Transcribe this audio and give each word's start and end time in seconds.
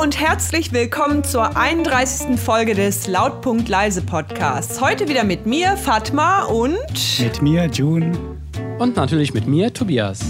und 0.00 0.18
herzlich 0.18 0.72
willkommen 0.72 1.24
zur 1.24 1.58
31. 1.58 2.40
Folge 2.40 2.74
des 2.74 3.06
Lautpunkt 3.06 3.68
Leise 3.68 4.00
Podcasts. 4.00 4.80
Heute 4.80 5.08
wieder 5.08 5.24
mit 5.24 5.44
mir, 5.44 5.76
Fatma 5.76 6.44
und. 6.44 6.78
Mit 7.18 7.42
mir, 7.42 7.66
June. 7.66 8.10
Und 8.78 8.96
natürlich 8.96 9.34
mit 9.34 9.46
mir, 9.46 9.74
Tobias. 9.74 10.20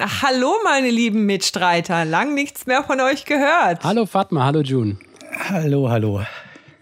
Hallo, 0.00 0.54
meine 0.62 0.88
lieben 0.88 1.26
Mitstreiter. 1.26 2.04
Lang 2.04 2.34
nichts 2.34 2.66
mehr 2.66 2.84
von 2.84 3.00
euch 3.00 3.24
gehört. 3.24 3.82
Hallo, 3.82 4.06
Fatma. 4.06 4.44
Hallo, 4.44 4.60
June. 4.60 4.98
Hallo, 5.48 5.90
hallo. 5.90 6.20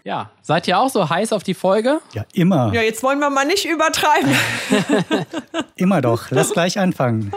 Ja, 0.03 0.29
seid 0.43 0.67
ihr 0.67 0.77
auch 0.77 0.89
so 0.89 1.09
heiß 1.09 1.33
auf 1.33 1.41
die 1.41 1.55
Folge? 1.55 2.01
Ja, 2.13 2.23
immer. 2.33 2.71
Ja, 2.71 2.83
jetzt 2.83 3.01
wollen 3.01 3.17
wir 3.17 3.31
mal 3.31 3.47
nicht 3.47 3.65
übertreiben. 3.65 4.29
immer 5.75 6.01
doch. 6.01 6.29
Lass 6.29 6.51
gleich 6.51 6.77
anfangen. 6.77 7.33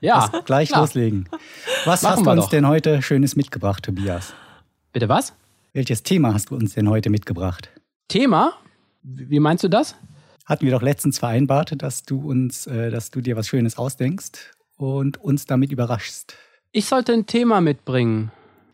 Ja. 0.00 0.28
Lass 0.32 0.44
gleich 0.44 0.68
klar. 0.68 0.82
loslegen. 0.82 1.28
Was 1.84 2.02
Machen 2.02 2.16
hast 2.18 2.26
du 2.26 2.30
uns 2.30 2.40
doch. 2.44 2.50
denn 2.50 2.66
heute 2.68 3.02
Schönes 3.02 3.36
mitgebracht, 3.36 3.84
Tobias? 3.84 4.32
Bitte 4.92 5.08
was? 5.08 5.34
Welches 5.72 6.02
Thema 6.02 6.32
hast 6.34 6.50
du 6.50 6.56
uns 6.56 6.74
denn 6.74 6.88
heute 6.88 7.10
mitgebracht? 7.10 7.70
Thema? 8.08 8.52
Wie 9.02 9.40
meinst 9.40 9.64
du 9.64 9.68
das? 9.68 9.94
Hatten 10.44 10.64
wir 10.64 10.72
doch 10.72 10.82
letztens 10.82 11.18
vereinbart, 11.18 11.74
dass 11.82 12.02
du 12.04 12.20
uns, 12.28 12.66
äh, 12.66 12.90
dass 12.90 13.10
du 13.10 13.20
dir 13.20 13.36
was 13.36 13.48
Schönes 13.48 13.76
ausdenkst 13.78 14.52
und 14.76 15.18
uns 15.18 15.44
damit 15.46 15.72
überraschst. 15.72 16.34
Ich 16.72 16.86
sollte 16.86 17.12
ein 17.12 17.26
Thema 17.26 17.60
mitbringen. 17.60 18.30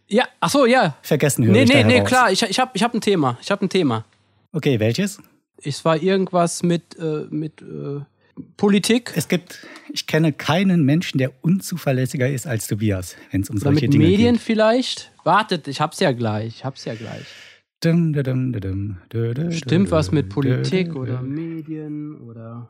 Ja, 0.08 0.24
ach 0.40 0.50
so, 0.50 0.66
ja. 0.66 0.96
Vergessen 1.02 1.44
höre 1.44 1.52
Nee, 1.52 1.62
ich 1.62 1.68
nee, 1.72 1.84
nee, 1.84 1.94
heraus. 1.94 2.08
klar. 2.08 2.30
Ich, 2.32 2.42
ich 2.42 2.58
habe 2.60 2.70
ich 2.74 2.82
hab 2.82 2.92
ein 2.94 3.00
Thema. 3.00 3.38
Ich 3.40 3.50
habe 3.50 3.64
ein 3.64 3.68
Thema. 3.70 4.04
Okay, 4.52 4.78
welches? 4.80 5.18
Es 5.62 5.84
war 5.84 5.96
irgendwas 5.96 6.62
mit, 6.62 6.98
äh, 6.98 7.26
mit 7.30 7.62
äh, 7.62 8.00
Politik 8.56 9.12
Es 9.14 9.28
gibt, 9.28 9.66
ich 9.92 10.06
kenne 10.06 10.32
keinen 10.32 10.84
Menschen, 10.84 11.18
der 11.18 11.32
unzuverlässiger 11.42 12.28
ist 12.28 12.46
als 12.46 12.66
Tobias, 12.66 13.16
wenn 13.30 13.42
es 13.42 13.50
um 13.50 13.56
oder 13.56 13.64
solche 13.64 13.86
mit 13.86 13.94
Dinge 13.94 14.04
Medien 14.06 14.34
geht. 14.34 14.42
vielleicht. 14.42 15.12
Wartet, 15.24 15.68
ich 15.68 15.80
hab's 15.80 16.00
ja 16.00 16.12
gleich. 16.12 16.46
Ich 16.56 16.64
hab's 16.64 16.84
ja 16.84 16.94
gleich. 16.94 17.24
Dum, 17.80 18.12
dum, 18.12 18.52
dum, 18.52 18.96
Stimmt 19.50 19.90
was 19.90 20.12
mit 20.12 20.28
Politik 20.28 20.94
oder. 20.94 21.20
Medien 21.20 22.20
oder 22.20 22.68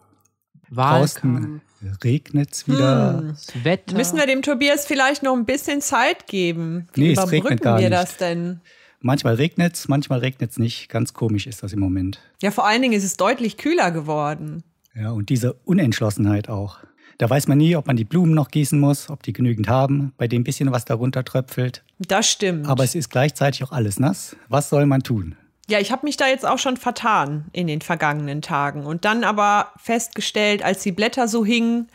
Draußen 0.75 1.23
Wahlkampf, 1.33 1.63
regnet's 2.03 2.67
wieder. 2.67 3.23
das 3.29 3.53
Wetter. 3.63 3.95
Müssen 3.95 4.17
wir 4.17 4.27
dem 4.27 4.41
Tobias 4.41 4.87
vielleicht 4.87 5.23
noch 5.23 5.37
ein 5.37 5.45
bisschen 5.45 5.83
Zeit 5.83 6.27
geben? 6.29 6.89
Wie 6.95 7.03
Nee, 7.03 7.13
es 7.13 7.19
regnet 7.19 7.33
überbrücken 7.41 7.63
gar 7.63 7.79
wir 7.79 7.91
nicht. 7.91 7.99
das 8.01 8.17
denn? 8.17 8.61
Manchmal 9.01 9.35
regnet's, 9.35 9.87
manchmal 9.89 10.21
regnet's 10.21 10.59
nicht. 10.59 10.89
Ganz 10.89 11.13
komisch 11.13 11.47
ist 11.47 11.63
das 11.63 11.73
im 11.75 11.81
Moment. 11.81 12.21
Ja, 12.41 12.51
vor 12.51 12.67
allen 12.67 12.81
Dingen 12.81 12.95
ist 12.95 13.05
es 13.05 13.17
deutlich 13.19 13.59
kühler 13.59 13.91
geworden. 13.91 14.63
Ja, 14.95 15.11
und 15.11 15.31
diese 15.31 15.55
Unentschlossenheit 15.65 16.49
auch. 16.49 16.79
Da 17.19 17.31
weiß 17.31 17.47
man 17.49 17.59
nie, 17.59 17.77
ob 17.77 17.87
man 17.87 17.97
die 17.97 18.05
Blumen 18.05 18.35
noch 18.35 18.49
gießen 18.49 18.79
muss, 18.79 19.09
ob 19.09 19.23
die 19.23 19.33
genügend 19.33 19.69
haben, 19.69 20.13
bei 20.17 20.29
dem 20.29 20.45
bisschen 20.45 20.73
was 20.73 20.85
darunter 20.85 21.25
tröpfelt. 21.25 21.85
Das 21.99 22.29
stimmt. 22.29 22.67
Aber 22.67 22.85
es 22.85 22.95
ist 22.95 23.11
gleichzeitig 23.11 23.63
auch 23.65 23.73
alles 23.73 24.01
nass. 24.01 24.37
Was 24.49 24.69
soll 24.69 24.87
man 24.87 25.03
tun? 25.03 25.37
Ja, 25.69 25.79
ich 25.79 25.93
habe 25.93 26.05
mich 26.05 26.17
da 26.17 26.27
jetzt 26.27 26.45
auch 26.45 26.59
schon 26.59 26.77
vertan 26.77 27.47
in 27.53 27.67
den 27.67 27.81
vergangenen 27.81 28.43
Tagen 28.43 28.85
und 28.85 29.05
dann 29.05 29.25
aber 29.25 29.69
festgestellt, 29.77 30.63
als 30.65 30.83
die 30.83 30.93
Blätter 30.93 31.29
so 31.29 31.45
hingen, 31.45 31.89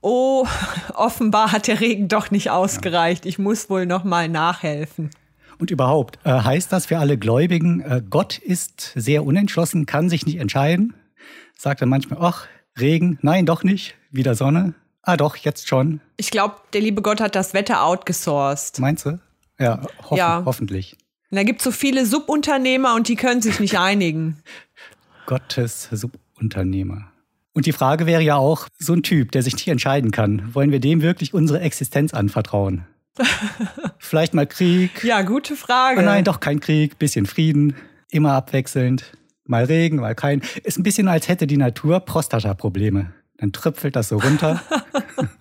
oh, 0.00 0.46
offenbar 0.94 1.52
hat 1.52 1.66
der 1.66 1.80
Regen 1.80 2.08
doch 2.08 2.30
nicht 2.30 2.50
ausgereicht. 2.50 3.26
Ich 3.26 3.38
muss 3.38 3.68
wohl 3.68 3.86
noch 3.86 4.04
mal 4.04 4.28
nachhelfen. 4.28 5.10
Und 5.58 5.70
überhaupt, 5.70 6.18
äh, 6.24 6.30
heißt 6.30 6.72
das 6.72 6.86
für 6.86 6.98
alle 6.98 7.18
Gläubigen, 7.18 7.80
äh, 7.80 8.02
Gott 8.08 8.38
ist 8.38 8.92
sehr 8.94 9.24
unentschlossen, 9.24 9.86
kann 9.86 10.08
sich 10.08 10.26
nicht 10.26 10.38
entscheiden? 10.38 10.94
Sagt 11.58 11.80
er 11.80 11.86
manchmal, 11.86 12.18
ach, 12.22 12.46
Regen, 12.78 13.18
nein, 13.22 13.46
doch 13.46 13.62
nicht, 13.64 13.94
wieder 14.10 14.34
Sonne. 14.34 14.74
Ah, 15.02 15.16
doch, 15.16 15.36
jetzt 15.36 15.68
schon. 15.68 16.00
Ich 16.16 16.30
glaube, 16.30 16.56
der 16.72 16.80
liebe 16.80 17.00
Gott 17.00 17.20
hat 17.20 17.34
das 17.34 17.54
Wetter 17.54 17.84
outgesourced. 17.84 18.78
Meinst 18.80 19.06
du? 19.06 19.18
Ja, 19.58 19.80
hoffen, 20.02 20.16
Ja. 20.18 20.42
hoffentlich. 20.44 20.96
Und 21.30 21.36
da 21.36 21.42
gibt 21.44 21.60
es 21.60 21.64
so 21.64 21.70
viele 21.70 22.04
Subunternehmer 22.06 22.94
und 22.94 23.08
die 23.08 23.16
können 23.16 23.40
sich 23.40 23.58
nicht 23.60 23.78
einigen. 23.78 24.42
Gottes 25.26 25.88
Subunternehmer. 25.90 27.10
Und 27.52 27.64
die 27.66 27.72
Frage 27.72 28.04
wäre 28.06 28.20
ja 28.22 28.36
auch, 28.36 28.68
so 28.78 28.92
ein 28.92 29.02
Typ, 29.02 29.32
der 29.32 29.42
sich 29.42 29.54
nicht 29.54 29.68
entscheiden 29.68 30.10
kann, 30.10 30.54
wollen 30.54 30.70
wir 30.72 30.80
dem 30.80 31.00
wirklich 31.00 31.32
unsere 31.32 31.60
Existenz 31.60 32.12
anvertrauen? 32.12 32.84
Vielleicht 33.98 34.34
mal 34.34 34.46
Krieg. 34.46 35.02
Ja, 35.02 35.22
gute 35.22 35.56
Frage. 35.56 36.00
Oh 36.00 36.04
nein, 36.04 36.24
doch 36.24 36.40
kein 36.40 36.60
Krieg, 36.60 36.98
bisschen 36.98 37.24
Frieden, 37.24 37.74
immer 38.10 38.32
abwechselnd. 38.34 39.12
Mal 39.46 39.64
Regen, 39.64 39.96
mal 39.96 40.14
kein. 40.14 40.42
Ist 40.64 40.78
ein 40.78 40.82
bisschen, 40.82 41.08
als 41.08 41.28
hätte 41.28 41.46
die 41.46 41.56
Natur 41.56 42.00
Prostata-Probleme. 42.00 43.12
Dann 43.38 43.52
tröpfelt 43.52 43.96
das 43.96 44.08
so 44.08 44.18
runter. 44.18 44.62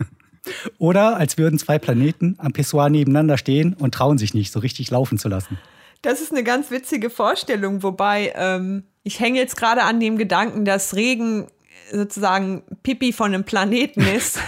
Oder 0.78 1.18
als 1.18 1.38
würden 1.38 1.58
zwei 1.58 1.80
Planeten 1.80 2.36
am 2.38 2.54
Pissoir 2.54 2.90
nebeneinander 2.90 3.38
stehen 3.38 3.74
und 3.74 3.94
trauen 3.94 4.18
sich 4.18 4.34
nicht, 4.34 4.52
so 4.52 4.60
richtig 4.60 4.92
laufen 4.92 5.18
zu 5.18 5.28
lassen. 5.28 5.58
Das 6.02 6.22
ist 6.22 6.32
eine 6.32 6.44
ganz 6.44 6.70
witzige 6.70 7.10
Vorstellung, 7.10 7.82
wobei 7.82 8.32
ähm, 8.36 8.84
ich 9.04 9.20
hänge 9.20 9.40
jetzt 9.40 9.58
gerade 9.58 9.84
an 9.84 10.00
dem 10.00 10.18
Gedanken, 10.18 10.66
dass 10.66 10.96
Regen 10.96 11.48
sozusagen 11.92 12.64
Pipi 12.84 13.12
von 13.12 13.34
einem 13.34 13.44
Planeten 13.44 14.02
ist. 14.16 14.40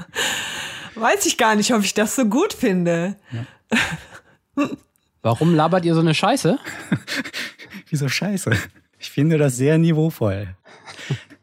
weiß 0.94 1.26
ich 1.26 1.38
gar 1.38 1.54
nicht, 1.54 1.72
ob 1.72 1.84
ich 1.84 1.94
das 1.94 2.16
so 2.16 2.26
gut 2.26 2.52
finde. 2.52 3.16
Warum 5.22 5.54
labert 5.54 5.84
ihr 5.84 5.94
so 5.94 6.00
eine 6.00 6.14
Scheiße? 6.14 6.58
Wieso 7.88 8.08
scheiße? 8.08 8.50
Ich 8.98 9.10
finde 9.10 9.38
das 9.38 9.56
sehr 9.56 9.78
niveauvoll. 9.78 10.48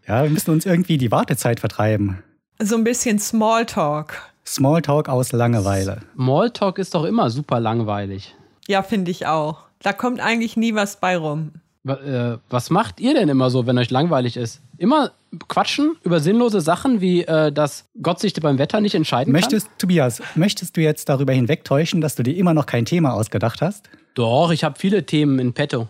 Ja, 0.07 0.23
wir 0.23 0.29
müssen 0.29 0.51
uns 0.51 0.65
irgendwie 0.65 0.97
die 0.97 1.11
Wartezeit 1.11 1.59
vertreiben. 1.59 2.23
So 2.59 2.75
ein 2.75 2.83
bisschen 2.83 3.19
Smalltalk. 3.19 4.21
Smalltalk 4.45 5.07
aus 5.07 5.31
Langeweile. 5.31 6.01
Smalltalk 6.15 6.77
ist 6.79 6.93
doch 6.93 7.05
immer 7.05 7.29
super 7.29 7.59
langweilig. 7.59 8.35
Ja, 8.67 8.83
finde 8.83 9.11
ich 9.11 9.27
auch. 9.27 9.63
Da 9.81 9.93
kommt 9.93 10.19
eigentlich 10.19 10.57
nie 10.57 10.75
was 10.75 10.99
bei 10.99 11.15
rum. 11.15 11.51
Äh, 11.87 12.37
Was 12.49 12.69
macht 12.69 12.99
ihr 12.99 13.13
denn 13.13 13.29
immer 13.29 13.49
so, 13.49 13.65
wenn 13.65 13.77
euch 13.77 13.91
langweilig 13.91 14.35
ist? 14.35 14.61
Immer 14.77 15.11
quatschen 15.47 15.95
über 16.03 16.19
sinnlose 16.19 16.61
Sachen, 16.61 17.01
wie 17.01 17.23
äh, 17.23 17.51
dass 17.51 17.85
Gott 18.01 18.19
sich 18.19 18.33
beim 18.33 18.57
Wetter 18.57 18.81
nicht 18.81 18.95
entscheiden 18.95 19.31
Möchtest, 19.31 19.69
Tobias, 19.77 20.21
möchtest 20.35 20.77
du 20.77 20.81
jetzt 20.81 21.09
darüber 21.09 21.33
hinwegtäuschen, 21.33 22.01
dass 22.01 22.15
du 22.15 22.23
dir 22.23 22.35
immer 22.35 22.53
noch 22.53 22.65
kein 22.65 22.85
Thema 22.85 23.13
ausgedacht 23.13 23.61
hast? 23.61 23.89
kann? 23.89 23.99
Doch, 24.15 24.51
ich 24.51 24.63
habe 24.63 24.77
viele 24.77 25.05
Themen 25.05 25.39
in 25.39 25.53
petto. 25.53 25.87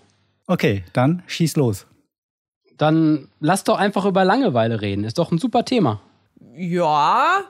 Okay, 0.47 0.83
dann 0.93 1.23
schieß 1.27 1.55
los. 1.55 1.85
Dann 2.77 3.27
lass 3.39 3.63
doch 3.63 3.77
einfach 3.77 4.05
über 4.05 4.23
Langeweile 4.23 4.81
reden. 4.81 5.03
Ist 5.03 5.17
doch 5.17 5.31
ein 5.31 5.37
super 5.37 5.65
Thema. 5.65 6.01
Ja, 6.55 7.43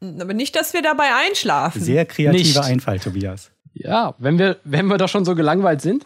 aber 0.00 0.34
nicht, 0.34 0.56
dass 0.56 0.72
wir 0.74 0.82
dabei 0.82 1.10
einschlafen. 1.28 1.80
Sehr 1.80 2.04
kreativer 2.04 2.32
Nicht. 2.32 2.58
Einfall, 2.58 2.98
Tobias. 2.98 3.50
Ja, 3.74 4.14
wenn 4.18 4.38
wir, 4.38 4.58
wenn 4.64 4.86
wir 4.86 4.98
doch 4.98 5.08
schon 5.08 5.24
so 5.24 5.34
gelangweilt 5.34 5.80
sind. 5.80 6.04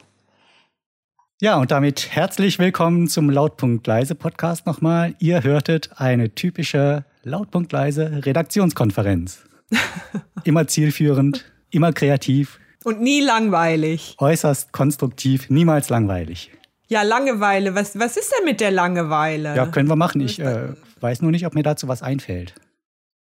Ja, 1.43 1.59
und 1.59 1.71
damit 1.71 2.09
herzlich 2.13 2.59
willkommen 2.59 3.09
zum 3.09 3.29
Lautpunkt 3.29 3.87
Leise 3.87 4.15
Podcast 4.15 4.65
nochmal. 4.65 5.15
Ihr 5.19 5.43
hörtet 5.45 5.91
eine 5.97 6.35
typische 6.35 7.05
Lautpunkt 7.25 7.73
Leise 7.73 8.25
Redaktionskonferenz. 8.25 9.45
Immer 10.45 10.67
zielführend, 10.67 11.45
immer 11.71 11.93
kreativ, 11.93 12.59
Und 12.85 13.03
nie 13.03 13.21
langweilig. 13.21 14.17
äußerst 14.19 14.73
konstruktiv, 14.73 15.51
niemals 15.51 15.91
langweilig. 15.91 16.53
Ja, 16.89 17.03
Langeweile. 17.03 17.75
Was, 17.75 17.99
was 17.99 18.17
ist 18.17 18.33
denn 18.39 18.47
mit 18.47 18.61
der 18.61 18.71
Langeweile? 18.71 19.55
Ja, 19.57 19.67
können 19.67 19.91
wir 19.91 19.97
machen. 19.97 20.23
Ich 20.23 20.39
äh, 20.39 20.69
weiß 21.01 21.21
nur 21.21 21.33
nicht, 21.33 21.45
ob 21.45 21.55
mir 21.55 21.65
dazu 21.65 21.87
was 21.89 22.01
einfällt. 22.01 22.55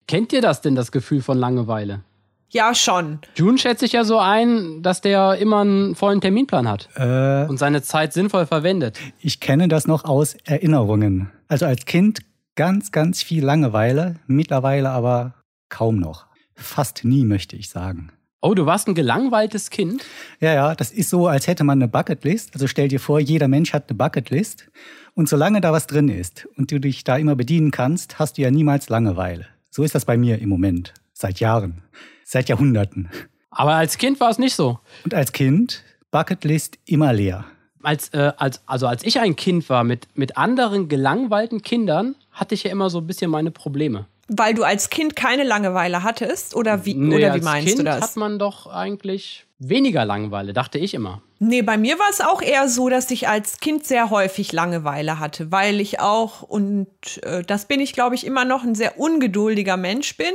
Kennt 0.06 0.32
ihr 0.32 0.40
das 0.40 0.62
denn, 0.62 0.74
das 0.74 0.90
Gefühl 0.90 1.20
von 1.20 1.36
Langeweile? 1.36 2.02
Ja, 2.50 2.74
schon. 2.74 3.18
June 3.34 3.58
schätzt 3.58 3.80
sich 3.80 3.92
ja 3.92 4.04
so 4.04 4.18
ein, 4.18 4.82
dass 4.82 5.00
der 5.00 5.34
immer 5.36 5.60
einen 5.62 5.94
vollen 5.94 6.20
Terminplan 6.20 6.68
hat 6.68 6.88
Äh, 6.94 7.46
und 7.48 7.58
seine 7.58 7.82
Zeit 7.82 8.12
sinnvoll 8.12 8.46
verwendet. 8.46 8.98
ich 9.20 9.40
kenne 9.40 9.68
das 9.68 9.86
noch 9.86 10.04
aus 10.04 10.36
Erinnerungen. 10.44 11.30
Also 11.48 11.66
als 11.66 11.84
Kind 11.86 12.20
ganz, 12.54 12.92
ganz 12.92 13.22
viel 13.22 13.44
Langeweile, 13.44 14.16
mittlerweile 14.26 14.90
aber 14.90 15.34
kaum 15.68 15.96
noch. 15.98 16.26
Fast 16.54 17.04
nie, 17.04 17.24
möchte 17.24 17.56
ich 17.56 17.68
sagen. 17.68 18.10
Oh, 18.40 18.54
du 18.54 18.64
warst 18.64 18.86
ein 18.86 18.94
gelangweiltes 18.94 19.70
Kind? 19.70 20.04
Ja, 20.40 20.54
ja, 20.54 20.74
das 20.74 20.92
ist 20.92 21.10
so, 21.10 21.26
als 21.26 21.48
hätte 21.48 21.64
man 21.64 21.78
eine 21.78 21.88
Bucketlist. 21.88 22.54
Also 22.54 22.66
stell 22.68 22.86
dir 22.88 23.00
vor, 23.00 23.18
jeder 23.18 23.48
Mensch 23.48 23.72
hat 23.72 23.88
eine 23.90 23.96
Bucketlist. 23.96 24.68
Und 25.14 25.28
solange 25.28 25.60
da 25.60 25.72
was 25.72 25.86
drin 25.88 26.08
ist 26.08 26.46
und 26.56 26.70
du 26.70 26.78
dich 26.78 27.02
da 27.02 27.16
immer 27.16 27.34
bedienen 27.34 27.72
kannst, 27.72 28.18
hast 28.20 28.38
du 28.38 28.42
ja 28.42 28.50
niemals 28.50 28.88
Langeweile. 28.88 29.46
So 29.70 29.82
ist 29.82 29.94
das 29.94 30.04
bei 30.04 30.16
mir 30.16 30.38
im 30.38 30.48
Moment. 30.48 30.94
Seit 31.12 31.40
Jahren. 31.40 31.82
Seit 32.28 32.48
Jahrhunderten. 32.48 33.08
Aber 33.50 33.74
als 33.74 33.98
Kind 33.98 34.18
war 34.18 34.30
es 34.30 34.38
nicht 34.38 34.56
so. 34.56 34.80
Und 35.04 35.14
als 35.14 35.30
Kind, 35.30 35.84
Bucketlist 36.10 36.76
immer 36.84 37.12
leer. 37.12 37.44
Als, 37.84 38.08
äh, 38.08 38.32
als, 38.36 38.62
also 38.66 38.88
als 38.88 39.04
ich 39.04 39.20
ein 39.20 39.36
Kind 39.36 39.68
war 39.70 39.84
mit, 39.84 40.08
mit 40.14 40.36
anderen 40.36 40.88
gelangweilten 40.88 41.62
Kindern, 41.62 42.16
hatte 42.32 42.56
ich 42.56 42.64
ja 42.64 42.72
immer 42.72 42.90
so 42.90 42.98
ein 42.98 43.06
bisschen 43.06 43.30
meine 43.30 43.52
Probleme. 43.52 44.06
Weil 44.26 44.54
du 44.54 44.64
als 44.64 44.90
Kind 44.90 45.14
keine 45.14 45.44
Langeweile 45.44 46.02
hattest? 46.02 46.56
Oder 46.56 46.84
wie, 46.84 46.94
Nee, 46.94 47.14
oder 47.14 47.26
wie 47.28 47.30
als 47.30 47.44
meinst 47.44 47.68
kind 47.68 47.78
du 47.78 47.84
das? 47.84 48.00
hat 48.02 48.16
man 48.16 48.40
doch 48.40 48.66
eigentlich 48.66 49.46
weniger 49.60 50.04
Langeweile, 50.04 50.52
dachte 50.52 50.78
ich 50.80 50.94
immer. 50.94 51.22
Nee, 51.38 51.62
bei 51.62 51.78
mir 51.78 51.96
war 52.00 52.10
es 52.10 52.20
auch 52.20 52.42
eher 52.42 52.68
so, 52.68 52.88
dass 52.88 53.08
ich 53.12 53.28
als 53.28 53.58
Kind 53.58 53.86
sehr 53.86 54.10
häufig 54.10 54.52
Langeweile 54.52 55.20
hatte, 55.20 55.52
weil 55.52 55.80
ich 55.80 56.00
auch, 56.00 56.42
und 56.42 56.88
äh, 57.22 57.44
das 57.44 57.66
bin 57.66 57.78
ich, 57.78 57.92
glaube 57.92 58.16
ich, 58.16 58.26
immer 58.26 58.44
noch 58.44 58.64
ein 58.64 58.74
sehr 58.74 58.98
ungeduldiger 58.98 59.76
Mensch 59.76 60.16
bin 60.16 60.34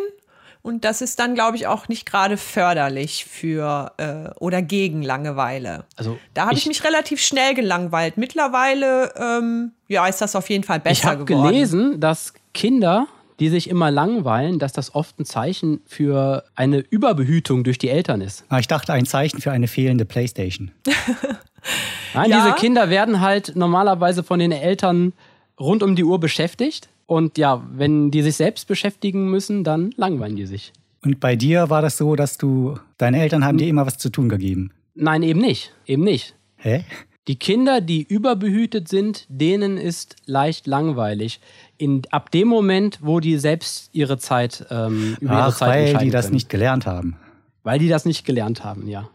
Und 0.63 0.85
das 0.85 1.01
ist 1.01 1.19
dann, 1.19 1.33
glaube 1.33 1.57
ich, 1.57 1.65
auch 1.65 1.87
nicht 1.87 2.05
gerade 2.05 2.37
förderlich 2.37 3.25
für 3.25 3.93
äh, 3.97 4.29
oder 4.39 4.61
gegen 4.61 5.01
Langeweile. 5.01 5.85
Also 5.95 6.19
Da 6.35 6.43
habe 6.45 6.53
ich, 6.53 6.61
ich- 6.61 6.67
mich 6.67 6.83
relativ 6.83 7.19
schnell 7.21 7.55
gelangweilt. 7.55 8.17
Mittlerweile, 8.17 9.11
ähm, 9.17 9.71
ja, 9.87 10.05
ist 10.07 10.21
das 10.21 10.35
auf 10.35 10.49
jeden 10.49 10.63
Fall 10.63 10.79
besser 10.79 10.91
Ich 10.93 11.05
habe 11.05 11.25
geworden. 11.25 11.47
gelesen, 11.47 11.99
dass 11.99 12.33
Kinder, 12.53 13.07
die 13.39 13.49
sich 13.49 13.69
immer 13.71 13.89
langweilen, 13.89 14.59
dass 14.59 14.71
das 14.71 14.93
oft 14.93 15.19
ein 15.19 15.25
Zeichen 15.25 15.81
für 15.87 16.43
eine 16.55 16.77
Überbehütung 16.77 17.63
durch 17.63 17.79
die 17.79 17.89
Eltern 17.89 18.21
ist. 18.21 18.43
Ah, 18.49 18.59
ich 18.59 18.67
dachte, 18.67 18.93
ein 18.93 19.05
Zeichen 19.07 19.41
für 19.41 19.51
eine 19.51 19.67
fehlende 19.67 20.05
Playstation. 20.05 20.69
Nein, 22.13 22.29
Ja. 22.29 22.43
diese 22.43 22.55
Kinder 22.55 22.89
werden 22.89 23.19
halt 23.21 23.53
normalerweise 23.55 24.23
von 24.23 24.39
den 24.39 24.51
Eltern 24.51 25.13
rund 25.59 25.81
um 25.83 25.95
die 25.95 26.03
Uhr 26.03 26.19
beschäftigt. 26.19 26.89
Und 27.11 27.37
ja, 27.37 27.61
wenn 27.73 28.09
die 28.09 28.21
sich 28.21 28.37
selbst 28.37 28.69
beschäftigen 28.69 29.29
müssen, 29.29 29.65
dann 29.65 29.91
langweilen 29.97 30.37
die 30.37 30.45
sich. 30.45 30.71
Und 31.03 31.19
bei 31.19 31.35
dir 31.35 31.69
war 31.69 31.81
das 31.81 31.97
so, 31.97 32.15
dass 32.15 32.37
du, 32.37 32.79
deine 32.97 33.21
Eltern 33.21 33.43
haben 33.43 33.57
dir 33.57 33.67
immer 33.67 33.85
was 33.85 33.97
zu 33.97 34.09
tun 34.09 34.29
gegeben. 34.29 34.71
Nein, 34.95 35.21
eben 35.21 35.41
nicht. 35.41 35.73
Eben 35.85 36.05
nicht. 36.05 36.35
Hä? 36.55 36.85
Die 37.27 37.35
Kinder, 37.35 37.81
die 37.81 38.01
überbehütet 38.01 38.87
sind, 38.87 39.25
denen 39.27 39.77
ist 39.77 40.15
leicht 40.25 40.67
langweilig. 40.67 41.41
In, 41.77 42.03
ab 42.11 42.31
dem 42.31 42.47
Moment, 42.47 42.99
wo 43.01 43.19
die 43.19 43.37
selbst 43.39 43.89
ihre 43.91 44.17
Zeit 44.17 44.65
über 44.69 45.01
ihre 45.19 45.33
Ach, 45.33 45.53
Zeit 45.53 45.67
weil 45.67 45.97
die 45.97 46.11
das 46.11 46.27
können. 46.27 46.35
nicht 46.35 46.47
gelernt 46.47 46.85
haben. 46.85 47.17
Weil 47.63 47.79
die 47.79 47.89
das 47.89 48.05
nicht 48.05 48.25
gelernt 48.25 48.63
haben, 48.63 48.87
ja. 48.87 49.09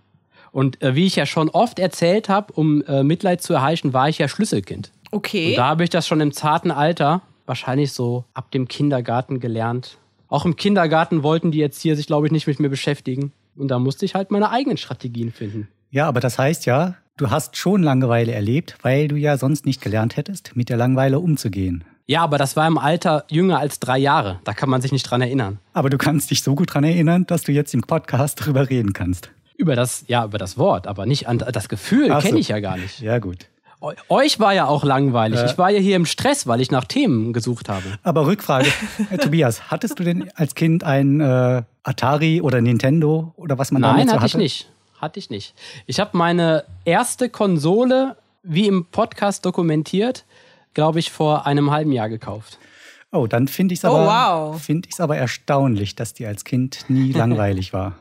Und 0.52 0.82
äh, 0.82 0.94
wie 0.94 1.06
ich 1.06 1.16
ja 1.16 1.24
schon 1.24 1.48
oft 1.48 1.78
erzählt 1.78 2.28
habe, 2.28 2.52
um 2.52 2.82
äh, 2.82 3.02
Mitleid 3.02 3.40
zu 3.40 3.54
erheischen, 3.54 3.94
war 3.94 4.10
ich 4.10 4.18
ja 4.18 4.28
Schlüsselkind. 4.28 4.92
Okay. 5.12 5.52
Und 5.52 5.56
da 5.56 5.68
habe 5.68 5.84
ich 5.84 5.88
das 5.88 6.06
schon 6.06 6.20
im 6.20 6.32
zarten 6.32 6.70
Alter, 6.70 7.22
wahrscheinlich 7.46 7.92
so 7.92 8.24
ab 8.34 8.50
dem 8.50 8.68
Kindergarten 8.68 9.40
gelernt. 9.40 9.98
Auch 10.28 10.44
im 10.44 10.56
Kindergarten 10.56 11.22
wollten 11.22 11.50
die 11.50 11.62
Erzieher 11.62 11.96
sich, 11.96 12.06
glaube 12.06 12.26
ich, 12.26 12.32
nicht 12.32 12.46
mit 12.46 12.60
mir 12.60 12.68
beschäftigen. 12.68 13.32
Und 13.56 13.68
da 13.68 13.78
musste 13.78 14.04
ich 14.04 14.14
halt 14.14 14.30
meine 14.30 14.50
eigenen 14.50 14.76
Strategien 14.76 15.32
finden. 15.32 15.68
Ja, 15.90 16.06
aber 16.08 16.20
das 16.20 16.38
heißt 16.38 16.66
ja, 16.66 16.94
du 17.16 17.30
hast 17.30 17.56
schon 17.56 17.82
Langeweile 17.82 18.32
erlebt, 18.32 18.76
weil 18.82 19.08
du 19.08 19.16
ja 19.16 19.38
sonst 19.38 19.64
nicht 19.64 19.80
gelernt 19.80 20.16
hättest, 20.16 20.56
mit 20.56 20.68
der 20.68 20.76
Langeweile 20.76 21.20
umzugehen. 21.20 21.84
Ja, 22.08 22.22
aber 22.22 22.38
das 22.38 22.54
war 22.54 22.66
im 22.68 22.78
Alter 22.78 23.24
jünger 23.28 23.58
als 23.58 23.80
drei 23.80 23.98
Jahre. 23.98 24.40
Da 24.44 24.52
kann 24.52 24.68
man 24.68 24.80
sich 24.80 24.92
nicht 24.92 25.04
dran 25.04 25.22
erinnern. 25.22 25.58
Aber 25.72 25.90
du 25.90 25.98
kannst 25.98 26.30
dich 26.30 26.42
so 26.42 26.54
gut 26.54 26.74
dran 26.74 26.84
erinnern, 26.84 27.26
dass 27.26 27.42
du 27.42 27.52
jetzt 27.52 27.74
im 27.74 27.82
Podcast 27.82 28.40
darüber 28.42 28.68
reden 28.68 28.92
kannst. 28.92 29.30
Über 29.56 29.74
das, 29.74 30.04
ja, 30.06 30.24
über 30.24 30.38
das 30.38 30.58
Wort, 30.58 30.86
aber 30.86 31.06
nicht 31.06 31.28
an 31.28 31.38
das 31.38 31.68
Gefühl 31.68 32.08
so. 32.08 32.18
kenne 32.18 32.38
ich 32.38 32.48
ja 32.48 32.60
gar 32.60 32.76
nicht. 32.76 33.00
Ja, 33.00 33.18
gut. 33.18 33.46
Eu- 33.80 33.92
Euch 34.08 34.40
war 34.40 34.54
ja 34.54 34.66
auch 34.66 34.84
langweilig. 34.84 35.40
Ich 35.44 35.58
war 35.58 35.70
ja 35.70 35.78
hier 35.78 35.96
im 35.96 36.06
Stress, 36.06 36.46
weil 36.46 36.60
ich 36.60 36.70
nach 36.70 36.84
Themen 36.84 37.32
gesucht 37.32 37.68
habe. 37.68 37.84
Aber 38.02 38.26
Rückfrage, 38.26 38.68
äh, 39.10 39.18
Tobias, 39.18 39.70
hattest 39.70 39.98
du 39.98 40.04
denn 40.04 40.30
als 40.34 40.54
Kind 40.54 40.82
ein 40.84 41.20
äh, 41.20 41.62
Atari 41.82 42.40
oder 42.40 42.60
Nintendo 42.60 43.32
oder 43.36 43.58
was 43.58 43.70
man 43.72 43.82
Nein, 43.82 43.90
damals 43.92 44.08
so 44.10 44.14
hatte 44.14 44.22
hatte? 44.22 44.36
ich 44.38 44.42
nicht. 44.42 44.70
Hatte 45.00 45.18
ich 45.18 45.28
nicht. 45.30 45.54
Ich 45.86 46.00
habe 46.00 46.16
meine 46.16 46.64
erste 46.86 47.28
Konsole, 47.28 48.16
wie 48.42 48.66
im 48.66 48.86
Podcast 48.86 49.44
dokumentiert, 49.44 50.24
glaube 50.72 50.98
ich, 50.98 51.10
vor 51.12 51.46
einem 51.46 51.70
halben 51.70 51.92
Jahr 51.92 52.08
gekauft. 52.08 52.58
Oh, 53.12 53.26
dann 53.26 53.46
finde 53.46 53.74
ich 53.74 53.80
es 53.80 53.84
Oh, 53.84 53.94
aber, 53.94 54.52
wow. 54.52 54.60
find 54.62 54.86
ich's 54.86 55.00
aber 55.00 55.16
erstaunlich, 55.18 55.94
dass 55.96 56.14
dir 56.14 56.28
als 56.28 56.44
Kind 56.44 56.86
nie 56.88 57.12
langweilig 57.12 57.72
war. 57.74 57.96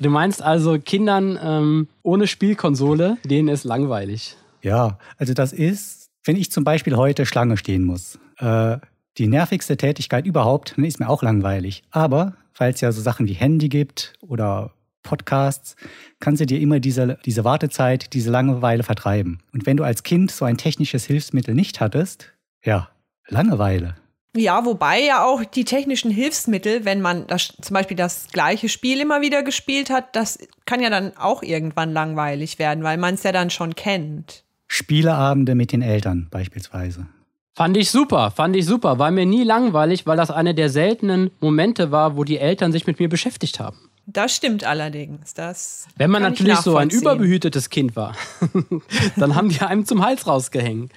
Du 0.00 0.08
meinst 0.10 0.42
also 0.42 0.78
Kindern 0.78 1.38
ähm, 1.42 1.88
ohne 2.02 2.26
Spielkonsole, 2.28 3.18
denen 3.24 3.48
ist 3.48 3.64
langweilig. 3.64 4.36
Ja, 4.62 4.98
also 5.18 5.34
das 5.34 5.52
ist, 5.52 6.10
wenn 6.24 6.36
ich 6.36 6.50
zum 6.50 6.64
Beispiel 6.64 6.96
heute 6.96 7.26
Schlange 7.26 7.56
stehen 7.56 7.84
muss, 7.84 8.18
äh, 8.38 8.78
die 9.18 9.26
nervigste 9.26 9.76
Tätigkeit 9.76 10.24
überhaupt, 10.24 10.74
dann 10.76 10.84
ist 10.84 11.00
mir 11.00 11.08
auch 11.08 11.22
langweilig. 11.22 11.82
Aber 11.90 12.34
weil 12.56 12.72
es 12.72 12.80
ja 12.80 12.92
so 12.92 13.00
Sachen 13.00 13.26
wie 13.26 13.34
Handy 13.34 13.68
gibt 13.68 14.14
oder 14.20 14.72
Podcasts, 15.02 15.74
kannst 16.20 16.40
du 16.40 16.46
dir 16.46 16.60
immer 16.60 16.80
diese, 16.80 17.18
diese 17.24 17.44
Wartezeit, 17.44 18.12
diese 18.14 18.30
Langeweile 18.30 18.84
vertreiben. 18.84 19.40
Und 19.52 19.66
wenn 19.66 19.76
du 19.76 19.84
als 19.84 20.04
Kind 20.04 20.30
so 20.30 20.44
ein 20.44 20.56
technisches 20.56 21.04
Hilfsmittel 21.04 21.54
nicht 21.54 21.80
hattest, 21.80 22.32
ja, 22.64 22.88
Langeweile. 23.28 23.96
Ja, 24.34 24.64
wobei 24.64 25.00
ja 25.00 25.24
auch 25.24 25.44
die 25.44 25.64
technischen 25.64 26.10
Hilfsmittel, 26.10 26.84
wenn 26.84 27.02
man 27.02 27.26
das, 27.26 27.54
zum 27.60 27.74
Beispiel 27.74 27.96
das 27.96 28.28
gleiche 28.32 28.68
Spiel 28.68 29.00
immer 29.00 29.20
wieder 29.20 29.42
gespielt 29.42 29.90
hat, 29.90 30.16
das 30.16 30.38
kann 30.64 30.80
ja 30.80 30.88
dann 30.88 31.16
auch 31.18 31.42
irgendwann 31.42 31.92
langweilig 31.92 32.58
werden, 32.58 32.82
weil 32.82 32.96
man 32.96 33.14
es 33.14 33.24
ja 33.24 33.32
dann 33.32 33.50
schon 33.50 33.74
kennt. 33.74 34.44
Spieleabende 34.72 35.54
mit 35.54 35.70
den 35.70 35.82
Eltern 35.82 36.28
beispielsweise. 36.30 37.06
Fand 37.54 37.76
ich 37.76 37.90
super, 37.90 38.30
fand 38.30 38.56
ich 38.56 38.64
super. 38.64 38.98
War 38.98 39.10
mir 39.10 39.26
nie 39.26 39.44
langweilig, 39.44 40.06
weil 40.06 40.16
das 40.16 40.30
eine 40.30 40.54
der 40.54 40.70
seltenen 40.70 41.30
Momente 41.40 41.90
war, 41.90 42.16
wo 42.16 42.24
die 42.24 42.38
Eltern 42.38 42.72
sich 42.72 42.86
mit 42.86 42.98
mir 42.98 43.10
beschäftigt 43.10 43.60
haben. 43.60 43.90
Das 44.06 44.34
stimmt 44.34 44.64
allerdings. 44.64 45.34
Das 45.34 45.88
Wenn 45.96 46.10
man 46.10 46.22
natürlich 46.22 46.56
so 46.56 46.78
ein 46.78 46.88
überbehütetes 46.88 47.68
Kind 47.68 47.96
war, 47.96 48.16
dann 49.16 49.34
haben 49.34 49.50
die 49.50 49.60
einem 49.60 49.84
zum 49.84 50.02
Hals 50.02 50.26
rausgehängt. 50.26 50.90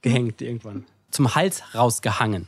Gehängt 0.00 0.40
irgendwann. 0.40 0.84
Zum 1.10 1.34
Hals 1.34 1.74
rausgehangen. 1.74 2.46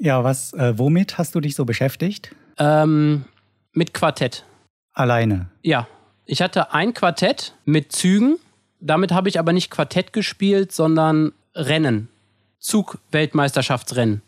Ja, 0.00 0.24
was, 0.24 0.52
äh, 0.54 0.76
womit 0.76 1.18
hast 1.18 1.36
du 1.36 1.40
dich 1.40 1.54
so 1.54 1.64
beschäftigt? 1.64 2.34
Ähm, 2.58 3.26
mit 3.72 3.94
Quartett. 3.94 4.44
Alleine. 4.92 5.50
Ja, 5.62 5.86
ich 6.26 6.42
hatte 6.42 6.74
ein 6.74 6.94
Quartett 6.94 7.54
mit 7.64 7.92
Zügen. 7.92 8.40
Damit 8.80 9.12
habe 9.12 9.28
ich 9.28 9.38
aber 9.38 9.52
nicht 9.52 9.70
Quartett 9.70 10.12
gespielt, 10.12 10.72
sondern 10.72 11.32
Rennen. 11.54 12.08
Zug-Weltmeisterschaftsrennen. 12.58 14.22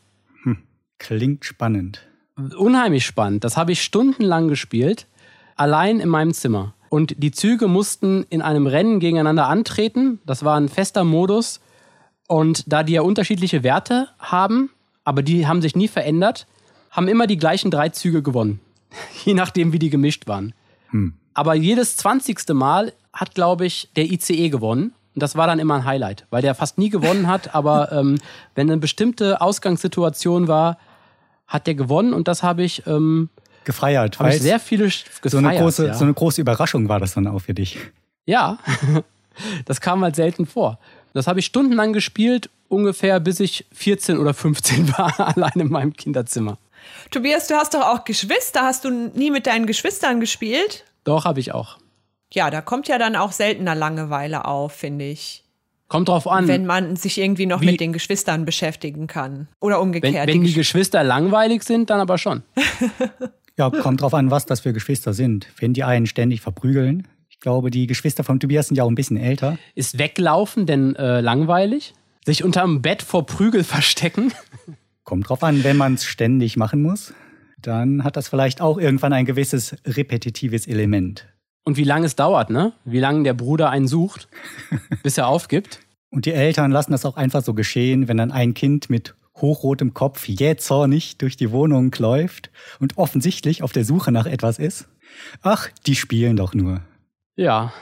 Klingt 0.99 1.45
spannend. 1.45 2.07
Unheimlich 2.57 3.05
spannend. 3.05 3.45
Das 3.45 3.57
habe 3.57 3.73
ich 3.73 3.83
stundenlang 3.83 4.49
gespielt, 4.49 5.07
allein 5.57 6.01
in 6.01 6.09
meinem 6.09 6.33
Zimmer. 6.33 6.75
Und 6.89 7.15
die 7.19 7.33
Züge 7.33 7.69
mussten 7.69 8.25
in 8.31 8.41
einem 8.41 8.67
Rennen 8.67 9.01
gegeneinander 9.01 9.49
antreten. 9.49 10.21
Das 10.27 10.45
war 10.45 10.59
ein 10.59 10.69
fester 10.69 11.05
Modus. 11.05 11.61
Und 12.29 12.71
da 12.73 12.83
die 12.83 12.93
ja 12.93 13.03
unterschiedliche 13.03 13.63
Werte 13.63 14.09
haben, 14.19 14.71
aber 15.03 15.23
die 15.23 15.47
haben 15.47 15.61
sich 15.61 15.75
nie 15.75 15.89
verändert, 15.89 16.47
haben 16.91 17.09
immer 17.09 17.27
die 17.27 17.37
gleichen 17.39 17.71
drei 17.71 17.89
Züge 17.89 18.23
gewonnen. 18.23 18.61
Je 19.25 19.35
nachdem, 19.35 19.73
wie 19.73 19.79
die 19.79 19.91
gemischt 19.91 20.27
waren. 20.29 20.55
Aber 21.35 21.55
jedes 21.55 21.97
20. 21.97 22.49
Mal 22.51 22.93
hat, 23.13 23.35
glaube 23.35 23.67
ich, 23.67 23.91
der 23.97 24.05
ICE 24.05 24.49
gewonnen. 24.49 24.95
Und 25.15 25.23
das 25.23 25.37
war 25.37 25.47
dann 25.47 25.59
immer 25.59 25.75
ein 25.75 25.85
Highlight, 25.85 26.27
weil 26.31 26.43
der 26.43 26.55
fast 26.55 26.79
nie 26.79 26.89
gewonnen 26.89 27.27
hat. 27.27 27.55
Aber 27.55 27.93
ähm, 27.93 28.19
wenn 28.55 28.71
eine 28.71 28.81
bestimmte 28.81 29.41
Ausgangssituation 29.41 30.49
war, 30.49 30.79
hat 31.47 31.67
der 31.67 31.75
gewonnen. 31.75 32.15
Und 32.15 32.29
das 32.29 32.43
habe 32.43 32.63
ich, 32.63 32.87
ähm, 32.87 33.29
Gefeiert. 33.65 34.19
ich 34.21 34.43
sehr 34.43 34.59
viele 34.59 34.87
gefeiert. 34.87 35.31
so, 35.31 35.39
eine 35.39 35.57
große, 35.57 35.87
ja. 35.89 35.95
so 35.95 36.05
eine 36.05 36.15
große 36.15 36.41
Überraschung 36.41 36.89
war 36.89 36.99
das 36.99 37.15
dann 37.15 37.27
auch 37.29 37.41
für 37.41 37.55
dich. 37.55 37.79
ja, 38.27 38.59
das 39.67 39.81
kam 39.81 40.03
halt 40.03 40.17
selten 40.17 40.47
vor. 40.47 40.79
Das 41.13 41.27
habe 41.27 41.41
ich 41.41 41.47
stundenlang 41.47 41.93
gespielt, 41.93 42.51
ungefähr 42.69 43.21
bis 43.21 43.39
ich 43.39 43.67
14 43.73 44.19
oder 44.19 44.35
15 44.35 44.97
war, 44.97 45.21
allein 45.37 45.53
in 45.55 45.71
meinem 45.71 45.93
Kinderzimmer. 45.93 46.59
Tobias, 47.11 47.47
du 47.47 47.55
hast 47.55 47.75
doch 47.75 47.83
auch 47.83 48.05
Geschwister. 48.05 48.63
Hast 48.63 48.85
du 48.85 48.91
nie 48.91 49.31
mit 49.31 49.47
deinen 49.47 49.67
Geschwistern 49.67 50.19
gespielt? 50.19 50.85
Doch, 51.05 51.25
habe 51.25 51.39
ich 51.39 51.53
auch. 51.53 51.79
Ja, 52.33 52.51
da 52.51 52.61
kommt 52.61 52.89
ja 52.89 52.99
dann 52.99 53.15
auch 53.17 53.33
seltener 53.33 53.75
Langeweile 53.75 54.45
auf, 54.47 54.73
finde 54.73 55.05
ich. 55.07 55.45
Kommt 55.89 56.09
drauf 56.09 56.27
an. 56.27 56.49
Wenn 56.49 56.65
man 56.65 56.97
sich 56.97 57.19
irgendwie 57.19 57.45
noch 57.47 57.61
Wie- 57.61 57.67
mit 57.67 57.81
den 57.81 57.93
Geschwistern 57.93 58.45
beschäftigen 58.47 59.07
kann. 59.07 59.49
Oder 59.61 59.77
wenn, 59.77 59.83
umgekehrt. 59.83 60.27
wenn 60.27 60.43
die 60.43 60.51
Gesch- 60.53 60.55
Geschwister 60.55 61.05
langweilig 61.05 61.63
sind, 61.65 61.91
dann 61.91 62.01
aber 62.01 62.19
schon. 62.19 62.43
Ja, 63.59 63.69
kommt 63.69 64.01
drauf 64.01 64.15
an, 64.15 64.31
was 64.31 64.47
das 64.47 64.61
für 64.61 64.73
Geschwister 64.73 65.13
sind. 65.13 65.47
Wenn 65.59 65.75
die 65.75 65.85
einen 65.85 66.07
ständig 66.07 66.41
verprügeln. 66.41 67.07
Ich 67.29 67.39
glaube, 67.39 67.71
die 67.71 67.87
Geschwister 67.87 68.25
von 68.25 68.41
Tobias 68.41 68.69
sind 68.69 68.79
ja 68.79 68.85
auch 68.85 68.89
ein 68.89 68.95
bisschen 68.95 69.19
älter. 69.19 69.59
Ist 69.75 69.99
weglaufen 69.99 70.65
denn 70.65 70.97
äh, 70.97 71.21
langweilig? 71.21 71.93
Sich 72.25 72.45
unterm 72.45 72.81
Bett 72.81 73.03
vor 73.03 73.27
Prügel 73.27 73.63
verstecken? 73.63 74.33
Kommt 75.05 75.29
drauf 75.29 75.43
an, 75.45 75.65
wenn 75.65 75.77
man 75.77 75.95
es 75.95 76.05
ständig 76.07 76.57
machen 76.57 76.81
muss, 76.81 77.13
dann 77.61 78.05
hat 78.05 78.17
das 78.17 78.29
vielleicht 78.29 78.63
auch 78.63 78.79
irgendwann 78.79 79.13
ein 79.13 79.27
gewisses 79.27 79.77
repetitives 79.87 80.67
Element. 80.67 81.27
Und 81.65 81.77
wie 81.77 81.85
lange 81.85 82.07
es 82.07 82.17
dauert, 82.17 82.51
ne? 82.51 82.73
Wie 82.85 82.99
lange 82.99 83.23
der 83.23 83.35
Bruder 83.35 83.71
einen 83.71 83.87
sucht, 83.87 84.29
bis 85.03 85.19
er 85.19 85.29
aufgibt. 85.29 85.81
Und 86.11 86.27
die 86.27 86.33
Eltern 86.33 86.71
lassen 86.71 86.93
das 86.93 87.05
auch 87.05 87.17
einfach 87.17 87.43
so 87.43 87.55
geschehen, 87.55 88.09
wenn 88.09 88.17
dann 88.17 88.33
ein 88.33 88.55
Kind 88.55 88.91
mit 88.91 89.15
hochrotem 89.37 89.95
Kopf 89.95 90.29
jähzornig 90.29 91.17
durch 91.17 91.37
die 91.37 91.51
Wohnung 91.51 91.95
läuft 91.99 92.51
und 92.81 92.99
offensichtlich 92.99 93.63
auf 93.63 93.73
der 93.73 93.85
Suche 93.85 94.13
nach 94.13 94.27
etwas 94.27 94.59
ist. 94.59 94.89
Ach, 95.43 95.69
die 95.87 95.95
spielen 95.95 96.37
doch 96.37 96.55
nur. 96.55 96.83
Ja. 97.37 97.73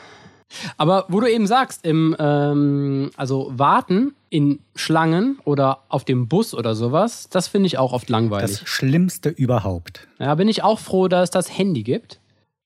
Aber 0.76 1.06
wo 1.08 1.20
du 1.20 1.30
eben 1.30 1.46
sagst, 1.46 1.84
im, 1.84 2.16
ähm, 2.18 3.10
also 3.16 3.52
warten 3.52 4.14
in 4.30 4.60
Schlangen 4.74 5.38
oder 5.44 5.84
auf 5.88 6.04
dem 6.04 6.28
Bus 6.28 6.54
oder 6.54 6.74
sowas, 6.74 7.28
das 7.30 7.48
finde 7.48 7.66
ich 7.66 7.78
auch 7.78 7.92
oft 7.92 8.08
langweilig. 8.08 8.58
Das 8.58 8.68
Schlimmste 8.68 9.28
überhaupt. 9.28 10.08
Ja, 10.18 10.34
bin 10.34 10.48
ich 10.48 10.62
auch 10.62 10.78
froh, 10.78 11.08
dass 11.08 11.24
es 11.24 11.30
das 11.30 11.56
Handy 11.56 11.82
gibt. 11.82 12.19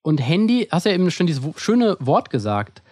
Und 0.04 0.18
Handy, 0.18 0.68
hast 0.70 0.84
ja 0.84 0.92
eben 0.92 1.10
schon 1.10 1.26
dieses 1.26 1.42
schöne 1.56 1.96
Wort 1.98 2.28
gesagt, 2.28 2.82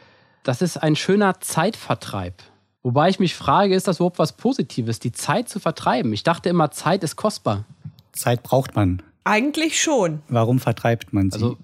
das 0.44 0.62
ist 0.62 0.78
ein 0.78 0.96
schöner 0.96 1.40
Zeitvertreib. 1.40 2.42
Wobei 2.82 3.10
ich 3.10 3.20
mich 3.20 3.34
frage, 3.34 3.74
ist 3.74 3.86
das 3.86 3.96
überhaupt 3.98 4.18
was 4.18 4.32
Positives, 4.32 4.98
die 4.98 5.12
Zeit 5.12 5.46
zu 5.50 5.60
vertreiben? 5.60 6.12
Ich 6.14 6.22
dachte 6.22 6.48
immer, 6.48 6.70
Zeit 6.70 7.04
ist 7.04 7.16
kostbar. 7.16 7.64
Zeit 8.12 8.42
braucht 8.42 8.74
man. 8.74 9.02
Eigentlich 9.24 9.80
schon. 9.80 10.22
Warum 10.28 10.58
vertreibt 10.58 11.12
man 11.12 11.30
sie? 11.30 11.34
Also 11.36 11.58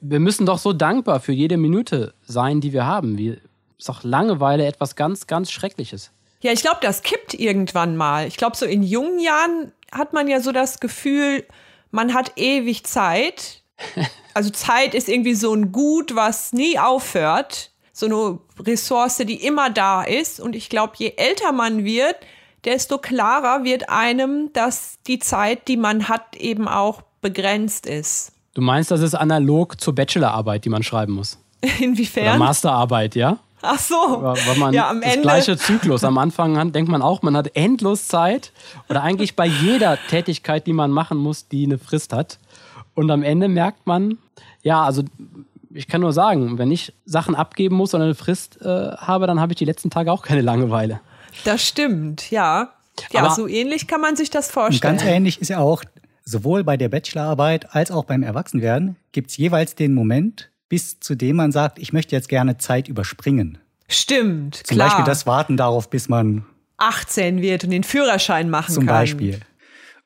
wir- 0.00 0.20
müssen 0.20 0.46
doch 0.46 0.58
so 0.58 0.72
dankbar 0.72 1.18
für 1.18 1.32
jede 1.32 1.56
Minute 1.56 2.14
sein, 2.22 2.60
die 2.60 2.72
wir 2.72 2.86
haben. 2.86 3.18
Wir, 3.18 3.38
ist 3.78 3.88
doch 3.88 4.04
Langeweile 4.04 4.64
etwas 4.66 4.94
ganz, 4.94 5.26
ganz 5.26 5.50
Schreckliches. 5.50 6.12
Ja, 6.42 6.52
ich 6.52 6.60
glaube, 6.62 6.78
das 6.80 7.02
kippt 7.02 7.34
irgendwann 7.34 7.96
mal. 7.96 8.28
Ich 8.28 8.36
glaube, 8.36 8.56
so 8.56 8.66
in 8.66 8.84
jungen 8.84 9.18
Jahren 9.18 9.72
hat 9.90 10.12
man 10.12 10.28
ja 10.28 10.40
so 10.40 10.52
das 10.52 10.78
Gefühl, 10.78 11.44
man 11.90 12.14
hat 12.14 12.32
ewig 12.36 12.84
Zeit. 12.84 13.62
Also 14.34 14.50
Zeit 14.50 14.94
ist 14.94 15.08
irgendwie 15.08 15.34
so 15.34 15.52
ein 15.54 15.72
Gut, 15.72 16.14
was 16.14 16.52
nie 16.52 16.78
aufhört. 16.78 17.70
So 17.92 18.06
eine 18.06 18.38
Ressource, 18.64 19.18
die 19.18 19.44
immer 19.44 19.68
da 19.70 20.02
ist. 20.02 20.40
Und 20.40 20.56
ich 20.56 20.68
glaube, 20.68 20.94
je 20.96 21.12
älter 21.16 21.52
man 21.52 21.84
wird, 21.84 22.16
desto 22.64 22.98
klarer 22.98 23.64
wird 23.64 23.88
einem, 23.90 24.50
dass 24.52 24.94
die 25.06 25.18
Zeit, 25.18 25.68
die 25.68 25.76
man 25.76 26.08
hat, 26.08 26.36
eben 26.36 26.68
auch 26.68 27.02
begrenzt 27.20 27.86
ist. 27.86 28.32
Du 28.54 28.60
meinst, 28.62 28.90
das 28.90 29.00
ist 29.00 29.14
analog 29.14 29.80
zur 29.80 29.94
Bachelorarbeit, 29.94 30.64
die 30.64 30.68
man 30.70 30.82
schreiben 30.82 31.12
muss? 31.14 31.38
Oder 31.64 31.72
Inwiefern? 31.80 32.38
Masterarbeit, 32.38 33.14
ja? 33.14 33.38
Ach 33.64 33.78
so. 33.78 33.94
Weil 33.94 34.56
man 34.56 34.74
ja, 34.74 34.90
am 34.90 35.00
das 35.00 35.10
Ende. 35.10 35.22
gleiche 35.22 35.56
Zyklus. 35.56 36.02
Am 36.02 36.18
Anfang 36.18 36.56
hat- 36.58 36.74
denkt 36.74 36.90
man 36.90 37.00
auch, 37.00 37.22
man 37.22 37.36
hat 37.36 37.54
endlos 37.54 38.08
Zeit. 38.08 38.52
Oder 38.88 39.02
eigentlich 39.04 39.36
bei 39.36 39.46
jeder 39.46 39.98
Tätigkeit, 40.10 40.66
die 40.66 40.72
man 40.72 40.90
machen 40.90 41.16
muss, 41.18 41.46
die 41.46 41.64
eine 41.64 41.78
Frist 41.78 42.12
hat. 42.12 42.38
Und 42.94 43.10
am 43.10 43.22
Ende 43.22 43.48
merkt 43.48 43.86
man, 43.86 44.18
ja, 44.62 44.82
also 44.82 45.02
ich 45.74 45.88
kann 45.88 46.02
nur 46.02 46.12
sagen, 46.12 46.58
wenn 46.58 46.70
ich 46.70 46.92
Sachen 47.06 47.34
abgeben 47.34 47.76
muss 47.76 47.94
und 47.94 48.02
eine 48.02 48.14
Frist 48.14 48.60
äh, 48.60 48.66
habe, 48.96 49.26
dann 49.26 49.40
habe 49.40 49.52
ich 49.52 49.56
die 49.58 49.64
letzten 49.64 49.88
Tage 49.90 50.12
auch 50.12 50.22
keine 50.22 50.42
Langeweile. 50.42 51.00
Das 51.44 51.66
stimmt, 51.66 52.30
ja. 52.30 52.72
Ja, 53.10 53.20
Aber- 53.24 53.34
so 53.34 53.48
ähnlich 53.48 53.86
kann 53.86 54.00
man 54.02 54.16
sich 54.16 54.28
das 54.28 54.48
Und 54.48 54.52
vorstellen. 54.52 54.96
ganz 54.98 55.04
ähnlich 55.04 55.40
ist 55.40 55.48
ja 55.48 55.58
auch, 55.60 55.82
sowohl 56.24 56.62
bei 56.62 56.76
der 56.76 56.90
Bachelorarbeit 56.90 57.74
als 57.74 57.90
auch 57.90 58.04
beim 58.04 58.22
Erwachsenwerden 58.22 58.96
gibt 59.12 59.30
es 59.30 59.36
jeweils 59.38 59.74
den 59.74 59.94
Moment, 59.94 60.50
bis 60.68 61.00
zu 61.00 61.14
dem 61.14 61.36
man 61.36 61.52
sagt, 61.52 61.78
ich 61.78 61.92
möchte 61.94 62.14
jetzt 62.14 62.28
gerne 62.28 62.58
Zeit 62.58 62.86
überspringen. 62.88 63.58
Stimmt, 63.88 64.56
Zum 64.66 64.76
klar. 64.76 64.88
Beispiel 64.88 65.04
das 65.06 65.26
Warten 65.26 65.56
darauf, 65.56 65.88
bis 65.90 66.08
man 66.10 66.44
18 66.76 67.40
wird 67.42 67.64
und 67.64 67.70
den 67.70 67.82
Führerschein 67.84 68.50
machen 68.50 68.72
zum 68.74 68.86
kann. 68.86 68.94
Beispiel. 68.94 69.40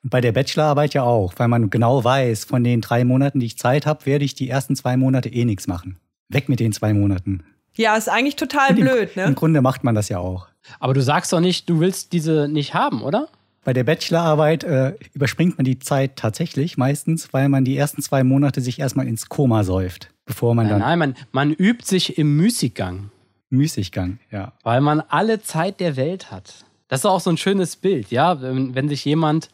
Und 0.03 0.09
bei 0.09 0.21
der 0.21 0.31
Bachelorarbeit 0.31 0.93
ja 0.93 1.03
auch, 1.03 1.33
weil 1.37 1.47
man 1.47 1.69
genau 1.69 2.03
weiß, 2.03 2.45
von 2.45 2.63
den 2.63 2.81
drei 2.81 3.03
Monaten, 3.03 3.39
die 3.39 3.47
ich 3.47 3.57
Zeit 3.57 3.85
habe, 3.85 4.05
werde 4.05 4.25
ich 4.25 4.35
die 4.35 4.49
ersten 4.49 4.75
zwei 4.75 4.95
Monate 4.97 5.29
eh 5.29 5.45
nichts 5.45 5.67
machen. 5.67 5.97
Weg 6.29 6.49
mit 6.49 6.59
den 6.59 6.71
zwei 6.73 6.93
Monaten. 6.93 7.43
Ja, 7.75 7.95
ist 7.95 8.09
eigentlich 8.09 8.35
total 8.35 8.71
Und 8.71 8.77
im- 8.79 8.85
blöd, 8.85 9.09
Im 9.15 9.23
ne? 9.29 9.33
Grunde 9.33 9.61
macht 9.61 9.83
man 9.83 9.95
das 9.95 10.09
ja 10.09 10.19
auch. 10.19 10.47
Aber 10.79 10.93
du 10.93 11.01
sagst 11.01 11.31
doch 11.33 11.39
nicht, 11.39 11.69
du 11.69 11.79
willst 11.79 12.11
diese 12.13 12.47
nicht 12.47 12.73
haben, 12.73 13.01
oder? 13.01 13.27
Bei 13.63 13.73
der 13.73 13.83
Bachelorarbeit 13.83 14.63
äh, 14.63 14.93
überspringt 15.13 15.57
man 15.57 15.65
die 15.65 15.77
Zeit 15.79 16.15
tatsächlich 16.15 16.77
meistens, 16.77 17.33
weil 17.33 17.49
man 17.49 17.65
die 17.65 17.75
ersten 17.77 18.01
zwei 18.01 18.23
Monate 18.23 18.61
sich 18.61 18.79
erstmal 18.79 19.07
ins 19.07 19.27
Koma 19.29 19.63
säuft, 19.63 20.09
bevor 20.25 20.55
man 20.55 20.67
Nein, 20.67 20.79
dann 20.79 20.81
nein 20.81 20.99
man, 20.99 21.15
man 21.33 21.51
übt 21.53 21.85
sich 21.85 22.17
im 22.17 22.37
Müßiggang, 22.37 23.09
Müßiggang, 23.49 24.19
ja. 24.31 24.53
weil 24.63 24.81
man 24.81 25.01
alle 25.01 25.41
Zeit 25.41 25.79
der 25.79 25.95
Welt 25.97 26.31
hat. 26.31 26.65
Das 26.87 27.01
ist 27.01 27.05
auch 27.05 27.19
so 27.19 27.29
ein 27.29 27.37
schönes 27.37 27.75
Bild, 27.75 28.09
ja, 28.11 28.41
wenn, 28.41 28.73
wenn 28.73 28.87
sich 28.87 29.03
jemand 29.03 29.49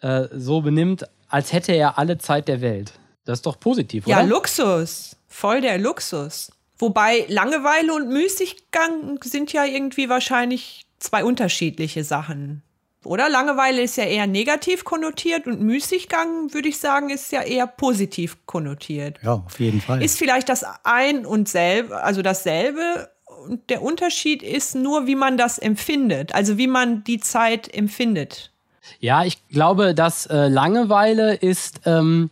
äh, 0.00 0.24
so 0.32 0.60
benimmt, 0.60 1.04
als 1.28 1.52
hätte 1.52 1.72
er 1.72 1.98
alle 1.98 2.18
Zeit 2.18 2.48
der 2.48 2.60
Welt. 2.60 2.92
Das 3.24 3.38
ist 3.38 3.46
doch 3.46 3.60
positiv, 3.60 4.06
Ja, 4.06 4.18
oder? 4.20 4.26
Luxus. 4.28 5.16
Voll 5.28 5.60
der 5.60 5.78
Luxus. 5.78 6.50
Wobei 6.78 7.26
Langeweile 7.28 7.92
und 7.92 8.08
Müßiggang 8.08 9.18
sind 9.22 9.52
ja 9.52 9.64
irgendwie 9.64 10.08
wahrscheinlich 10.08 10.86
zwei 10.98 11.24
unterschiedliche 11.24 12.04
Sachen. 12.04 12.62
Oder? 13.04 13.28
Langeweile 13.28 13.82
ist 13.82 13.96
ja 13.96 14.04
eher 14.04 14.26
negativ 14.26 14.84
konnotiert 14.84 15.46
und 15.46 15.60
Müßiggang, 15.60 16.52
würde 16.52 16.68
ich 16.68 16.78
sagen, 16.78 17.10
ist 17.10 17.30
ja 17.32 17.42
eher 17.42 17.66
positiv 17.66 18.36
konnotiert. 18.46 19.18
Ja, 19.22 19.34
auf 19.46 19.60
jeden 19.60 19.80
Fall. 19.80 20.02
Ist 20.02 20.18
vielleicht 20.18 20.48
das 20.48 20.64
ein 20.84 21.24
und 21.24 21.48
selbe, 21.48 22.02
also 22.02 22.22
dasselbe. 22.22 23.10
Und 23.46 23.70
der 23.70 23.82
Unterschied 23.82 24.42
ist 24.42 24.74
nur, 24.74 25.06
wie 25.06 25.14
man 25.14 25.36
das 25.36 25.58
empfindet. 25.58 26.34
Also 26.34 26.58
wie 26.58 26.66
man 26.66 27.04
die 27.04 27.20
Zeit 27.20 27.72
empfindet. 27.72 28.52
Ja, 29.00 29.24
ich 29.24 29.46
glaube, 29.48 29.94
dass 29.94 30.26
äh, 30.26 30.48
Langeweile 30.48 31.34
ist, 31.34 31.80
ähm, 31.84 32.30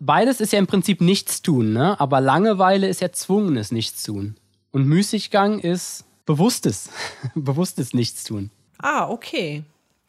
beides 0.00 0.40
ist 0.40 0.52
ja 0.52 0.58
im 0.58 0.66
Prinzip 0.66 1.00
nichts 1.00 1.42
tun, 1.42 1.72
ne? 1.72 1.98
aber 2.00 2.20
Langeweile 2.20 2.88
ist 2.88 3.02
erzwungenes 3.02 3.72
Nichtstun. 3.72 4.36
Und 4.70 4.86
Müßiggang 4.86 5.58
ist 5.60 6.04
bewusstes, 6.26 6.90
bewusstes 7.34 7.94
Nichtstun. 7.94 8.50
Ah, 8.78 9.08
okay. 9.08 9.64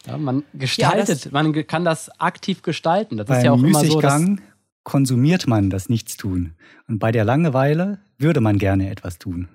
Ja, 0.06 0.18
man 0.18 0.44
gestaltet, 0.54 1.32
man 1.32 1.54
ge- 1.54 1.64
kann 1.64 1.84
das 1.86 2.10
aktiv 2.20 2.62
gestalten. 2.62 3.18
Das 3.18 3.30
ist 3.30 3.44
ja 3.44 3.52
auch 3.52 3.58
immer 3.58 3.84
so. 3.86 4.00
Dass, 4.00 4.20
Müßiggang 4.22 4.42
konsumiert 4.84 5.48
man 5.48 5.70
das 5.70 5.90
Nichtstun. 5.90 6.54
Und 6.88 7.00
bei 7.00 7.12
der 7.12 7.26
Langeweile 7.26 8.00
würde 8.18 8.42
man 8.42 8.58
gerne 8.58 8.90
etwas 8.90 9.18
tun. 9.20 9.50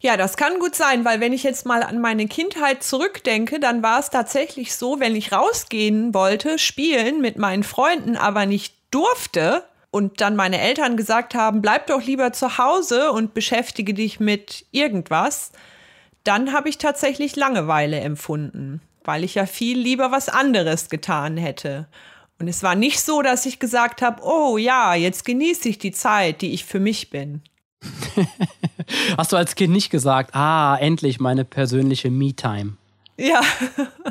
Ja, 0.00 0.16
das 0.16 0.36
kann 0.36 0.60
gut 0.60 0.76
sein, 0.76 1.04
weil 1.04 1.18
wenn 1.20 1.32
ich 1.32 1.42
jetzt 1.42 1.66
mal 1.66 1.82
an 1.82 2.00
meine 2.00 2.28
Kindheit 2.28 2.84
zurückdenke, 2.84 3.58
dann 3.58 3.82
war 3.82 3.98
es 3.98 4.10
tatsächlich 4.10 4.76
so, 4.76 5.00
wenn 5.00 5.16
ich 5.16 5.32
rausgehen 5.32 6.14
wollte, 6.14 6.58
spielen 6.58 7.20
mit 7.20 7.36
meinen 7.36 7.64
Freunden, 7.64 8.16
aber 8.16 8.46
nicht 8.46 8.74
durfte 8.92 9.64
und 9.90 10.20
dann 10.20 10.36
meine 10.36 10.60
Eltern 10.60 10.96
gesagt 10.96 11.34
haben, 11.34 11.62
bleib 11.62 11.88
doch 11.88 12.02
lieber 12.02 12.32
zu 12.32 12.58
Hause 12.58 13.10
und 13.10 13.34
beschäftige 13.34 13.92
dich 13.92 14.20
mit 14.20 14.66
irgendwas, 14.70 15.50
dann 16.22 16.52
habe 16.52 16.68
ich 16.68 16.78
tatsächlich 16.78 17.34
Langeweile 17.34 17.98
empfunden, 17.98 18.80
weil 19.02 19.24
ich 19.24 19.34
ja 19.34 19.46
viel 19.46 19.78
lieber 19.78 20.12
was 20.12 20.28
anderes 20.28 20.90
getan 20.90 21.36
hätte. 21.36 21.88
Und 22.38 22.46
es 22.46 22.62
war 22.62 22.76
nicht 22.76 23.00
so, 23.00 23.22
dass 23.22 23.46
ich 23.46 23.58
gesagt 23.58 24.00
habe, 24.00 24.22
oh 24.22 24.58
ja, 24.58 24.94
jetzt 24.94 25.24
genieße 25.24 25.68
ich 25.70 25.78
die 25.78 25.90
Zeit, 25.90 26.40
die 26.40 26.52
ich 26.52 26.64
für 26.64 26.78
mich 26.78 27.10
bin. 27.10 27.42
hast 29.16 29.32
du 29.32 29.36
als 29.36 29.54
Kind 29.54 29.72
nicht 29.72 29.90
gesagt, 29.90 30.34
ah, 30.34 30.76
endlich 30.76 31.20
meine 31.20 31.44
persönliche 31.44 32.10
Me-Time. 32.10 32.76
Ja. 33.16 33.40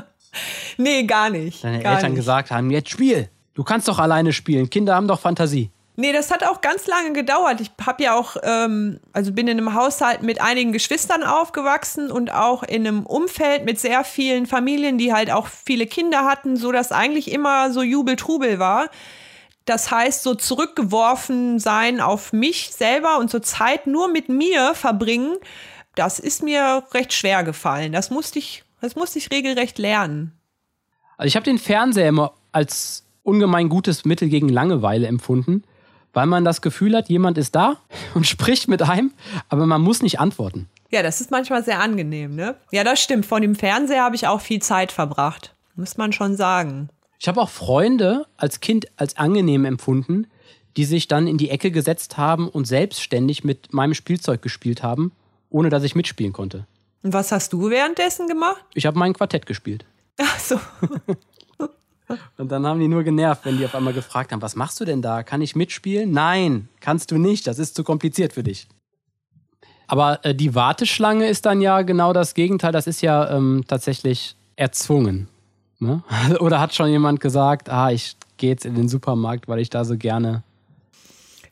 nee, 0.77 1.03
gar 1.03 1.29
nicht. 1.29 1.63
Deine 1.63 1.81
gar 1.81 1.96
Eltern 1.96 2.12
nicht. 2.12 2.19
gesagt 2.19 2.51
haben, 2.51 2.69
jetzt 2.72 2.89
spiel. 2.89 3.29
Du 3.53 3.63
kannst 3.63 3.88
doch 3.88 4.00
alleine 4.00 4.34
spielen. 4.34 4.69
Kinder 4.69 4.96
haben 4.96 5.07
doch 5.07 5.19
Fantasie. 5.19 5.72
Nee, 6.00 6.13
das 6.13 6.29
hat 6.29 6.43
auch 6.43 6.62
ganz 6.62 6.86
lange 6.86 7.12
gedauert. 7.13 7.60
Ich 7.60 7.72
habe 7.84 8.03
ja 8.03 8.15
auch, 8.15 8.38
ähm, 8.43 9.00
also 9.13 9.31
bin 9.31 9.48
in 9.48 9.57
einem 9.57 9.74
Haushalt 9.74 10.22
mit 10.22 10.39
einigen 10.39 10.72
Geschwistern 10.72 11.24
aufgewachsen 11.24 12.12
und 12.12 12.31
auch 12.31 12.62
in 12.62 12.88
einem 12.88 13.03
Umfeld 13.03 13.65
mit 13.65 13.79
sehr 13.79 14.03
vielen 14.03 14.46
Familien, 14.46 15.00
die 15.00 15.12
halt 15.12 15.31
auch 15.31 15.48
viele 15.48 15.88
Kinder 15.88 16.24
hatten, 16.25 16.55
so 16.55 16.72
dass 16.72 16.91
eigentlich 16.91 17.31
immer 17.31 17.72
so 17.72 17.81
Jubel-Trubel 17.81 18.60
war. 18.60 18.91
Das 19.67 19.91
heißt, 19.91 20.24
so 20.24 20.33
zurückgeworfen 20.33 21.59
sein 21.59 22.00
auf 22.00 22.31
mich 22.31 22.71
selber 22.71 23.19
und 23.19 23.29
so 23.29 23.39
Zeit 23.39 23.86
nur 23.86 24.07
mit 24.07 24.29
mir 24.29 24.74
verbringen, 24.75 25.36
das 25.93 26.19
ist 26.19 26.41
mir 26.41 26.83
recht 26.93 27.12
schwer 27.12 27.43
gefallen. 27.43 27.91
Das 27.91 28.09
musste 28.09 28.39
ich, 28.39 28.63
das 28.79 28.95
musste 28.95 29.19
ich 29.19 29.29
regelrecht 29.29 29.77
lernen. 29.77 30.31
Also 31.17 31.27
ich 31.27 31.36
habe 31.36 31.43
den 31.43 31.57
Fernseher 31.57 32.07
immer 32.07 32.31
als 32.53 33.03
ungemein 33.24 33.67
gutes 33.67 34.05
Mittel 34.05 34.29
gegen 34.29 34.47
Langeweile 34.47 35.05
empfunden, 35.05 35.63
weil 36.13 36.27
man 36.27 36.45
das 36.45 36.62
Gefühl 36.62 36.95
hat, 36.95 37.09
jemand 37.09 37.38
ist 37.38 37.53
da 37.53 37.75
und 38.13 38.25
spricht 38.25 38.69
mit 38.69 38.81
einem, 38.81 39.12
aber 39.50 39.65
man 39.65 39.81
muss 39.81 40.01
nicht 40.01 40.21
antworten. 40.21 40.69
Ja, 40.91 41.03
das 41.03 41.19
ist 41.19 41.29
manchmal 41.29 41.65
sehr 41.65 41.81
angenehm, 41.81 42.36
ne? 42.36 42.55
Ja, 42.71 42.86
das 42.86 43.01
stimmt. 43.01 43.25
Vor 43.25 43.41
dem 43.41 43.55
Fernseher 43.55 44.03
habe 44.03 44.15
ich 44.15 44.27
auch 44.27 44.39
viel 44.39 44.62
Zeit 44.62 44.93
verbracht. 44.93 45.53
Muss 45.75 45.97
man 45.97 46.13
schon 46.13 46.38
sagen. 46.38 46.88
Ich 47.19 47.27
habe 47.27 47.41
auch 47.41 47.50
Freunde 47.50 48.25
als 48.38 48.59
Kind 48.59 48.88
als 48.95 49.17
angenehm 49.17 49.65
empfunden, 49.65 50.27
die 50.75 50.86
sich 50.86 51.07
dann 51.07 51.27
in 51.27 51.38
die 51.38 51.50
Ecke 51.50 51.71
gesetzt 51.71 52.17
haben 52.17 52.47
und 52.47 52.65
selbstständig 52.65 53.43
mit 53.43 53.74
meinem 53.74 53.95
Spielzeug 53.95 54.41
gespielt 54.41 54.83
haben, 54.83 55.12
ohne 55.50 55.69
dass 55.69 55.83
ich 55.83 55.95
mitspielen 55.95 56.33
konnte. 56.33 56.67
Und 57.01 57.13
was 57.13 57.31
hast 57.31 57.53
du 57.53 57.69
währenddessen 57.69 58.27
gemacht? 58.27 58.63
Ich 58.74 58.86
habe 58.86 59.00
mein 59.00 59.13
Quartett 59.13 59.45
gespielt. 59.45 59.86
Ach 60.19 60.39
so. 60.39 60.59
Und 62.38 62.51
dann 62.51 62.65
haben 62.65 62.79
die 62.79 62.88
nur 62.88 63.03
genervt, 63.03 63.43
wenn 63.43 63.57
die 63.57 63.65
auf 63.65 63.75
einmal 63.75 63.93
gefragt 63.93 64.31
haben, 64.31 64.41
was 64.41 64.55
machst 64.55 64.79
du 64.79 64.86
denn 64.86 65.01
da? 65.01 65.24
Kann 65.24 65.41
ich 65.41 65.55
mitspielen? 65.55 66.12
Nein, 66.12 66.69
kannst 66.79 67.12
du 67.12 67.17
nicht. 67.17 67.47
Das 67.47 67.59
ist 67.59 67.75
zu 67.75 67.83
kompliziert 67.83 68.33
für 68.33 68.43
dich. 68.43 68.67
Aber 69.88 70.24
äh, 70.24 70.33
die 70.33 70.55
Warteschlange 70.55 71.27
ist 71.27 71.45
dann 71.45 71.59
ja 71.59 71.81
genau 71.81 72.13
das 72.13 72.33
Gegenteil. 72.33 72.71
Das 72.71 72.88
ist 72.88 73.01
ja 73.01 73.29
ähm, 73.29 73.63
tatsächlich 73.67 74.36
erzwungen. 74.55 75.27
Ne? 75.79 76.03
Oder 76.39 76.60
hat 76.60 76.74
schon 76.74 76.89
jemand 76.89 77.19
gesagt, 77.19 77.69
ah, 77.69 77.91
ich 77.91 78.15
gehe 78.38 78.50
jetzt 78.50 78.65
in 78.65 78.75
den 78.75 78.88
Supermarkt, 78.88 79.48
weil 79.48 79.60
ich 79.60 79.69
da 79.69 79.86
so 79.86 79.98
gerne. 79.98 80.43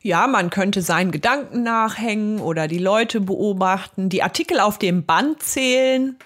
Ja, 0.02 0.26
man 0.28 0.50
könnte 0.50 0.82
seinen 0.82 1.10
Gedanken 1.10 1.64
nachhängen 1.64 2.38
oder 2.38 2.68
die 2.68 2.78
Leute 2.78 3.20
beobachten, 3.20 4.08
die 4.08 4.22
Artikel 4.22 4.60
auf 4.60 4.78
dem 4.78 5.04
Band 5.04 5.42
zählen. 5.42 6.16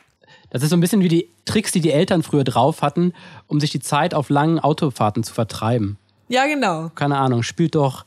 Das 0.50 0.62
ist 0.62 0.69
so 0.69 0.76
ein 0.76 0.80
bisschen 0.80 1.00
wie 1.00 1.09
die 1.09 1.28
Tricks, 1.47 1.73
die 1.73 1.80
die 1.80 1.90
Eltern 1.90 2.23
früher 2.23 2.45
drauf 2.45 2.83
hatten, 2.83 3.14
um 3.47 3.59
sich 3.59 3.71
die 3.71 3.80
Zeit 3.80 4.12
auf 4.12 4.28
langen 4.28 4.59
Autofahrten 4.59 5.23
zu 5.23 5.33
vertreiben. 5.33 5.97
Ja, 6.28 6.47
genau. 6.47 6.90
keine 6.95 7.16
Ahnung, 7.16 7.42
spielt 7.42 7.75
doch, 7.75 8.04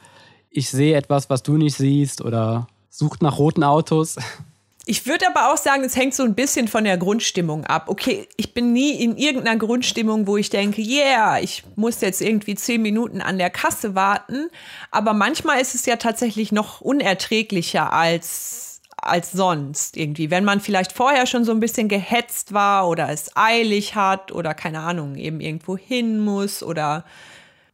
ich 0.49 0.69
sehe 0.69 0.95
etwas, 0.95 1.31
was 1.31 1.41
du 1.41 1.57
nicht 1.57 1.75
siehst 1.75 2.21
oder 2.21 2.67
sucht 2.89 3.23
nach 3.23 3.39
roten 3.39 3.63
Autos. 3.63 4.17
Ich 4.85 5.05
würde 5.05 5.27
aber 5.27 5.53
auch 5.53 5.57
sagen, 5.57 5.85
es 5.85 5.95
hängt 5.95 6.13
so 6.13 6.23
ein 6.23 6.35
bisschen 6.35 6.67
von 6.67 6.83
der 6.83 6.97
Grundstimmung 6.97 7.65
ab. 7.65 7.85
Okay, 7.87 8.27
ich 8.35 8.53
bin 8.53 8.73
nie 8.73 8.91
in 8.91 9.15
irgendeiner 9.15 9.57
Grundstimmung, 9.57 10.27
wo 10.27 10.35
ich 10.35 10.49
denke, 10.49 10.81
yeah, 10.81 11.39
ich 11.39 11.63
muss 11.77 12.01
jetzt 12.01 12.21
irgendwie 12.21 12.55
zehn 12.55 12.81
Minuten 12.81 13.21
an 13.21 13.37
der 13.37 13.49
Kasse 13.49 13.95
warten. 13.95 14.49
Aber 14.91 15.13
manchmal 15.13 15.61
ist 15.61 15.73
es 15.73 15.85
ja 15.85 15.95
tatsächlich 15.95 16.51
noch 16.51 16.81
unerträglicher 16.81 17.93
als, 17.93 18.81
als 18.97 19.31
sonst 19.31 19.95
irgendwie. 19.95 20.29
Wenn 20.29 20.43
man 20.43 20.59
vielleicht 20.59 20.91
vorher 20.91 21.27
schon 21.27 21.45
so 21.45 21.53
ein 21.53 21.61
bisschen 21.61 21.87
gehetzt 21.87 22.51
war 22.51 22.89
oder 22.89 23.07
es 23.09 23.31
eilig 23.37 23.95
hat 23.95 24.33
oder 24.33 24.53
keine 24.53 24.81
Ahnung, 24.81 25.15
eben 25.15 25.39
irgendwo 25.39 25.77
hin 25.77 26.19
muss 26.19 26.61
oder 26.61 27.05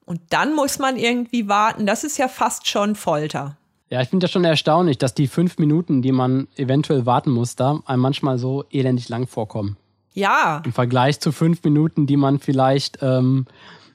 und 0.05 0.21
dann 0.29 0.53
muss 0.53 0.77
man 0.79 0.97
irgendwie 0.97 1.47
warten. 1.47 1.85
Das 1.87 2.03
ist 2.03 2.17
ja 2.17 2.27
fast 2.27 2.67
schon 2.67 2.95
Folter. 2.95 3.57
Ja, 3.89 4.01
ich 4.01 4.09
finde 4.09 4.25
das 4.25 4.31
schon 4.31 4.45
erstaunlich, 4.45 4.99
dass 4.99 5.15
die 5.15 5.27
fünf 5.27 5.57
Minuten, 5.57 6.01
die 6.01 6.11
man 6.11 6.47
eventuell 6.55 7.05
warten 7.05 7.31
muss, 7.31 7.55
da 7.55 7.81
einem 7.85 8.01
manchmal 8.01 8.37
so 8.37 8.65
elendig 8.69 9.09
lang 9.09 9.25
vorkommen. 9.25 9.77
Ja. 10.13 10.61
Im 10.63 10.73
Vergleich 10.73 11.19
zu 11.19 11.31
fünf 11.31 11.63
Minuten, 11.63 12.05
die 12.05 12.17
man 12.17 12.39
vielleicht 12.39 12.99
ähm, 13.01 13.45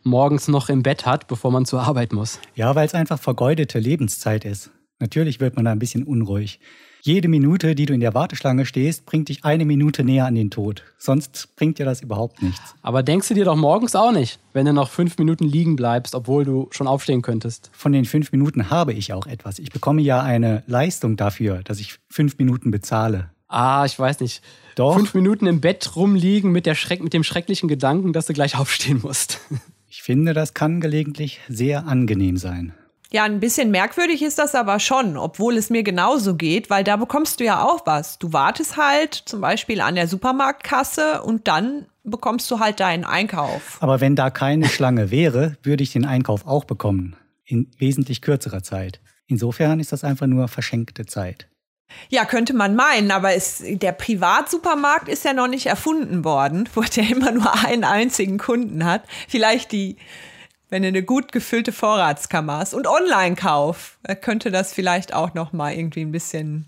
morgens 0.03 0.49
noch 0.49 0.69
im 0.69 0.83
Bett 0.83 1.07
hat, 1.07 1.29
bevor 1.29 1.53
man 1.53 1.65
zur 1.65 1.83
Arbeit 1.83 2.13
muss. 2.13 2.41
Ja, 2.55 2.75
weil 2.75 2.87
es 2.87 2.95
einfach 2.95 3.21
vergeudete 3.21 3.79
Lebenszeit 3.79 4.45
ist. 4.45 4.71
Natürlich 4.99 5.41
wird 5.41 5.57
man 5.57 5.65
da 5.65 5.73
ein 5.73 5.79
bisschen 5.79 6.05
unruhig. 6.05 6.61
Jede 7.07 7.29
Minute, 7.29 7.75
die 7.75 7.85
du 7.85 7.93
in 7.93 8.01
der 8.01 8.15
Warteschlange 8.15 8.65
stehst, 8.65 9.05
bringt 9.05 9.29
dich 9.29 9.45
eine 9.45 9.67
Minute 9.67 10.05
näher 10.05 10.25
an 10.25 10.37
den 10.37 10.51
Tod. 10.51 10.85
Sonst 10.97 11.55
bringt 11.55 11.79
dir 11.79 11.85
das 11.85 12.01
überhaupt 12.01 12.41
nichts. 12.41 12.75
Aber 12.81 13.03
denkst 13.03 13.29
du 13.29 13.35
dir 13.35 13.45
doch 13.45 13.57
morgens 13.57 13.95
auch 13.95 14.11
nicht, 14.11 14.39
wenn 14.55 14.65
du 14.65 14.73
noch 14.73 14.89
fünf 14.89 15.19
Minuten 15.19 15.45
liegen 15.45 15.77
bleibst, 15.77 16.15
obwohl 16.15 16.47
du 16.47 16.69
schon 16.71 16.87
aufstehen 16.87 17.21
könntest? 17.21 17.71
Von 17.75 17.93
den 17.93 18.07
fünf 18.07 18.33
Minuten 18.33 18.71
habe 18.71 18.95
ich 18.95 19.13
auch 19.13 19.27
etwas. 19.27 19.59
Ich 19.59 19.69
bekomme 19.69 20.01
ja 20.01 20.23
eine 20.23 20.63
Leistung 20.67 21.19
dafür, 21.19 21.61
dass 21.63 21.79
ich 21.79 21.99
fünf 22.09 22.39
Minuten 22.39 22.71
bezahle. 22.71 23.29
Ah, 23.49 23.85
ich 23.85 23.99
weiß 23.99 24.21
nicht. 24.21 24.43
Doch. 24.75 24.95
Fünf 24.95 25.13
Minuten 25.13 25.47
im 25.47 25.61
Bett 25.61 25.97
rumliegen 25.97 26.53
mit, 26.53 26.65
der 26.65 26.75
Schreck, 26.75 27.03
mit 27.03 27.13
dem 27.13 27.23
schrecklichen 27.23 27.69
Gedanken, 27.69 28.15
dass 28.15 28.25
du 28.25 28.33
gleich 28.33 28.57
aufstehen 28.59 29.01
musst. 29.03 29.41
Ich 29.91 30.03
finde, 30.03 30.33
das 30.33 30.55
kann 30.55 30.81
gelegentlich 30.81 31.41
sehr 31.51 31.87
angenehm 31.87 32.39
sein. 32.39 32.73
Ja, 33.13 33.25
ein 33.25 33.41
bisschen 33.41 33.71
merkwürdig 33.71 34.23
ist 34.23 34.39
das 34.39 34.55
aber 34.55 34.81
schon, 34.81 35.17
obwohl 35.17 35.57
es 35.57 35.71
mir 35.71 35.83
genauso 35.83 36.35
geht, 36.35 36.69
weil 36.71 36.83
da 36.83 36.97
bekommst 36.97 37.39
du 37.39 37.45
ja 37.45 37.63
auch 37.63 37.87
was. 37.87 38.19
Du 38.19 38.33
wartest 38.33 38.77
halt 38.77 39.15
zum 39.15 39.41
Beispiel 39.41 39.81
an 39.81 39.95
der 39.95 40.09
Supermarktkasse 40.09 41.23
und 41.23 41.47
dann 41.47 41.87
bekommst 42.03 42.51
du 42.51 42.59
halt 42.59 42.81
deinen 42.81 43.05
Einkauf. 43.05 43.79
Aber 43.81 44.01
wenn 44.01 44.17
da 44.17 44.31
keine 44.31 44.69
Schlange 44.69 45.11
wäre, 45.11 45.57
würde 45.63 45.83
ich 45.83 45.93
den 45.93 46.05
Einkauf 46.05 46.47
auch 46.47 46.65
bekommen. 46.65 47.17
In 47.45 47.71
wesentlich 47.79 48.21
kürzerer 48.21 48.63
Zeit. 48.63 49.01
Insofern 49.27 49.81
ist 49.81 49.93
das 49.93 50.05
einfach 50.05 50.27
nur 50.27 50.49
verschenkte 50.49 51.07
Zeit. 51.07 51.49
Ja, 52.09 52.25
könnte 52.25 52.55
man 52.55 52.75
meinen, 52.75 53.11
aber 53.11 53.35
es, 53.35 53.63
der 53.65 53.93
Privatsupermarkt 53.93 55.09
ist 55.09 55.25
ja 55.25 55.33
noch 55.33 55.49
nicht 55.49 55.67
erfunden 55.67 56.25
worden, 56.25 56.69
wo 56.75 56.83
der 56.83 57.09
immer 57.09 57.31
nur 57.31 57.65
einen 57.65 57.85
einzigen 57.85 58.39
Kunden 58.39 58.85
hat. 58.85 59.05
Vielleicht 59.29 59.73
die 59.73 59.97
wenn 60.75 60.83
du 60.83 60.89
eine 60.89 61.05
gut 61.05 61.31
gefüllte 61.31 61.71
Vorratskammer 61.71 62.59
hast 62.59 62.75
und 62.75 62.89
Online-Kauf, 62.89 63.97
könnte 64.21 64.51
das 64.51 64.73
vielleicht 64.73 65.15
auch 65.15 65.33
noch 65.33 65.53
mal 65.53 65.73
irgendwie 65.73 66.01
ein 66.01 66.11
bisschen 66.11 66.67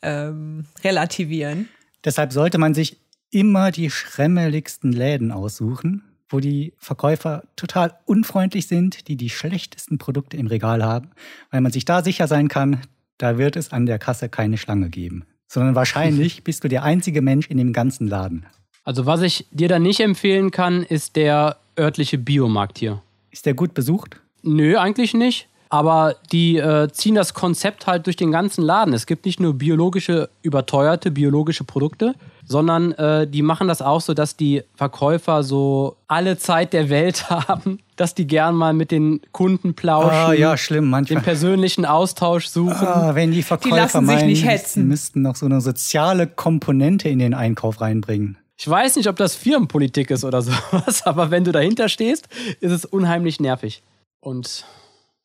ähm, 0.00 0.64
relativieren. 0.82 1.68
Deshalb 2.02 2.32
sollte 2.32 2.56
man 2.56 2.72
sich 2.72 2.96
immer 3.30 3.72
die 3.72 3.90
schremmeligsten 3.90 4.90
Läden 4.90 5.32
aussuchen, 5.32 6.02
wo 6.30 6.40
die 6.40 6.72
Verkäufer 6.78 7.42
total 7.56 7.98
unfreundlich 8.06 8.68
sind, 8.68 9.06
die 9.06 9.16
die 9.16 9.28
schlechtesten 9.28 9.98
Produkte 9.98 10.38
im 10.38 10.46
Regal 10.46 10.82
haben, 10.82 11.10
weil 11.50 11.60
man 11.60 11.72
sich 11.72 11.84
da 11.84 12.02
sicher 12.02 12.28
sein 12.28 12.48
kann, 12.48 12.80
da 13.18 13.36
wird 13.36 13.56
es 13.56 13.70
an 13.70 13.84
der 13.84 13.98
Kasse 13.98 14.30
keine 14.30 14.56
Schlange 14.56 14.88
geben, 14.88 15.26
sondern 15.46 15.74
wahrscheinlich 15.74 16.42
bist 16.42 16.64
du 16.64 16.68
der 16.68 16.84
einzige 16.84 17.20
Mensch 17.20 17.48
in 17.48 17.58
dem 17.58 17.74
ganzen 17.74 18.08
Laden. 18.08 18.46
Also 18.82 19.04
was 19.04 19.20
ich 19.20 19.46
dir 19.50 19.68
da 19.68 19.78
nicht 19.78 20.00
empfehlen 20.00 20.52
kann, 20.52 20.82
ist 20.82 21.16
der 21.16 21.58
örtliche 21.78 22.16
Biomarkt 22.16 22.78
hier. 22.78 23.02
Ist 23.36 23.44
der 23.44 23.52
gut 23.52 23.74
besucht? 23.74 24.18
Nö, 24.44 24.78
eigentlich 24.78 25.12
nicht. 25.12 25.46
Aber 25.68 26.14
die 26.32 26.56
äh, 26.56 26.88
ziehen 26.90 27.14
das 27.14 27.34
Konzept 27.34 27.86
halt 27.86 28.06
durch 28.06 28.16
den 28.16 28.30
ganzen 28.32 28.62
Laden. 28.62 28.94
Es 28.94 29.04
gibt 29.04 29.26
nicht 29.26 29.40
nur 29.40 29.52
biologische, 29.52 30.30
überteuerte 30.40 31.10
biologische 31.10 31.62
Produkte, 31.62 32.14
sondern 32.46 32.92
äh, 32.92 33.26
die 33.26 33.42
machen 33.42 33.68
das 33.68 33.82
auch 33.82 34.00
so, 34.00 34.14
dass 34.14 34.38
die 34.38 34.62
Verkäufer 34.74 35.42
so 35.42 35.98
alle 36.08 36.38
Zeit 36.38 36.72
der 36.72 36.88
Welt 36.88 37.28
haben, 37.30 37.80
dass 37.96 38.14
die 38.14 38.26
gern 38.26 38.54
mal 38.54 38.72
mit 38.72 38.90
den 38.90 39.20
Kunden 39.32 39.74
plauschen. 39.74 40.16
Ah, 40.16 40.32
ja, 40.32 40.56
schlimm, 40.56 40.88
manchmal. 40.88 41.20
Den 41.20 41.22
persönlichen 41.22 41.84
Austausch 41.84 42.46
suchen. 42.46 42.86
Ah, 42.86 43.14
wenn 43.14 43.32
die 43.32 43.42
Verkäufer 43.42 43.74
die 43.74 43.80
lassen 43.82 44.06
meinen, 44.06 44.20
sich 44.20 44.28
nicht 44.28 44.46
hetzen. 44.46 44.84
die 44.84 44.88
müssten 44.88 45.20
noch 45.20 45.36
so 45.36 45.44
eine 45.44 45.60
soziale 45.60 46.26
Komponente 46.26 47.10
in 47.10 47.18
den 47.18 47.34
Einkauf 47.34 47.82
reinbringen. 47.82 48.38
Ich 48.58 48.68
weiß 48.68 48.96
nicht, 48.96 49.08
ob 49.08 49.16
das 49.16 49.34
Firmenpolitik 49.34 50.10
ist 50.10 50.24
oder 50.24 50.42
sowas, 50.42 51.04
aber 51.04 51.30
wenn 51.30 51.44
du 51.44 51.52
dahinter 51.52 51.88
stehst, 51.88 52.28
ist 52.60 52.72
es 52.72 52.84
unheimlich 52.84 53.40
nervig 53.40 53.82
und 54.20 54.64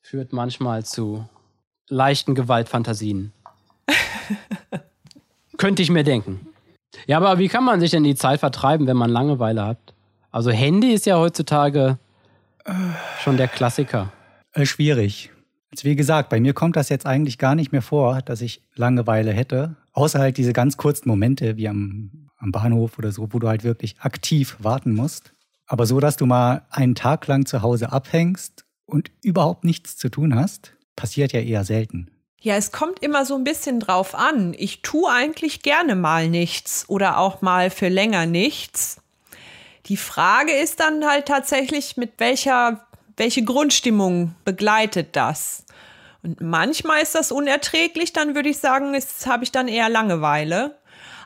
führt 0.02 0.32
manchmal 0.32 0.84
zu 0.84 1.26
leichten 1.88 2.34
Gewaltfantasien. 2.34 3.32
Könnte 5.56 5.82
ich 5.82 5.90
mir 5.90 6.04
denken. 6.04 6.46
Ja, 7.06 7.16
aber 7.16 7.38
wie 7.38 7.48
kann 7.48 7.64
man 7.64 7.80
sich 7.80 7.90
denn 7.90 8.04
die 8.04 8.14
Zeit 8.14 8.40
vertreiben, 8.40 8.86
wenn 8.86 8.96
man 8.96 9.10
Langeweile 9.10 9.64
hat? 9.64 9.78
Also 10.30 10.50
Handy 10.50 10.92
ist 10.92 11.06
ja 11.06 11.18
heutzutage 11.18 11.98
schon 13.22 13.36
der 13.36 13.48
Klassiker. 13.48 14.12
Äh, 14.52 14.66
schwierig. 14.66 15.30
Also 15.70 15.84
wie 15.84 15.96
gesagt, 15.96 16.28
bei 16.28 16.40
mir 16.40 16.52
kommt 16.52 16.76
das 16.76 16.88
jetzt 16.88 17.06
eigentlich 17.06 17.38
gar 17.38 17.54
nicht 17.54 17.72
mehr 17.72 17.82
vor, 17.82 18.20
dass 18.22 18.40
ich 18.40 18.62
Langeweile 18.74 19.32
hätte. 19.32 19.76
Außer 19.92 20.18
halt 20.18 20.36
diese 20.36 20.52
ganz 20.52 20.76
kurzen 20.76 21.08
Momente 21.08 21.56
wie 21.56 21.68
am, 21.68 22.28
am 22.42 22.52
Bahnhof 22.52 22.98
oder 22.98 23.12
so, 23.12 23.32
wo 23.32 23.38
du 23.38 23.48
halt 23.48 23.64
wirklich 23.64 23.96
aktiv 24.00 24.56
warten 24.58 24.94
musst. 24.94 25.32
Aber 25.66 25.86
so, 25.86 26.00
dass 26.00 26.16
du 26.16 26.26
mal 26.26 26.66
einen 26.70 26.94
Tag 26.94 27.26
lang 27.28 27.46
zu 27.46 27.62
Hause 27.62 27.92
abhängst 27.92 28.64
und 28.84 29.10
überhaupt 29.22 29.64
nichts 29.64 29.96
zu 29.96 30.10
tun 30.10 30.34
hast, 30.34 30.74
passiert 30.96 31.32
ja 31.32 31.40
eher 31.40 31.64
selten. 31.64 32.10
Ja, 32.40 32.56
es 32.56 32.72
kommt 32.72 32.98
immer 32.98 33.24
so 33.24 33.36
ein 33.36 33.44
bisschen 33.44 33.78
drauf 33.78 34.16
an. 34.16 34.54
Ich 34.58 34.82
tue 34.82 35.08
eigentlich 35.08 35.62
gerne 35.62 35.94
mal 35.94 36.28
nichts 36.28 36.84
oder 36.88 37.18
auch 37.18 37.40
mal 37.40 37.70
für 37.70 37.88
länger 37.88 38.26
nichts. 38.26 39.00
Die 39.86 39.96
Frage 39.96 40.52
ist 40.52 40.80
dann 40.80 41.06
halt 41.06 41.26
tatsächlich, 41.26 41.96
mit 41.96 42.14
welcher, 42.18 42.84
welche 43.16 43.44
Grundstimmung 43.44 44.34
begleitet 44.44 45.14
das? 45.14 45.64
Und 46.24 46.40
manchmal 46.40 47.02
ist 47.02 47.14
das 47.14 47.32
unerträglich, 47.32 48.12
dann 48.12 48.34
würde 48.34 48.48
ich 48.48 48.58
sagen, 48.58 48.94
habe 49.26 49.44
ich 49.44 49.52
dann 49.52 49.68
eher 49.68 49.88
Langeweile. 49.88 50.76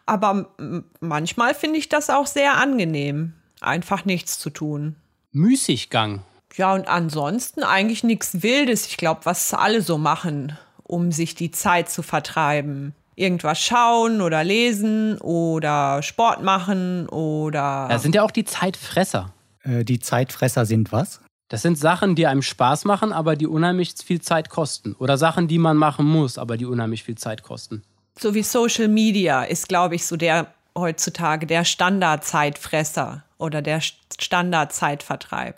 Aber 0.07 0.55
manchmal 1.01 1.55
finde 1.55 1.79
ich 1.79 1.89
das 1.89 2.11
auch 2.11 2.27
sehr 2.27 2.57
angenehm, 2.57 3.35
einfach 3.61 4.05
nichts 4.05 4.39
zu 4.39 4.51
tun. 4.51 4.97
Müßiggang. 5.33 6.23
Ja, 6.55 6.73
und 6.73 6.89
ansonsten 6.89 7.63
eigentlich 7.63 8.05
nichts 8.05 8.43
Wildes. 8.43 8.87
Ich 8.87 8.97
glaube, 8.97 9.21
was 9.25 9.53
alle 9.53 9.83
so 9.83 9.99
machen, 9.99 10.57
um 10.83 11.13
sich 11.13 11.35
die 11.35 11.51
Zeit 11.51 11.91
zu 11.91 12.03
vertreiben. 12.03 12.95
Irgendwas 13.15 13.61
schauen 13.61 14.21
oder 14.21 14.45
lesen 14.45 15.19
oder 15.19 16.03
Sport 16.03 16.43
machen 16.43 17.09
oder. 17.09 17.87
Das 17.91 18.03
sind 18.03 18.15
ja 18.15 18.23
auch 18.23 18.31
die 18.31 18.45
Zeitfresser. 18.45 19.33
Äh, 19.63 19.85
die 19.85 19.99
Zeitfresser 19.99 20.67
sind 20.67 20.93
was? 20.93 21.21
Das 21.49 21.63
sind 21.63 21.79
Sachen, 21.79 22.15
die 22.15 22.27
einem 22.27 22.43
Spaß 22.43 22.85
machen, 22.85 23.13
aber 23.13 23.37
die 23.37 23.47
unheimlich 23.47 23.95
viel 24.05 24.21
Zeit 24.21 24.51
kosten. 24.51 24.95
Oder 24.95 25.17
Sachen, 25.17 25.49
die 25.49 25.59
man 25.59 25.77
machen 25.77 26.07
muss, 26.07 26.39
aber 26.39 26.57
die 26.57 26.67
unheimlich 26.67 27.05
viel 27.05 27.17
Zeit 27.17 27.43
kosten. 27.43 27.83
So 28.19 28.35
wie 28.35 28.43
Social 28.43 28.89
Media 28.89 29.45
ist, 29.45 29.69
glaube 29.69 29.95
ich, 29.95 30.07
so 30.07 30.17
der 30.17 30.49
heutzutage 30.77 31.47
der 31.47 31.65
Standardzeitfresser 31.65 33.25
oder 33.39 33.63
der 33.63 33.81
Standardzeitvertreib. 34.19 35.57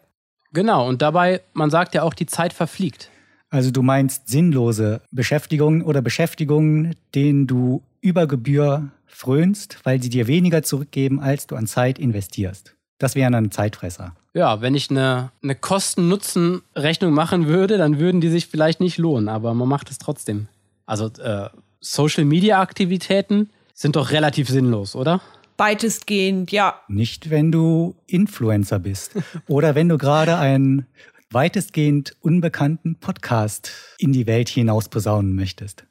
Genau, 0.53 0.88
und 0.88 1.03
dabei, 1.03 1.42
man 1.53 1.71
sagt 1.71 1.94
ja 1.94 2.03
auch, 2.03 2.14
die 2.14 2.27
Zeit 2.27 2.53
verfliegt. 2.53 3.11
Also 3.51 3.71
du 3.71 3.83
meinst 3.83 4.29
sinnlose 4.29 5.01
Beschäftigungen 5.11 5.83
oder 5.83 6.03
Beschäftigungen, 6.03 6.94
denen 7.14 7.47
du 7.47 7.83
über 8.01 8.27
Gebühr 8.27 8.90
frönst, 9.07 9.79
weil 9.85 10.03
sie 10.03 10.11
dir 10.11 10.27
weniger 10.27 10.62
zurückgeben, 10.62 11.21
als 11.21 11.47
du 11.47 11.57
an 11.57 11.66
Zeit 11.66 11.99
investierst. 11.99 12.75
Das 12.99 13.14
wären 13.14 13.33
dann 13.33 13.51
Zeitfresser. 13.51 14.14
Ja, 14.35 14.61
wenn 14.61 14.75
ich 14.75 14.90
eine, 14.90 15.31
eine 15.42 15.55
Kosten-Nutzen-Rechnung 15.55 17.12
machen 17.12 17.47
würde, 17.47 17.79
dann 17.79 17.99
würden 17.99 18.21
die 18.21 18.29
sich 18.29 18.47
vielleicht 18.47 18.81
nicht 18.81 18.99
lohnen, 18.99 19.29
aber 19.29 19.55
man 19.55 19.68
macht 19.68 19.90
es 19.90 19.99
trotzdem. 19.99 20.49
Also 20.87 21.07
äh, 21.18 21.49
Social-Media-Aktivitäten 21.80 23.50
sind 23.74 23.96
doch 23.96 24.10
relativ 24.10 24.48
sinnlos, 24.48 24.96
oder? 24.96 25.20
Weitestgehend, 25.56 26.52
ja. 26.52 26.80
Nicht, 26.88 27.30
wenn 27.30 27.52
du 27.52 27.96
Influencer 28.06 28.78
bist 28.78 29.12
oder 29.48 29.74
wenn 29.74 29.88
du 29.88 29.98
gerade 29.98 30.36
einen 30.36 30.86
weitestgehend 31.30 32.16
unbekannten 32.20 32.96
Podcast 32.96 33.72
in 33.98 34.12
die 34.12 34.26
Welt 34.26 34.48
hinaus 34.48 34.88
posaunen 34.88 35.34
möchtest. 35.34 35.84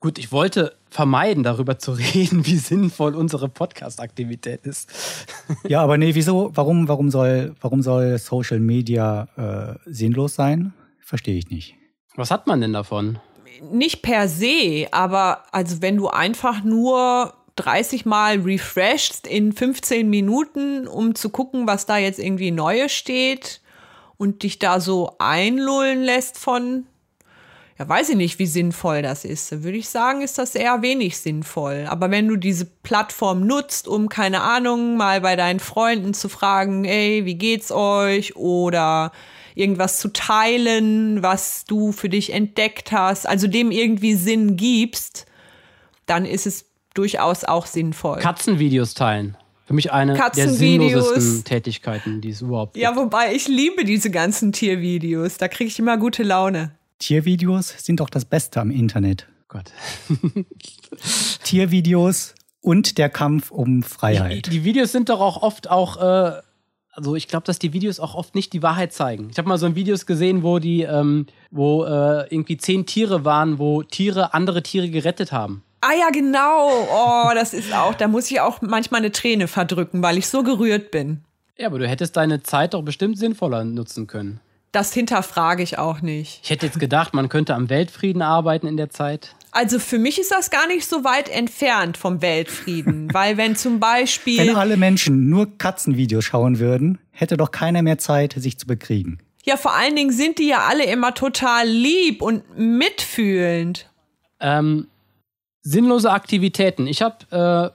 Gut, 0.00 0.18
ich 0.18 0.32
wollte 0.32 0.76
vermeiden, 0.90 1.42
darüber 1.42 1.78
zu 1.78 1.92
reden, 2.14 2.46
wie 2.46 2.56
sinnvoll 2.56 3.14
unsere 3.14 3.48
Podcast-Aktivität 3.48 4.66
ist. 4.66 4.92
Ja, 5.68 5.82
aber 5.82 5.98
nee, 5.98 6.14
wieso? 6.14 6.50
Warum, 6.54 6.88
warum, 6.88 7.10
soll, 7.10 7.54
warum 7.60 7.82
soll 7.82 8.16
Social 8.18 8.60
Media 8.60 9.28
äh, 9.36 9.90
sinnlos 9.90 10.34
sein? 10.34 10.72
Verstehe 11.02 11.36
ich 11.36 11.50
nicht. 11.50 11.74
Was 12.16 12.30
hat 12.30 12.46
man 12.46 12.62
denn 12.62 12.72
davon? 12.72 13.18
Nicht 13.60 14.02
per 14.02 14.28
se, 14.28 14.88
aber 14.90 15.44
also 15.52 15.82
wenn 15.82 15.96
du 15.96 16.08
einfach 16.08 16.62
nur 16.62 17.34
30 17.56 18.04
Mal 18.04 18.40
refreshst 18.40 19.26
in 19.26 19.52
15 19.52 20.08
Minuten, 20.08 20.88
um 20.88 21.14
zu 21.14 21.30
gucken, 21.30 21.66
was 21.66 21.86
da 21.86 21.98
jetzt 21.98 22.18
irgendwie 22.18 22.50
Neues 22.50 22.92
steht 22.92 23.60
und 24.16 24.42
dich 24.42 24.58
da 24.58 24.80
so 24.80 25.14
einlullen 25.18 26.02
lässt 26.02 26.38
von, 26.38 26.86
ja, 27.78 27.88
weiß 27.88 28.10
ich 28.10 28.16
nicht, 28.16 28.38
wie 28.38 28.46
sinnvoll 28.46 29.02
das 29.02 29.24
ist. 29.24 29.50
Da 29.52 29.62
würde 29.62 29.78
ich 29.78 29.88
sagen, 29.88 30.22
ist 30.22 30.38
das 30.38 30.54
eher 30.54 30.82
wenig 30.82 31.18
sinnvoll. 31.18 31.86
Aber 31.88 32.10
wenn 32.10 32.28
du 32.28 32.36
diese 32.36 32.66
Plattform 32.66 33.46
nutzt, 33.46 33.88
um, 33.88 34.08
keine 34.08 34.42
Ahnung, 34.42 34.96
mal 34.96 35.20
bei 35.20 35.36
deinen 35.36 35.60
Freunden 35.60 36.14
zu 36.14 36.28
fragen, 36.28 36.84
ey, 36.84 37.24
wie 37.24 37.34
geht's 37.36 37.70
euch? 37.72 38.36
Oder 38.36 39.12
irgendwas 39.54 39.98
zu 39.98 40.12
teilen, 40.12 41.22
was 41.22 41.64
du 41.64 41.92
für 41.92 42.08
dich 42.08 42.32
entdeckt 42.32 42.92
hast, 42.92 43.26
also 43.26 43.46
dem 43.46 43.70
irgendwie 43.70 44.14
Sinn 44.14 44.56
gibst, 44.56 45.26
dann 46.06 46.24
ist 46.24 46.46
es 46.46 46.66
durchaus 46.94 47.44
auch 47.44 47.66
sinnvoll. 47.66 48.18
Katzenvideos 48.18 48.94
teilen. 48.94 49.36
Für 49.66 49.72
mich 49.72 49.92
eine 49.92 50.14
der 50.36 50.48
sinnlosesten 50.50 51.44
Tätigkeiten, 51.44 52.20
die 52.20 52.28
es 52.30 52.42
überhaupt 52.42 52.74
gibt. 52.74 52.82
Ja, 52.82 52.96
wobei 52.96 53.34
ich 53.34 53.48
liebe 53.48 53.84
diese 53.84 54.10
ganzen 54.10 54.52
Tiervideos. 54.52 55.38
Da 55.38 55.48
kriege 55.48 55.68
ich 55.68 55.78
immer 55.78 55.96
gute 55.96 56.22
Laune. 56.22 56.72
Tiervideos 56.98 57.74
sind 57.78 58.00
doch 58.00 58.10
das 58.10 58.26
Beste 58.26 58.60
am 58.60 58.70
Internet. 58.70 59.26
Gott. 59.48 59.72
Tiervideos 61.44 62.34
und 62.60 62.98
der 62.98 63.08
Kampf 63.08 63.50
um 63.50 63.82
Freiheit. 63.82 64.46
Die, 64.46 64.50
die 64.50 64.64
Videos 64.64 64.92
sind 64.92 65.08
doch 65.08 65.20
auch 65.20 65.42
oft 65.42 65.70
auch, 65.70 65.96
äh, 65.96 66.40
also 66.94 67.16
ich 67.16 67.28
glaube, 67.28 67.44
dass 67.44 67.58
die 67.58 67.72
Videos 67.72 68.00
auch 68.00 68.14
oft 68.14 68.34
nicht 68.34 68.52
die 68.52 68.62
Wahrheit 68.62 68.92
zeigen. 68.92 69.28
Ich 69.30 69.38
habe 69.38 69.48
mal 69.48 69.58
so 69.58 69.66
ein 69.66 69.74
Videos 69.74 70.06
gesehen, 70.06 70.42
wo 70.42 70.58
die, 70.58 70.82
ähm, 70.82 71.26
wo 71.50 71.84
äh, 71.84 72.26
irgendwie 72.30 72.56
zehn 72.56 72.86
Tiere 72.86 73.24
waren, 73.24 73.58
wo 73.58 73.82
Tiere 73.82 74.34
andere 74.34 74.62
Tiere 74.62 74.88
gerettet 74.88 75.32
haben. 75.32 75.62
Ah 75.80 75.92
ja, 75.98 76.10
genau. 76.10 76.68
Oh, 76.70 77.30
das 77.34 77.52
ist 77.52 77.74
auch, 77.74 77.94
da 77.94 78.08
muss 78.08 78.30
ich 78.30 78.40
auch 78.40 78.62
manchmal 78.62 79.00
eine 79.00 79.12
Träne 79.12 79.48
verdrücken, 79.48 80.02
weil 80.02 80.16
ich 80.16 80.28
so 80.28 80.42
gerührt 80.42 80.90
bin. 80.90 81.22
Ja, 81.58 81.66
aber 81.66 81.78
du 81.78 81.86
hättest 81.86 82.16
deine 82.16 82.42
Zeit 82.42 82.74
doch 82.74 82.82
bestimmt 82.82 83.18
sinnvoller 83.18 83.64
nutzen 83.64 84.06
können. 84.06 84.40
Das 84.72 84.92
hinterfrage 84.92 85.62
ich 85.62 85.78
auch 85.78 86.00
nicht. 86.00 86.40
Ich 86.42 86.50
hätte 86.50 86.66
jetzt 86.66 86.80
gedacht, 86.80 87.14
man 87.14 87.28
könnte 87.28 87.54
am 87.54 87.68
Weltfrieden 87.68 88.22
arbeiten 88.22 88.66
in 88.66 88.76
der 88.76 88.90
Zeit. 88.90 89.36
Also 89.54 89.78
für 89.78 89.98
mich 89.98 90.18
ist 90.18 90.32
das 90.32 90.50
gar 90.50 90.66
nicht 90.66 90.84
so 90.84 91.04
weit 91.04 91.28
entfernt 91.28 91.96
vom 91.96 92.20
Weltfrieden, 92.20 93.08
weil 93.12 93.36
wenn 93.36 93.54
zum 93.54 93.78
Beispiel. 93.78 94.38
Wenn 94.38 94.56
alle 94.56 94.76
Menschen 94.76 95.30
nur 95.30 95.56
Katzenvideos 95.56 96.24
schauen 96.24 96.58
würden, 96.58 96.98
hätte 97.12 97.36
doch 97.36 97.52
keiner 97.52 97.82
mehr 97.82 97.98
Zeit, 97.98 98.34
sich 98.36 98.58
zu 98.58 98.66
bekriegen. 98.66 99.20
Ja, 99.44 99.56
vor 99.56 99.74
allen 99.74 99.94
Dingen 99.94 100.10
sind 100.10 100.38
die 100.38 100.48
ja 100.48 100.66
alle 100.68 100.84
immer 100.86 101.14
total 101.14 101.68
lieb 101.68 102.20
und 102.20 102.42
mitfühlend. 102.58 103.88
Ähm, 104.40 104.88
sinnlose 105.62 106.10
Aktivitäten. 106.10 106.88
Ich 106.88 107.00
habe 107.00 107.72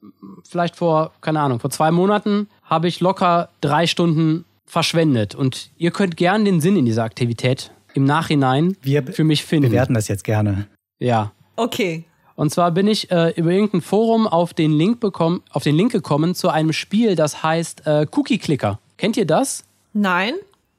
äh, 0.00 0.08
vielleicht 0.48 0.76
vor, 0.76 1.12
keine 1.20 1.40
Ahnung, 1.40 1.60
vor 1.60 1.70
zwei 1.70 1.90
Monaten 1.90 2.48
habe 2.62 2.88
ich 2.88 3.00
locker 3.00 3.50
drei 3.60 3.86
Stunden 3.86 4.46
verschwendet. 4.64 5.34
Und 5.34 5.70
ihr 5.76 5.90
könnt 5.90 6.16
gern 6.16 6.46
den 6.46 6.62
Sinn 6.62 6.76
in 6.76 6.86
dieser 6.86 7.04
Aktivität 7.04 7.70
im 7.92 8.04
Nachhinein 8.04 8.76
Wir 8.80 9.02
für 9.06 9.24
mich 9.24 9.44
finden. 9.44 9.64
Wir 9.64 9.70
bewerten 9.70 9.94
das 9.94 10.08
jetzt 10.08 10.24
gerne. 10.24 10.68
Ja. 10.98 11.32
Okay. 11.56 12.04
Und 12.34 12.50
zwar 12.50 12.70
bin 12.70 12.86
ich 12.86 13.10
äh, 13.10 13.30
über 13.30 13.50
irgendein 13.50 13.80
Forum 13.80 14.28
auf 14.28 14.54
den 14.54 14.70
Link 14.72 15.00
bekommen, 15.00 15.42
auf 15.50 15.64
den 15.64 15.74
Link 15.74 15.90
gekommen 15.90 16.34
zu 16.34 16.50
einem 16.50 16.72
Spiel, 16.72 17.16
das 17.16 17.42
heißt 17.42 17.86
äh, 17.86 18.06
Cookie 18.12 18.38
Clicker. 18.38 18.78
Kennt 18.96 19.16
ihr 19.16 19.26
das? 19.26 19.64
Nein. 19.92 20.34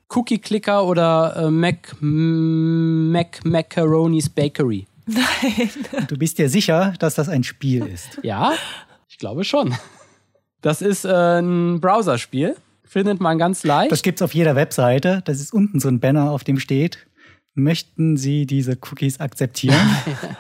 Cookie 0.10 0.40
Clicker 0.40 0.86
oder 0.86 1.36
äh, 1.36 1.52
Mac, 1.52 1.96
Mac 2.00 3.44
Macaroni's 3.44 4.30
Bakery. 4.30 4.88
Nein. 5.06 6.08
Du 6.08 6.18
bist 6.18 6.38
dir 6.38 6.50
sicher, 6.50 6.94
dass 7.00 7.16
das 7.16 7.30
ein 7.30 7.44
Spiel 7.44 7.86
ist? 7.86 8.20
Ja, 8.24 8.54
ich 9.10 9.18
glaube 9.18 9.44
schon. 9.44 9.76
Das 10.62 10.82
ist 10.82 11.06
äh, 11.06 11.40
ein 11.42 11.80
Browserspiel. 11.82 12.56
Findet 12.84 13.20
man 13.20 13.38
ganz 13.38 13.64
leicht. 13.64 13.92
Das 13.92 14.02
gibt's 14.02 14.22
auf 14.22 14.34
jeder 14.34 14.56
Webseite. 14.56 15.22
Das 15.26 15.40
ist 15.40 15.54
unten 15.54 15.80
so 15.80 15.90
ein 15.90 16.00
Banner, 16.00 16.32
auf 16.32 16.44
dem 16.44 16.60
steht, 16.60 17.06
möchten 17.54 18.18
Sie 18.18 18.46
diese 18.46 18.78
Cookies 18.90 19.20
akzeptieren? 19.20 19.80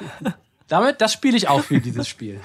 Damit, 0.67 1.02
das 1.02 1.13
spiele 1.13 1.36
ich 1.36 1.48
auch 1.48 1.62
für 1.62 1.80
dieses 1.80 2.08
Spiel. 2.08 2.39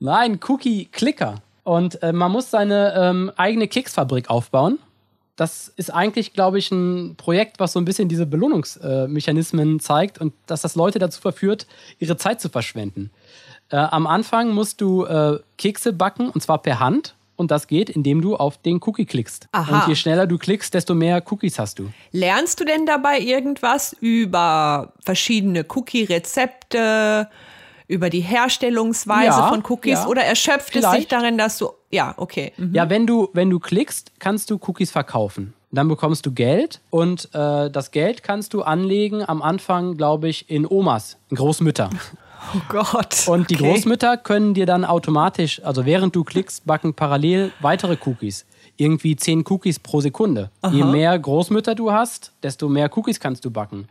Nein, 0.00 0.38
Cookie 0.46 0.86
Clicker. 0.86 1.42
Und 1.64 2.02
äh, 2.02 2.12
man 2.12 2.30
muss 2.30 2.50
seine 2.50 2.94
ähm, 2.94 3.32
eigene 3.36 3.68
Keksfabrik 3.68 4.30
aufbauen. 4.30 4.78
Das 5.36 5.72
ist 5.76 5.92
eigentlich, 5.92 6.32
glaube 6.32 6.58
ich, 6.58 6.70
ein 6.70 7.16
Projekt, 7.16 7.58
was 7.58 7.72
so 7.72 7.80
ein 7.80 7.84
bisschen 7.84 8.08
diese 8.08 8.26
Belohnungsmechanismen 8.26 9.76
äh, 9.76 9.80
zeigt 9.80 10.20
und 10.20 10.32
dass 10.46 10.62
das 10.62 10.76
Leute 10.76 11.00
dazu 11.00 11.20
verführt, 11.20 11.66
ihre 11.98 12.16
Zeit 12.16 12.40
zu 12.40 12.48
verschwenden. 12.48 13.10
Äh, 13.70 13.76
am 13.76 14.06
Anfang 14.06 14.50
musst 14.50 14.80
du 14.80 15.04
äh, 15.04 15.40
Kekse 15.58 15.92
backen 15.92 16.28
und 16.28 16.40
zwar 16.40 16.58
per 16.58 16.78
Hand. 16.78 17.16
Und 17.36 17.50
das 17.50 17.66
geht, 17.66 17.90
indem 17.90 18.20
du 18.22 18.36
auf 18.36 18.58
den 18.58 18.80
Cookie 18.84 19.06
klickst. 19.06 19.48
Aha. 19.52 19.80
Und 19.82 19.88
je 19.88 19.94
schneller 19.96 20.26
du 20.26 20.38
klickst, 20.38 20.72
desto 20.72 20.94
mehr 20.94 21.22
Cookies 21.30 21.58
hast 21.58 21.78
du. 21.78 21.90
Lernst 22.12 22.60
du 22.60 22.64
denn 22.64 22.86
dabei 22.86 23.18
irgendwas 23.18 23.92
über 24.00 24.92
verschiedene 25.04 25.64
Cookie-Rezepte, 25.68 27.28
über 27.86 28.08
die 28.10 28.20
Herstellungsweise 28.20 29.26
Ja, 29.26 29.48
von 29.48 29.62
Cookies 29.68 30.00
ja. 30.00 30.06
oder 30.06 30.22
erschöpft 30.22 30.68
es 30.68 30.82
sich 30.82 30.90
Vielleicht. 30.90 31.12
darin, 31.12 31.36
dass 31.38 31.58
du 31.58 31.70
ja, 31.90 32.14
okay. 32.16 32.52
Mhm. 32.56 32.74
Ja, 32.74 32.88
wenn 32.90 33.06
du, 33.06 33.28
wenn 33.34 33.50
du 33.50 33.58
klickst, 33.60 34.12
kannst 34.18 34.50
du 34.50 34.58
Cookies 34.66 34.90
verkaufen. 34.90 35.54
Dann 35.70 35.88
bekommst 35.88 36.24
du 36.26 36.32
Geld 36.32 36.80
und 36.90 37.28
äh, 37.34 37.68
das 37.70 37.90
Geld 37.90 38.22
kannst 38.22 38.54
du 38.54 38.62
anlegen 38.62 39.28
am 39.28 39.42
Anfang, 39.42 39.96
glaube 39.96 40.28
ich, 40.28 40.48
in 40.48 40.66
Omas, 40.66 41.18
in 41.30 41.36
Großmütter. 41.36 41.90
Oh 42.54 42.60
Gott. 42.68 43.26
Und 43.26 43.50
die 43.50 43.54
okay. 43.56 43.72
Großmütter 43.72 44.16
können 44.16 44.54
dir 44.54 44.66
dann 44.66 44.84
automatisch, 44.84 45.62
also 45.64 45.86
während 45.86 46.14
du 46.14 46.24
klickst, 46.24 46.66
backen 46.66 46.94
parallel 46.94 47.52
weitere 47.60 47.96
Cookies. 48.04 48.46
Irgendwie 48.76 49.14
10 49.14 49.44
Cookies 49.48 49.78
pro 49.78 50.00
Sekunde. 50.00 50.50
Je 50.70 50.82
mehr 50.84 51.16
Großmütter 51.16 51.74
du 51.74 51.92
hast, 51.92 52.32
desto 52.42 52.68
mehr 52.68 52.90
Cookies 52.96 53.20
kannst 53.20 53.44
du 53.44 53.50
backen. 53.50 53.88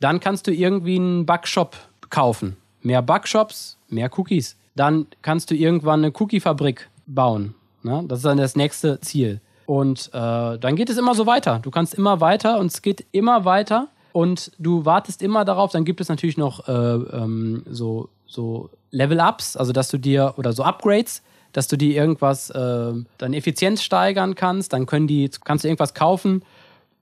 Dann 0.00 0.18
kannst 0.20 0.46
du 0.46 0.52
irgendwie 0.52 0.96
einen 0.96 1.26
Backshop 1.26 1.76
kaufen. 2.10 2.56
Mehr 2.82 3.02
Backshops, 3.02 3.76
mehr 3.88 4.10
Cookies. 4.16 4.56
Dann 4.76 5.06
kannst 5.22 5.50
du 5.50 5.54
irgendwann 5.54 6.04
eine 6.04 6.12
Cookie-Fabrik 6.18 6.88
bauen. 7.06 7.54
Ne? 7.82 8.04
Das 8.08 8.20
ist 8.20 8.24
dann 8.24 8.38
das 8.38 8.56
nächste 8.56 9.00
Ziel. 9.00 9.40
Und 9.66 10.10
äh, 10.12 10.58
dann 10.58 10.76
geht 10.76 10.90
es 10.90 10.98
immer 10.98 11.14
so 11.14 11.26
weiter. 11.26 11.60
Du 11.60 11.70
kannst 11.70 11.94
immer 11.94 12.20
weiter 12.20 12.58
und 12.58 12.66
es 12.66 12.82
geht 12.82 13.06
immer 13.12 13.44
weiter 13.44 13.88
und 14.14 14.52
du 14.60 14.84
wartest 14.84 15.22
immer 15.22 15.44
darauf. 15.44 15.72
Dann 15.72 15.84
gibt 15.84 16.00
es 16.00 16.08
natürlich 16.08 16.36
noch 16.36 16.68
äh, 16.68 16.72
ähm, 16.72 17.64
so, 17.68 18.10
so 18.26 18.70
Level-Ups, 18.92 19.56
also 19.56 19.72
dass 19.72 19.88
du 19.88 19.98
dir, 19.98 20.34
oder 20.36 20.52
so 20.52 20.62
Upgrades, 20.62 21.24
dass 21.50 21.66
du 21.66 21.76
dir 21.76 21.96
irgendwas, 21.96 22.48
äh, 22.50 22.92
deine 23.18 23.36
Effizienz 23.36 23.82
steigern 23.82 24.36
kannst. 24.36 24.72
Dann 24.72 24.86
können 24.86 25.08
die, 25.08 25.28
kannst 25.42 25.64
du 25.64 25.68
irgendwas 25.68 25.94
kaufen 25.94 26.44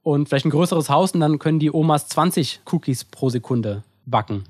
und 0.03 0.31
vielleicht 0.31 0.47
ein 0.47 0.51
größeres 0.51 0.89
Haus 0.89 1.13
und 1.13 1.21
dann 1.21 1.39
können 1.39 1.59
die 1.59 1.71
Omas 1.71 2.09
20 2.09 2.63
Cookies 2.73 3.05
pro 3.05 3.29
Sekunde 3.29 3.83
backen. 4.07 4.45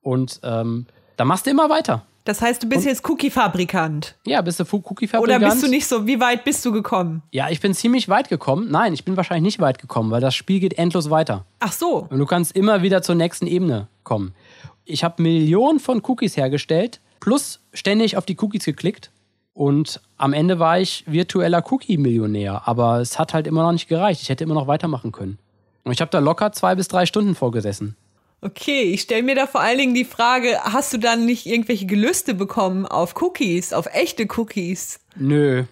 Und 0.00 0.40
ähm, 0.42 0.86
da 1.18 1.26
machst 1.26 1.44
du 1.44 1.50
immer 1.50 1.68
weiter. 1.68 2.06
Das 2.24 2.42
heißt, 2.42 2.62
du 2.62 2.68
bist 2.68 2.84
jetzt 2.84 3.08
Cookie-Fabrikant. 3.08 4.16
Ja, 4.26 4.42
bist 4.42 4.60
du 4.60 4.64
Cookie-Fabrikant? 4.64 5.22
Oder 5.22 5.38
bist 5.38 5.62
du 5.62 5.68
nicht 5.68 5.86
so, 5.86 6.06
wie 6.06 6.20
weit 6.20 6.44
bist 6.44 6.64
du 6.64 6.72
gekommen? 6.72 7.22
Ja, 7.30 7.48
ich 7.48 7.60
bin 7.60 7.72
ziemlich 7.74 8.08
weit 8.08 8.28
gekommen. 8.28 8.70
Nein, 8.70 8.92
ich 8.92 9.04
bin 9.04 9.16
wahrscheinlich 9.16 9.44
nicht 9.44 9.60
weit 9.60 9.78
gekommen, 9.78 10.10
weil 10.10 10.20
das 10.20 10.34
Spiel 10.34 10.60
geht 10.60 10.76
endlos 10.78 11.08
weiter. 11.08 11.46
Ach 11.60 11.72
so. 11.72 12.06
Und 12.10 12.18
du 12.18 12.26
kannst 12.26 12.54
immer 12.54 12.82
wieder 12.82 13.02
zur 13.02 13.14
nächsten 13.14 13.46
Ebene 13.46 13.88
kommen. 14.04 14.34
Ich 14.84 15.02
habe 15.02 15.22
Millionen 15.22 15.80
von 15.80 16.02
Cookies 16.06 16.36
hergestellt, 16.36 17.00
plus 17.20 17.60
ständig 17.72 18.16
auf 18.16 18.26
die 18.26 18.36
Cookies 18.38 18.64
geklickt. 18.64 19.10
Und 19.54 20.00
am 20.16 20.32
Ende 20.32 20.58
war 20.58 20.78
ich 20.78 21.04
virtueller 21.06 21.64
Cookie-Millionär. 21.70 22.62
Aber 22.66 23.00
es 23.00 23.18
hat 23.18 23.34
halt 23.34 23.46
immer 23.46 23.62
noch 23.62 23.72
nicht 23.72 23.88
gereicht. 23.88 24.22
Ich 24.22 24.28
hätte 24.28 24.44
immer 24.44 24.54
noch 24.54 24.66
weitermachen 24.66 25.12
können. 25.12 25.38
Und 25.84 25.92
ich 25.92 26.00
habe 26.00 26.10
da 26.10 26.18
locker 26.18 26.52
zwei 26.52 26.74
bis 26.74 26.88
drei 26.88 27.06
Stunden 27.06 27.34
vorgesessen. 27.34 27.96
Okay, 28.42 28.84
ich 28.84 29.02
stelle 29.02 29.22
mir 29.22 29.34
da 29.34 29.46
vor 29.46 29.60
allen 29.60 29.76
Dingen 29.76 29.94
die 29.94 30.04
Frage, 30.04 30.58
hast 30.62 30.92
du 30.94 30.98
dann 30.98 31.26
nicht 31.26 31.46
irgendwelche 31.46 31.84
Gelüste 31.84 32.32
bekommen 32.32 32.86
auf 32.86 33.20
Cookies, 33.20 33.74
auf 33.74 33.86
echte 33.92 34.26
Cookies? 34.36 35.00
Nö. 35.16 35.64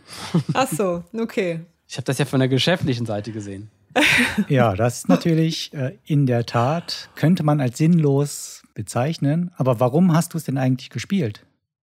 Ach 0.52 0.68
so, 0.68 1.02
okay. 1.18 1.60
Ich 1.88 1.96
habe 1.96 2.04
das 2.04 2.18
ja 2.18 2.26
von 2.26 2.40
der 2.40 2.48
geschäftlichen 2.48 3.06
Seite 3.06 3.32
gesehen. 3.32 3.70
Ja, 4.48 4.74
das 4.74 4.98
ist 4.98 5.08
natürlich 5.08 5.72
äh, 5.72 5.96
in 6.04 6.26
der 6.26 6.46
Tat, 6.46 7.08
könnte 7.14 7.42
man 7.42 7.60
als 7.60 7.78
sinnlos 7.78 8.62
bezeichnen. 8.74 9.50
Aber 9.56 9.80
warum 9.80 10.14
hast 10.14 10.34
du 10.34 10.38
es 10.38 10.44
denn 10.44 10.58
eigentlich 10.58 10.90
gespielt? 10.90 11.44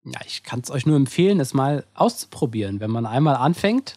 Ja, 0.04 0.20
ich 0.26 0.44
kann 0.44 0.60
es 0.60 0.70
euch 0.70 0.86
nur 0.86 0.98
empfehlen, 0.98 1.40
es 1.40 1.54
mal 1.54 1.86
auszuprobieren. 1.96 2.80
Wenn 2.80 2.92
man 2.92 3.06
einmal 3.06 3.36
anfängt, 3.36 3.96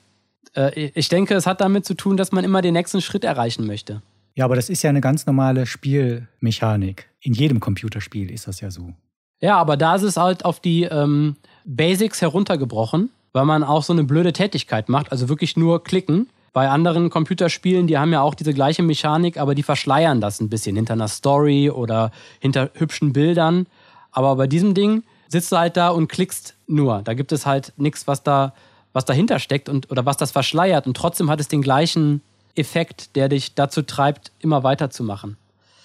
äh, 0.56 0.90
ich 0.94 1.08
denke, 1.08 1.34
es 1.34 1.46
hat 1.46 1.60
damit 1.60 1.84
zu 1.84 1.94
tun, 1.94 2.16
dass 2.16 2.32
man 2.32 2.44
immer 2.44 2.62
den 2.62 2.74
nächsten 2.74 3.02
Schritt 3.02 3.24
erreichen 3.24 3.66
möchte. 3.66 4.00
Ja, 4.38 4.44
aber 4.44 4.54
das 4.54 4.68
ist 4.68 4.84
ja 4.84 4.90
eine 4.90 5.00
ganz 5.00 5.26
normale 5.26 5.66
Spielmechanik. 5.66 7.08
In 7.20 7.32
jedem 7.32 7.58
Computerspiel 7.58 8.30
ist 8.30 8.46
das 8.46 8.60
ja 8.60 8.70
so. 8.70 8.94
Ja, 9.40 9.56
aber 9.56 9.76
da 9.76 9.96
ist 9.96 10.04
es 10.04 10.16
halt 10.16 10.44
auf 10.44 10.60
die 10.60 10.84
ähm, 10.84 11.34
Basics 11.64 12.22
heruntergebrochen, 12.22 13.10
weil 13.32 13.44
man 13.46 13.64
auch 13.64 13.82
so 13.82 13.92
eine 13.92 14.04
blöde 14.04 14.32
Tätigkeit 14.32 14.88
macht, 14.88 15.10
also 15.10 15.28
wirklich 15.28 15.56
nur 15.56 15.82
klicken, 15.82 16.28
Bei 16.52 16.68
anderen 16.68 17.10
Computerspielen, 17.10 17.88
die 17.88 17.98
haben 17.98 18.12
ja 18.12 18.22
auch 18.22 18.36
diese 18.36 18.54
gleiche 18.54 18.84
Mechanik, 18.84 19.38
aber 19.38 19.56
die 19.56 19.64
verschleiern 19.64 20.20
das 20.20 20.40
ein 20.40 20.48
bisschen 20.48 20.76
hinter 20.76 20.92
einer 20.92 21.08
Story 21.08 21.68
oder 21.68 22.12
hinter 22.38 22.70
hübschen 22.74 23.12
Bildern. 23.12 23.66
Aber 24.12 24.36
bei 24.36 24.46
diesem 24.46 24.72
Ding 24.72 25.02
sitzt 25.26 25.50
du 25.50 25.56
halt 25.56 25.76
da 25.76 25.88
und 25.88 26.06
klickst 26.06 26.54
nur. 26.68 27.02
Da 27.02 27.14
gibt 27.14 27.32
es 27.32 27.44
halt 27.44 27.72
nichts, 27.76 28.06
was 28.06 28.22
da 28.22 28.54
was 28.92 29.04
dahinter 29.04 29.40
steckt 29.40 29.68
und 29.68 29.90
oder 29.90 30.06
was 30.06 30.16
das 30.16 30.30
verschleiert 30.30 30.86
und 30.86 30.96
trotzdem 30.96 31.28
hat 31.28 31.40
es 31.40 31.48
den 31.48 31.60
gleichen 31.60 32.22
Effekt, 32.58 33.16
der 33.16 33.28
dich 33.28 33.54
dazu 33.54 33.82
treibt, 33.82 34.32
immer 34.40 34.62
weiterzumachen. 34.62 35.36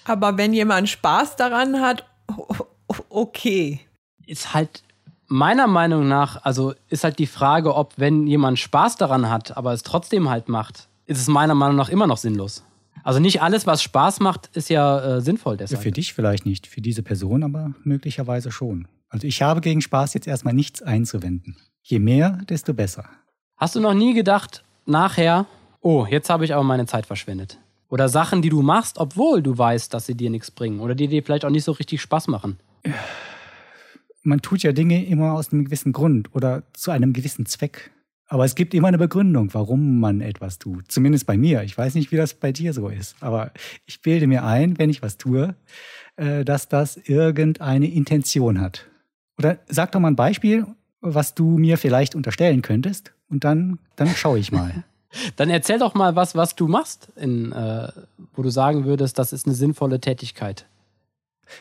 Aber 0.04 0.36
wenn 0.36 0.52
jemand 0.52 0.88
Spaß 0.88 1.36
daran 1.36 1.80
hat, 1.80 2.04
okay. 3.08 3.80
Ist 4.26 4.54
halt 4.54 4.82
meiner 5.26 5.66
Meinung 5.66 6.08
nach, 6.08 6.44
also 6.44 6.74
ist 6.88 7.04
halt 7.04 7.18
die 7.18 7.26
Frage, 7.26 7.74
ob 7.74 7.94
wenn 7.96 8.26
jemand 8.26 8.58
Spaß 8.58 8.96
daran 8.96 9.30
hat, 9.30 9.56
aber 9.56 9.72
es 9.72 9.82
trotzdem 9.82 10.28
halt 10.28 10.48
macht, 10.48 10.88
ist 11.06 11.20
es 11.20 11.28
meiner 11.28 11.54
Meinung 11.54 11.76
nach 11.76 11.88
immer 11.88 12.06
noch 12.06 12.18
sinnlos. 12.18 12.64
Also 13.02 13.20
nicht 13.20 13.42
alles, 13.42 13.66
was 13.66 13.82
Spaß 13.82 14.20
macht, 14.20 14.48
ist 14.54 14.70
ja 14.70 15.16
äh, 15.16 15.20
sinnvoll 15.20 15.58
deshalb. 15.58 15.82
Für 15.82 15.92
dich 15.92 16.14
vielleicht 16.14 16.46
nicht, 16.46 16.66
für 16.66 16.80
diese 16.80 17.02
Person 17.02 17.42
aber 17.42 17.74
möglicherweise 17.82 18.50
schon. 18.50 18.88
Also 19.10 19.26
ich 19.26 19.42
habe 19.42 19.60
gegen 19.60 19.82
Spaß 19.82 20.14
jetzt 20.14 20.26
erstmal 20.26 20.54
nichts 20.54 20.82
einzuwenden. 20.82 21.56
Je 21.82 21.98
mehr, 21.98 22.38
desto 22.48 22.72
besser. 22.72 23.04
Hast 23.56 23.76
du 23.76 23.80
noch 23.80 23.94
nie 23.94 24.14
gedacht, 24.14 24.64
nachher, 24.86 25.46
oh, 25.84 26.06
jetzt 26.08 26.30
habe 26.30 26.44
ich 26.44 26.54
aber 26.54 26.64
meine 26.64 26.86
Zeit 26.86 27.06
verschwendet? 27.06 27.58
Oder 27.88 28.08
Sachen, 28.08 28.42
die 28.42 28.48
du 28.48 28.62
machst, 28.62 28.98
obwohl 28.98 29.42
du 29.42 29.56
weißt, 29.56 29.94
dass 29.94 30.06
sie 30.06 30.16
dir 30.16 30.30
nichts 30.30 30.50
bringen 30.50 30.80
oder 30.80 30.94
die 30.94 31.06
dir 31.06 31.22
vielleicht 31.22 31.44
auch 31.44 31.50
nicht 31.50 31.64
so 31.64 31.72
richtig 31.72 32.00
Spaß 32.00 32.28
machen? 32.28 32.58
Man 34.22 34.40
tut 34.40 34.62
ja 34.62 34.72
Dinge 34.72 35.04
immer 35.06 35.34
aus 35.34 35.52
einem 35.52 35.66
gewissen 35.66 35.92
Grund 35.92 36.34
oder 36.34 36.64
zu 36.72 36.90
einem 36.90 37.12
gewissen 37.12 37.46
Zweck. 37.46 37.92
Aber 38.26 38.44
es 38.44 38.54
gibt 38.54 38.74
immer 38.74 38.88
eine 38.88 38.98
Begründung, 38.98 39.52
warum 39.52 40.00
man 40.00 40.22
etwas 40.22 40.58
tut. 40.58 40.90
Zumindest 40.90 41.26
bei 41.26 41.36
mir. 41.36 41.62
Ich 41.62 41.76
weiß 41.76 41.94
nicht, 41.94 42.10
wie 42.10 42.16
das 42.16 42.34
bei 42.34 42.50
dir 42.50 42.72
so 42.72 42.88
ist. 42.88 43.16
Aber 43.20 43.52
ich 43.86 44.00
bilde 44.00 44.26
mir 44.26 44.44
ein, 44.44 44.78
wenn 44.78 44.90
ich 44.90 45.02
was 45.02 45.18
tue, 45.18 45.54
äh, 46.16 46.44
dass 46.44 46.68
das 46.68 46.96
irgendeine 46.96 47.86
Intention 47.86 48.60
hat. 48.60 48.86
Oder 49.38 49.58
sag 49.68 49.92
doch 49.92 50.00
mal 50.00 50.08
ein 50.08 50.16
Beispiel 50.16 50.66
was 51.04 51.34
du 51.34 51.58
mir 51.58 51.76
vielleicht 51.78 52.14
unterstellen 52.14 52.62
könntest. 52.62 53.12
Und 53.28 53.44
dann, 53.44 53.78
dann 53.96 54.08
schaue 54.08 54.38
ich 54.38 54.50
mal. 54.50 54.84
dann 55.36 55.50
erzähl 55.50 55.78
doch 55.78 55.94
mal 55.94 56.16
was, 56.16 56.34
was 56.34 56.54
du 56.54 56.68
machst, 56.68 57.08
in, 57.16 57.52
äh, 57.52 57.88
wo 58.34 58.42
du 58.42 58.50
sagen 58.50 58.84
würdest, 58.84 59.18
das 59.18 59.32
ist 59.32 59.46
eine 59.46 59.54
sinnvolle 59.54 60.00
Tätigkeit. 60.00 60.66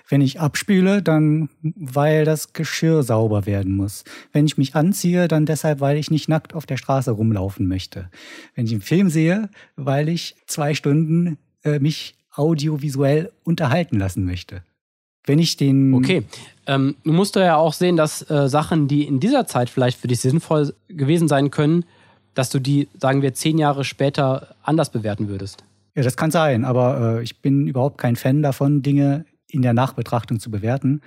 Wenn 0.08 0.22
ich 0.22 0.40
abspüle, 0.40 1.02
dann 1.02 1.50
weil 1.62 2.26
das 2.26 2.54
Geschirr 2.54 3.04
sauber 3.04 3.46
werden 3.46 3.76
muss. 3.76 4.06
Wenn 4.32 4.46
ich 4.46 4.58
mich 4.58 4.76
anziehe, 4.76 5.28
dann 5.28 5.46
deshalb, 5.46 5.82
weil 5.82 5.98
ich 5.98 6.10
nicht 6.10 6.30
nackt 6.30 6.56
auf 6.56 6.66
der 6.66 6.78
Straße 6.78 7.12
rumlaufen 7.12 7.68
möchte. 7.68 8.10
Wenn 8.56 8.66
ich 8.66 8.72
einen 8.72 8.82
Film 8.82 9.10
sehe, 9.10 9.50
weil 9.76 10.10
ich 10.10 10.36
zwei 10.46 10.74
Stunden 10.74 11.38
äh, 11.64 11.80
mich 11.80 12.16
audiovisuell 12.32 13.32
unterhalten 13.44 14.00
lassen 14.00 14.26
möchte. 14.26 14.64
Wenn 15.26 15.40
ich 15.40 15.56
den. 15.56 15.94
Okay. 15.94 16.24
Ähm, 16.68 16.96
du 17.04 17.14
musst 17.14 17.36
ja 17.36 17.56
auch 17.56 17.74
sehen, 17.74 17.96
dass 17.96 18.30
äh, 18.30 18.50
Sachen, 18.50 18.88
die 18.88 19.04
in 19.04 19.20
dieser 19.20 19.48
Zeit 19.48 19.70
vielleicht 19.70 20.00
für 20.00 20.08
dich 20.08 20.20
sinnvoll 20.20 20.74
gewesen 20.88 21.28
sein 21.28 21.52
können, 21.52 21.86
dass 22.34 22.50
du 22.50 22.60
die, 22.60 22.88
sagen 23.00 23.22
wir, 23.22 23.34
zehn 23.34 23.58
Jahre 23.58 23.84
später 23.84 24.56
anders 24.64 24.92
bewerten 24.92 25.28
würdest. 25.28 25.64
Ja, 25.96 26.04
das 26.04 26.18
kann 26.18 26.32
sein, 26.32 26.66
aber 26.66 27.18
äh, 27.20 27.24
ich 27.24 27.42
bin 27.42 27.68
überhaupt 27.68 27.98
kein 27.98 28.16
Fan 28.16 28.42
davon, 28.42 28.82
Dinge 28.82 29.26
in 29.48 29.62
der 29.62 29.74
Nachbetrachtung 29.74 30.40
zu 30.40 30.50
bewerten, 30.50 31.02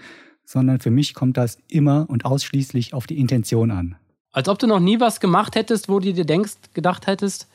sondern 0.45 0.79
für 0.79 0.91
mich 0.91 1.15
kommt 1.15 1.37
das 1.37 1.59
immer 1.69 2.07
und 2.09 2.25
ausschließlich 2.25 2.95
auf 2.95 3.07
die 3.07 3.19
Intention 3.19 3.73
an. 3.73 3.97
Als 4.31 4.49
ob 4.49 4.59
du 4.59 4.67
noch 4.67 4.81
nie 4.81 5.01
was 5.01 5.19
gemacht 5.19 5.57
hättest, 5.57 5.89
wo 5.89 5.99
du 5.99 6.13
dir 6.13 6.25
denkst, 6.25 6.55
gedacht 6.75 7.07
hättest, 7.07 7.49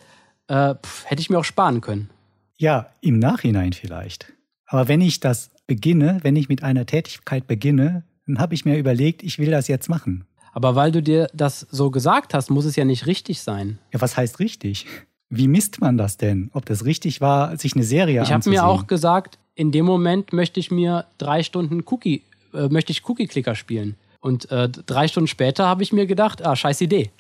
äh, 0.48 0.76
pff, 0.76 1.06
hätte 1.06 1.22
ich 1.22 1.30
mir 1.30 1.40
auch 1.40 1.46
sparen 1.46 1.80
können. 1.80 2.10
Ja, 2.58 2.88
im 3.00 3.20
Nachhinein 3.20 3.74
vielleicht. 3.74 4.34
Aber 4.66 4.88
wenn 4.88 5.02
ich 5.02 5.20
das 5.20 5.52
beginne, 5.68 6.20
wenn 6.24 6.36
ich 6.36 6.50
mit 6.50 6.64
einer 6.64 6.86
Tätigkeit 6.86 7.48
beginne, 7.48 8.04
dann 8.26 8.40
habe 8.40 8.54
ich 8.54 8.66
mir 8.66 8.78
überlegt, 8.78 9.24
ich 9.24 9.40
will 9.40 9.52
das 9.52 9.68
jetzt 9.68 9.90
machen. 9.90 10.26
Aber 10.54 10.76
weil 10.76 10.92
du 10.92 11.02
dir 11.02 11.28
das 11.34 11.62
so 11.72 11.92
gesagt 11.92 12.34
hast, 12.34 12.50
muss 12.50 12.66
es 12.66 12.76
ja 12.76 12.86
nicht 12.86 13.08
richtig 13.08 13.42
sein. 13.42 13.80
Ja, 13.92 14.02
was 14.02 14.18
heißt 14.18 14.40
richtig? 14.40 14.86
Wie 15.30 15.48
misst 15.48 15.80
man 15.80 15.98
das 15.98 16.18
denn? 16.18 16.50
Ob 16.54 16.66
das 16.66 16.84
richtig 16.86 17.22
war, 17.22 17.58
sich 17.58 17.74
eine 17.74 17.84
Serie 17.86 18.22
Ich 18.22 18.34
habe 18.34 18.50
mir 18.50 18.66
auch 18.66 18.88
gesagt, 18.88 19.40
in 19.56 19.72
dem 19.72 19.86
Moment 19.86 20.34
möchte 20.34 20.60
ich 20.60 20.72
mir 20.72 21.06
drei 21.18 21.44
Stunden 21.44 21.84
Cookie, 21.86 22.24
äh, 22.54 22.68
möchte 22.68 22.92
ich 22.92 23.08
Cookie-Clicker 23.08 23.56
spielen. 23.56 23.96
Und 24.20 24.52
äh, 24.52 24.70
drei 24.70 25.08
Stunden 25.08 25.28
später 25.28 25.68
habe 25.68 25.84
ich 25.84 25.94
mir 25.94 26.06
gedacht, 26.06 26.46
ah, 26.46 26.56
scheiß 26.56 26.82
Idee. 26.82 27.12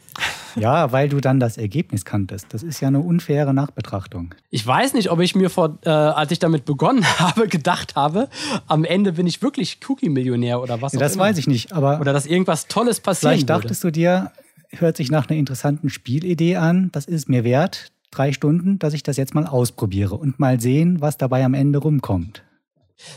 Ja, 0.56 0.92
weil 0.92 1.10
du 1.10 1.22
dann 1.22 1.40
das 1.40 1.58
Ergebnis 1.58 2.06
kanntest. 2.06 2.48
Das 2.54 2.64
ist 2.64 2.82
ja 2.82 2.88
eine 2.90 3.00
unfaire 3.00 3.54
Nachbetrachtung. 3.54 4.36
Ich 4.50 4.66
weiß 4.66 4.94
nicht, 4.94 5.10
ob 5.10 5.20
ich 5.20 5.36
mir 5.36 5.50
vor, 5.50 5.78
äh, 5.86 5.90
als 5.90 6.32
ich 6.32 6.40
damit 6.40 6.66
begonnen 6.66 7.06
habe, 7.20 7.48
gedacht 7.48 7.96
habe, 7.96 8.28
am 8.68 8.84
Ende 8.84 9.14
bin 9.14 9.28
ich 9.28 9.42
wirklich 9.42 9.80
Cookie-Millionär 9.88 10.62
oder 10.62 10.82
was 10.82 10.94
ja, 10.94 11.00
Das 11.00 11.16
immer. 11.16 11.24
weiß 11.24 11.38
ich 11.38 11.48
nicht, 11.48 11.74
aber. 11.74 12.00
Oder 12.02 12.14
dass 12.14 12.26
irgendwas 12.26 12.68
Tolles 12.68 13.00
passiert. 13.00 13.32
Vielleicht 13.34 13.50
dachtest 13.50 13.84
würde. 13.84 13.94
du 13.94 14.00
dir, 14.00 14.32
hört 14.72 14.98
sich 14.98 15.12
nach 15.12 15.30
einer 15.30 15.40
interessanten 15.40 15.90
Spielidee 15.90 16.58
an, 16.58 16.90
das 16.92 17.06
ist 17.06 17.30
mir 17.30 17.44
wert, 17.44 17.92
drei 18.12 18.34
Stunden, 18.34 18.80
dass 18.80 18.94
ich 18.94 19.04
das 19.04 19.18
jetzt 19.18 19.34
mal 19.34 19.48
ausprobiere 19.48 20.16
und 20.16 20.40
mal 20.40 20.60
sehen, 20.60 21.02
was 21.02 21.18
dabei 21.18 21.46
am 21.46 21.54
Ende 21.54 21.80
rumkommt. 21.80 22.44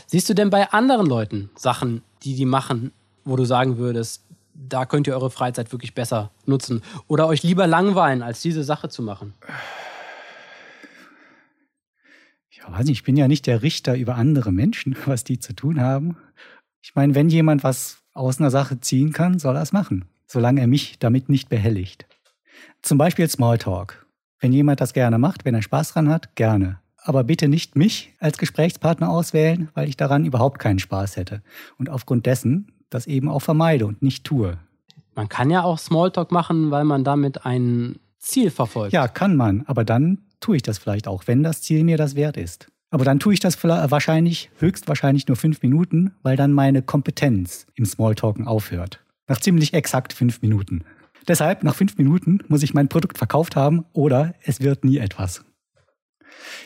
Siehst 0.07 0.29
du 0.29 0.33
denn 0.33 0.49
bei 0.49 0.71
anderen 0.71 1.05
Leuten 1.05 1.49
Sachen, 1.55 2.01
die 2.23 2.35
die 2.35 2.45
machen, 2.45 2.91
wo 3.23 3.35
du 3.35 3.45
sagen 3.45 3.77
würdest, 3.77 4.24
da 4.55 4.85
könnt 4.85 5.07
ihr 5.07 5.13
eure 5.13 5.29
Freizeit 5.29 5.71
wirklich 5.71 5.93
besser 5.93 6.31
nutzen. 6.45 6.81
Oder 7.07 7.27
euch 7.27 7.43
lieber 7.43 7.67
langweilen, 7.67 8.23
als 8.23 8.41
diese 8.41 8.63
Sache 8.63 8.89
zu 8.89 9.03
machen. 9.03 9.33
Ja, 12.51 12.71
weiß 12.71 12.85
nicht, 12.85 12.99
ich 12.99 13.03
bin 13.03 13.17
ja 13.17 13.27
nicht 13.27 13.47
der 13.47 13.61
Richter 13.61 13.95
über 13.95 14.15
andere 14.15 14.51
Menschen, 14.51 14.95
was 15.05 15.23
die 15.23 15.39
zu 15.39 15.53
tun 15.53 15.81
haben. 15.81 16.17
Ich 16.81 16.95
meine, 16.95 17.15
wenn 17.15 17.29
jemand 17.29 17.63
was 17.63 17.99
aus 18.13 18.39
einer 18.39 18.51
Sache 18.51 18.79
ziehen 18.79 19.11
kann, 19.11 19.39
soll 19.39 19.55
er 19.55 19.61
es 19.61 19.73
machen, 19.73 20.05
solange 20.27 20.61
er 20.61 20.67
mich 20.67 20.97
damit 20.99 21.29
nicht 21.29 21.49
behelligt. 21.49 22.07
Zum 22.81 22.97
Beispiel 22.97 23.29
Smalltalk. 23.29 24.05
Wenn 24.39 24.53
jemand 24.53 24.79
das 24.79 24.93
gerne 24.93 25.17
macht, 25.17 25.43
wenn 25.43 25.55
er 25.55 25.61
Spaß 25.61 25.93
dran 25.93 26.09
hat, 26.09 26.35
gerne. 26.35 26.79
Aber 26.97 27.23
bitte 27.23 27.47
nicht 27.47 27.75
mich 27.75 28.13
als 28.19 28.37
Gesprächspartner 28.37 29.09
auswählen, 29.09 29.69
weil 29.73 29.89
ich 29.89 29.97
daran 29.97 30.25
überhaupt 30.25 30.59
keinen 30.59 30.79
Spaß 30.79 31.17
hätte. 31.17 31.41
Und 31.77 31.89
aufgrund 31.89 32.25
dessen 32.25 32.71
das 32.89 33.07
eben 33.07 33.29
auch 33.29 33.41
vermeide 33.41 33.85
und 33.85 34.01
nicht 34.01 34.23
tue. 34.23 34.57
Man 35.15 35.29
kann 35.29 35.49
ja 35.49 35.63
auch 35.63 35.79
Smalltalk 35.79 36.31
machen, 36.31 36.71
weil 36.71 36.83
man 36.83 37.03
damit 37.03 37.45
ein 37.45 37.99
Ziel 38.19 38.51
verfolgt. 38.51 38.93
Ja, 38.93 39.07
kann 39.07 39.35
man, 39.35 39.63
aber 39.67 39.85
dann 39.85 40.19
tue 40.39 40.57
ich 40.57 40.63
das 40.63 40.77
vielleicht 40.77 41.07
auch, 41.07 41.23
wenn 41.27 41.43
das 41.43 41.61
Ziel 41.61 41.83
mir 41.83 41.97
das 41.97 42.15
wert 42.15 42.37
ist. 42.37 42.67
Aber 42.91 43.03
dann 43.03 43.19
tue 43.19 43.33
ich 43.33 43.39
das 43.39 43.61
wahrscheinlich, 43.63 44.51
höchstwahrscheinlich 44.59 45.27
nur 45.27 45.37
fünf 45.37 45.61
Minuten, 45.61 46.13
weil 46.21 46.37
dann 46.37 46.53
meine 46.53 46.81
Kompetenz 46.81 47.67
im 47.75 47.85
Smalltalken 47.85 48.47
aufhört. 48.47 49.03
Nach 49.27 49.39
ziemlich 49.39 49.73
exakt 49.73 50.13
fünf 50.13 50.41
Minuten. 50.41 50.83
Deshalb, 51.27 51.63
nach 51.63 51.75
fünf 51.75 51.97
Minuten 51.97 52.39
muss 52.47 52.63
ich 52.63 52.73
mein 52.73 52.87
Produkt 52.87 53.17
verkauft 53.17 53.55
haben 53.55 53.85
oder 53.93 54.35
es 54.43 54.61
wird 54.61 54.85
nie 54.85 54.97
etwas. 54.97 55.43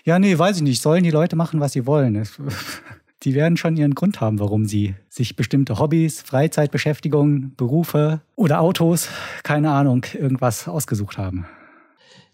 Ja, 0.03 0.19
nee, 0.19 0.37
weiß 0.37 0.57
ich 0.57 0.63
nicht. 0.63 0.81
Sollen 0.81 1.03
die 1.03 1.11
Leute 1.11 1.35
machen, 1.35 1.59
was 1.59 1.73
sie 1.73 1.85
wollen 1.85 2.15
die 3.23 3.35
werden 3.35 3.57
schon 3.57 3.75
ihren 3.75 3.95
Grund 3.95 4.21
haben, 4.21 4.39
warum 4.39 4.65
sie 4.65 4.95
sich 5.09 5.35
bestimmte 5.35 5.79
Hobbys, 5.79 6.21
Freizeitbeschäftigungen, 6.21 7.53
Berufe 7.57 8.21
oder 8.35 8.61
Autos, 8.61 9.09
keine 9.43 9.71
Ahnung, 9.71 10.05
irgendwas 10.13 10.67
ausgesucht 10.67 11.17
haben. 11.17 11.45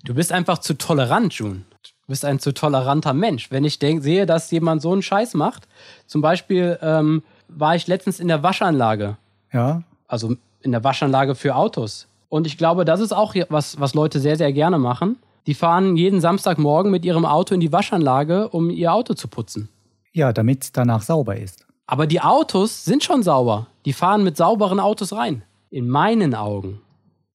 Du 0.03 0.13
bist 0.13 0.31
einfach 0.31 0.59
zu 0.59 0.77
tolerant, 0.77 1.33
June. 1.33 1.63
Du 1.81 2.09
bist 2.09 2.23
ein 2.23 2.39
zu 2.39 2.53
toleranter 2.53 3.13
Mensch. 3.13 3.49
Wenn 3.49 3.65
ich 3.65 3.79
denk, 3.79 4.03
sehe, 4.03 4.27
dass 4.27 4.51
jemand 4.51 4.83
so 4.83 4.93
einen 4.93 5.01
Scheiß 5.01 5.33
macht, 5.33 5.67
zum 6.05 6.21
Beispiel 6.21 6.77
ähm, 6.81 7.23
war 7.47 7.75
ich 7.75 7.87
letztens 7.87 8.19
in 8.19 8.27
der 8.27 8.43
Waschanlage. 8.43 9.17
Ja. 9.51 9.81
Also 10.07 10.35
in 10.61 10.71
der 10.71 10.83
Waschanlage 10.83 11.33
für 11.33 11.55
Autos. 11.55 12.07
Und 12.29 12.45
ich 12.45 12.59
glaube, 12.59 12.85
das 12.85 12.99
ist 12.99 13.11
auch 13.11 13.33
was, 13.49 13.79
was 13.79 13.95
Leute 13.95 14.19
sehr, 14.19 14.35
sehr 14.35 14.53
gerne 14.53 14.77
machen. 14.77 15.17
Die 15.47 15.55
fahren 15.55 15.95
jeden 15.95 16.21
Samstagmorgen 16.21 16.91
mit 16.91 17.05
ihrem 17.05 17.25
Auto 17.25 17.55
in 17.55 17.59
die 17.59 17.71
Waschanlage, 17.71 18.49
um 18.49 18.69
ihr 18.69 18.93
Auto 18.93 19.13
zu 19.13 19.27
putzen. 19.27 19.69
Ja, 20.15 20.31
damit 20.31 20.63
es 20.63 20.71
danach 20.71 21.01
sauber 21.01 21.35
ist. 21.35 21.65
Aber 21.87 22.07
die 22.07 22.21
Autos 22.21 22.85
sind 22.85 23.03
schon 23.03 23.21
sauber. 23.21 23.67
Die 23.83 23.91
fahren 23.91 24.23
mit 24.23 24.37
sauberen 24.37 24.79
Autos 24.79 25.11
rein. 25.11 25.43
In 25.69 25.89
meinen 25.89 26.33
Augen. 26.33 26.79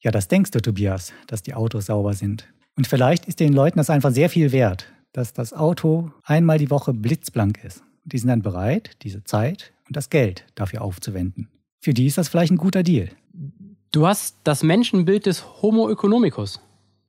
Ja, 0.00 0.10
das 0.10 0.28
denkst 0.28 0.50
du, 0.50 0.62
Tobias, 0.62 1.12
dass 1.26 1.42
die 1.42 1.52
Autos 1.52 1.86
sauber 1.86 2.14
sind. 2.14 2.48
Und 2.78 2.86
vielleicht 2.86 3.26
ist 3.26 3.38
den 3.38 3.52
Leuten 3.52 3.76
das 3.76 3.90
einfach 3.90 4.12
sehr 4.12 4.30
viel 4.30 4.50
wert, 4.50 4.86
dass 5.12 5.34
das 5.34 5.52
Auto 5.52 6.10
einmal 6.24 6.56
die 6.56 6.70
Woche 6.70 6.94
blitzblank 6.94 7.62
ist. 7.62 7.82
Die 8.04 8.16
sind 8.16 8.28
dann 8.28 8.40
bereit, 8.40 8.92
diese 9.02 9.24
Zeit 9.24 9.74
und 9.86 9.94
das 9.94 10.08
Geld 10.08 10.46
dafür 10.54 10.80
aufzuwenden. 10.80 11.50
Für 11.80 11.92
die 11.92 12.06
ist 12.06 12.16
das 12.16 12.28
vielleicht 12.28 12.50
ein 12.50 12.56
guter 12.56 12.82
Deal. 12.82 13.10
Du 13.92 14.06
hast 14.06 14.36
das 14.44 14.62
Menschenbild 14.62 15.26
des 15.26 15.44
Homo 15.60 15.90
economicus. 15.90 16.60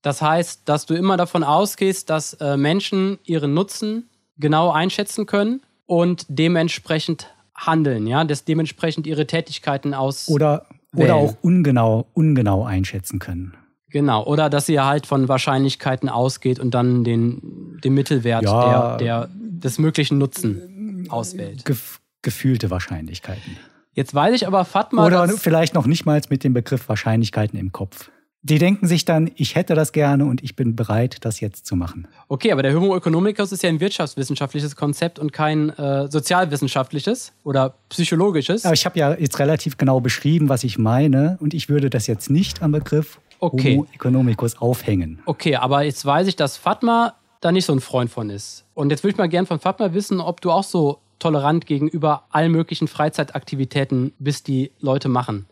Das 0.02 0.22
heißt, 0.22 0.64
dass 0.66 0.86
du 0.86 0.96
immer 0.96 1.16
davon 1.16 1.46
ausgehst, 1.46 2.10
dass 2.10 2.34
äh, 2.34 2.58
Menschen 2.58 3.20
ihren 3.24 3.54
Nutzen 3.54 4.10
genau 4.38 4.72
einschätzen 4.72 5.26
können 5.26 5.62
und 5.86 6.26
dementsprechend 6.30 7.34
handeln, 7.56 8.08
ja, 8.08 8.24
das 8.24 8.46
dementsprechend 8.46 9.08
ihre 9.08 9.28
Tätigkeiten 9.28 9.94
aus. 9.94 10.28
Oder, 10.30 10.66
oder 10.96 11.16
auch 11.16 11.36
ungenau, 11.42 12.08
ungenau 12.14 12.64
einschätzen 12.64 13.20
können. 13.20 13.56
Genau, 13.90 14.26
oder 14.26 14.50
dass 14.50 14.66
sie 14.66 14.80
halt 14.80 15.06
von 15.06 15.28
Wahrscheinlichkeiten 15.28 16.08
ausgeht 16.08 16.60
und 16.60 16.74
dann 16.74 17.04
den, 17.04 17.80
den 17.84 17.94
Mittelwert 17.94 18.44
Ja. 18.44 18.98
der, 18.98 18.98
der, 18.98 19.30
des 19.36 19.80
möglichen 19.80 20.18
Nutzen 20.18 21.08
auswählt. 21.10 21.66
Gef 21.66 22.00
gefühlte 22.24 22.70
Wahrscheinlichkeiten. 22.70 23.58
Jetzt 23.94 24.14
weiß 24.14 24.36
ich 24.36 24.48
aber, 24.48 24.64
Fatma, 24.64 25.06
Oder 25.06 25.28
dass, 25.28 25.42
vielleicht 25.42 25.74
noch 25.74 25.88
nicht 25.88 26.06
mal 26.06 26.22
mit 26.30 26.44
dem 26.44 26.54
Begriff 26.54 26.88
Wahrscheinlichkeiten 26.88 27.60
im 27.60 27.72
Kopf. 27.72 28.12
Die 28.44 28.58
denken 28.58 28.88
sich 28.88 29.06
dann, 29.06 29.30
ich 29.36 29.56
hätte 29.56 29.76
das 29.76 29.92
gerne 29.92 30.26
und 30.26 30.44
ich 30.44 30.56
bin 30.56 30.76
bereit, 30.76 31.18
das 31.22 31.40
jetzt 31.42 31.66
zu 31.68 31.76
machen. 31.76 32.08
okay, 32.28 32.52
aber 32.52 32.64
der 32.64 32.74
Homo 32.74 32.96
economicus 32.98 33.52
ist 33.52 33.62
ja 33.62 33.70
ein 33.70 33.80
wirtschaftswissenschaftliches 33.80 34.76
Konzept 34.76 35.20
und 35.20 35.32
kein 35.32 35.70
äh, 35.70 36.10
sozialwissenschaftliches 36.10 37.34
oder 37.44 37.76
psychologisches. 37.90 38.66
Aber 38.66 38.74
ich 38.74 38.86
habe 38.86 38.98
ja 38.98 39.14
jetzt 39.14 39.38
relativ 39.38 39.78
genau 39.78 40.00
beschrieben, 40.00 40.50
was 40.50 40.64
ich 40.64 40.80
meine 40.80 41.38
und 41.40 41.54
ich 41.54 41.70
würde 41.70 41.92
das 41.92 42.08
jetzt 42.08 42.30
nicht 42.30 42.64
am 42.64 42.72
Begriff 42.72 43.20
Okay. 43.42 43.74
Homo 43.74 43.88
economicus 43.92 44.62
aufhängen. 44.62 45.20
Okay, 45.26 45.56
aber 45.56 45.82
jetzt 45.82 46.06
weiß 46.06 46.28
ich, 46.28 46.36
dass 46.36 46.58
Fatma 46.58 47.16
da 47.42 47.52
nicht 47.52 47.66
so 47.66 47.74
ein 47.74 47.82
Freund 47.82 48.12
von 48.12 48.30
ist. 48.30 48.66
Und 48.76 48.92
jetzt 48.92 49.04
würde 49.04 49.14
ich 49.14 49.18
mal 49.18 49.30
gern 49.30 49.48
von 49.48 49.60
Fatma 49.60 49.94
wissen, 49.94 50.22
ob 50.22 50.42
du 50.42 50.52
auch 50.52 50.64
so 50.64 51.00
tolerant 51.18 51.66
gegenüber 51.66 52.26
allen 52.30 52.52
möglichen 52.52 52.88
Freizeitaktivitäten 52.88 54.14
bist, 54.20 54.48
die 54.48 54.72
Leute 54.80 55.10
machen. 55.10 55.48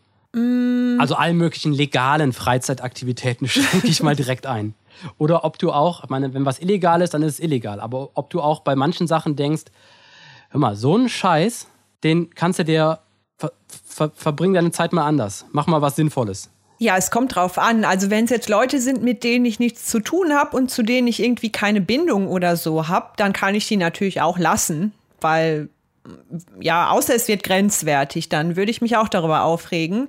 Also 1.00 1.14
allen 1.14 1.36
möglichen 1.36 1.72
legalen 1.72 2.32
Freizeitaktivitäten 2.32 3.48
schränke 3.48 3.88
ich 3.88 4.02
mal 4.02 4.14
direkt 4.14 4.46
ein. 4.46 4.74
Oder 5.18 5.44
ob 5.44 5.58
du 5.58 5.72
auch, 5.72 6.04
ich 6.04 6.10
meine, 6.10 6.34
wenn 6.34 6.44
was 6.44 6.60
illegal 6.60 7.00
ist, 7.00 7.14
dann 7.14 7.22
ist 7.22 7.34
es 7.34 7.40
illegal. 7.40 7.80
Aber 7.80 8.10
ob 8.14 8.30
du 8.30 8.40
auch 8.40 8.60
bei 8.60 8.76
manchen 8.76 9.06
Sachen 9.06 9.34
denkst, 9.34 9.64
hör 10.50 10.60
mal, 10.60 10.76
so 10.76 10.94
einen 10.94 11.08
Scheiß, 11.08 11.68
den 12.04 12.34
kannst 12.34 12.58
du 12.58 12.64
dir, 12.64 12.98
ver, 13.38 13.52
ver, 13.66 14.10
verbring 14.14 14.52
deine 14.52 14.72
Zeit 14.72 14.92
mal 14.92 15.06
anders. 15.06 15.46
Mach 15.52 15.66
mal 15.66 15.80
was 15.80 15.96
Sinnvolles. 15.96 16.50
Ja, 16.78 16.96
es 16.96 17.10
kommt 17.10 17.34
drauf 17.34 17.58
an. 17.58 17.84
Also 17.84 18.10
wenn 18.10 18.24
es 18.24 18.30
jetzt 18.30 18.48
Leute 18.48 18.80
sind, 18.80 19.02
mit 19.02 19.24
denen 19.24 19.44
ich 19.44 19.58
nichts 19.58 19.86
zu 19.86 20.00
tun 20.00 20.32
habe 20.32 20.56
und 20.56 20.70
zu 20.70 20.82
denen 20.82 21.08
ich 21.08 21.22
irgendwie 21.22 21.52
keine 21.52 21.80
Bindung 21.80 22.26
oder 22.26 22.56
so 22.56 22.88
habe, 22.88 23.12
dann 23.16 23.32
kann 23.32 23.54
ich 23.54 23.68
die 23.68 23.76
natürlich 23.76 24.20
auch 24.20 24.38
lassen, 24.38 24.92
weil 25.20 25.68
ja, 26.60 26.90
außer 26.90 27.14
es 27.14 27.28
wird 27.28 27.42
grenzwertig, 27.42 28.28
dann 28.28 28.56
würde 28.56 28.70
ich 28.70 28.80
mich 28.80 28.96
auch 28.96 29.08
darüber 29.08 29.42
aufregen. 29.44 30.08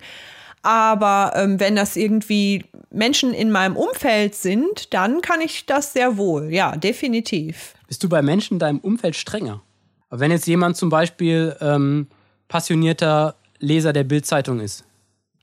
Aber 0.63 1.34
ähm, 1.36 1.60
wenn 1.60 1.76
das 1.76 1.95
irgendwie 1.95 2.65
Menschen 2.91 3.34
in 3.34 3.52
meinem 3.52 3.76
Umfeld 3.76 4.36
sind, 4.36 4.93
dann 4.93 5.21
kann 5.21 5.41
ich 5.41 5.65
das 5.65 5.93
sehr 5.93 6.17
wohl. 6.17 6.54
Ja, 6.54 6.76
definitiv. 6.76 7.74
Bist 7.88 8.04
du 8.04 8.10
bei 8.10 8.21
Menschen 8.21 8.56
in 8.56 8.60
deinem 8.60 8.80
Umfeld 8.80 9.15
strenger? 9.15 9.62
Wenn 10.10 10.30
jetzt 10.32 10.45
jemand 10.47 10.78
zum 10.78 10.89
Beispiel 10.89 11.56
ähm, 11.62 12.08
passionierter 12.47 13.36
Leser 13.60 13.93
der 13.93 14.04
Bildzeitung 14.04 14.60
ist, 14.60 14.84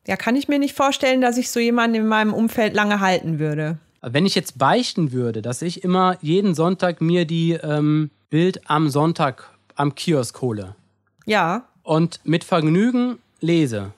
Ja, 0.07 0.17
kann 0.17 0.37
ich 0.37 0.47
mir 0.49 0.59
nicht 0.59 0.75
vorstellen, 0.77 1.21
dass 1.21 1.37
ich 1.39 1.51
so 1.51 1.59
jemanden 1.61 1.97
in 1.97 2.07
meinem 2.07 2.33
Umfeld 2.35 2.75
lange 2.75 3.01
halten 3.01 3.39
würde. 3.39 3.79
wenn 4.03 4.27
ich 4.27 4.35
jetzt 4.35 4.59
beichten 4.59 5.11
würde, 5.13 5.41
dass 5.43 5.63
ich 5.63 5.83
immer 5.85 6.17
jeden 6.21 6.55
Sonntag 6.55 7.01
mir 7.01 7.25
die 7.25 7.53
ähm, 7.53 8.11
Bild 8.31 8.61
am 8.71 8.89
Sonntag 8.91 9.51
am 9.75 9.95
Kiosk 9.95 10.41
hole 10.43 10.75
Ja, 11.27 11.65
und 11.83 12.21
mit 12.25 12.45
Vergnügen 12.45 13.19
lese, 13.41 13.93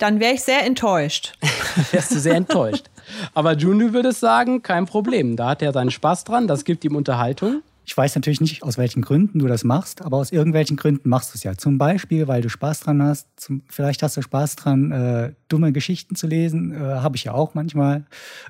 dann 0.00 0.18
wäre 0.18 0.34
ich 0.34 0.42
sehr 0.42 0.64
enttäuscht. 0.64 1.34
wärst 1.92 2.14
du 2.14 2.18
sehr 2.18 2.34
enttäuscht. 2.34 2.86
Aber 3.34 3.56
Junu 3.56 3.92
würde 3.92 4.12
sagen, 4.12 4.62
kein 4.62 4.86
Problem. 4.86 5.36
Da 5.36 5.50
hat 5.50 5.62
er 5.62 5.72
seinen 5.72 5.90
Spaß 5.90 6.24
dran, 6.24 6.48
das 6.48 6.64
gibt 6.64 6.84
ihm 6.84 6.96
Unterhaltung. 6.96 7.62
Ich 7.84 7.96
weiß 7.96 8.14
natürlich 8.14 8.40
nicht, 8.40 8.62
aus 8.62 8.78
welchen 8.78 9.02
Gründen 9.02 9.40
du 9.40 9.46
das 9.46 9.64
machst, 9.64 10.02
aber 10.02 10.18
aus 10.18 10.30
irgendwelchen 10.30 10.76
Gründen 10.76 11.08
machst 11.08 11.34
du 11.34 11.36
es 11.36 11.42
ja. 11.42 11.56
Zum 11.56 11.76
Beispiel, 11.76 12.28
weil 12.28 12.40
du 12.40 12.48
Spaß 12.48 12.80
dran 12.80 13.02
hast. 13.02 13.26
Zum, 13.36 13.62
vielleicht 13.68 14.02
hast 14.02 14.16
du 14.16 14.22
Spaß 14.22 14.56
dran, 14.56 14.92
äh, 14.92 15.32
dumme 15.48 15.72
Geschichten 15.72 16.14
zu 16.14 16.28
lesen. 16.28 16.72
Äh, 16.72 16.78
Habe 16.78 17.16
ich 17.16 17.24
ja 17.24 17.32
auch 17.32 17.54
manchmal. 17.54 18.04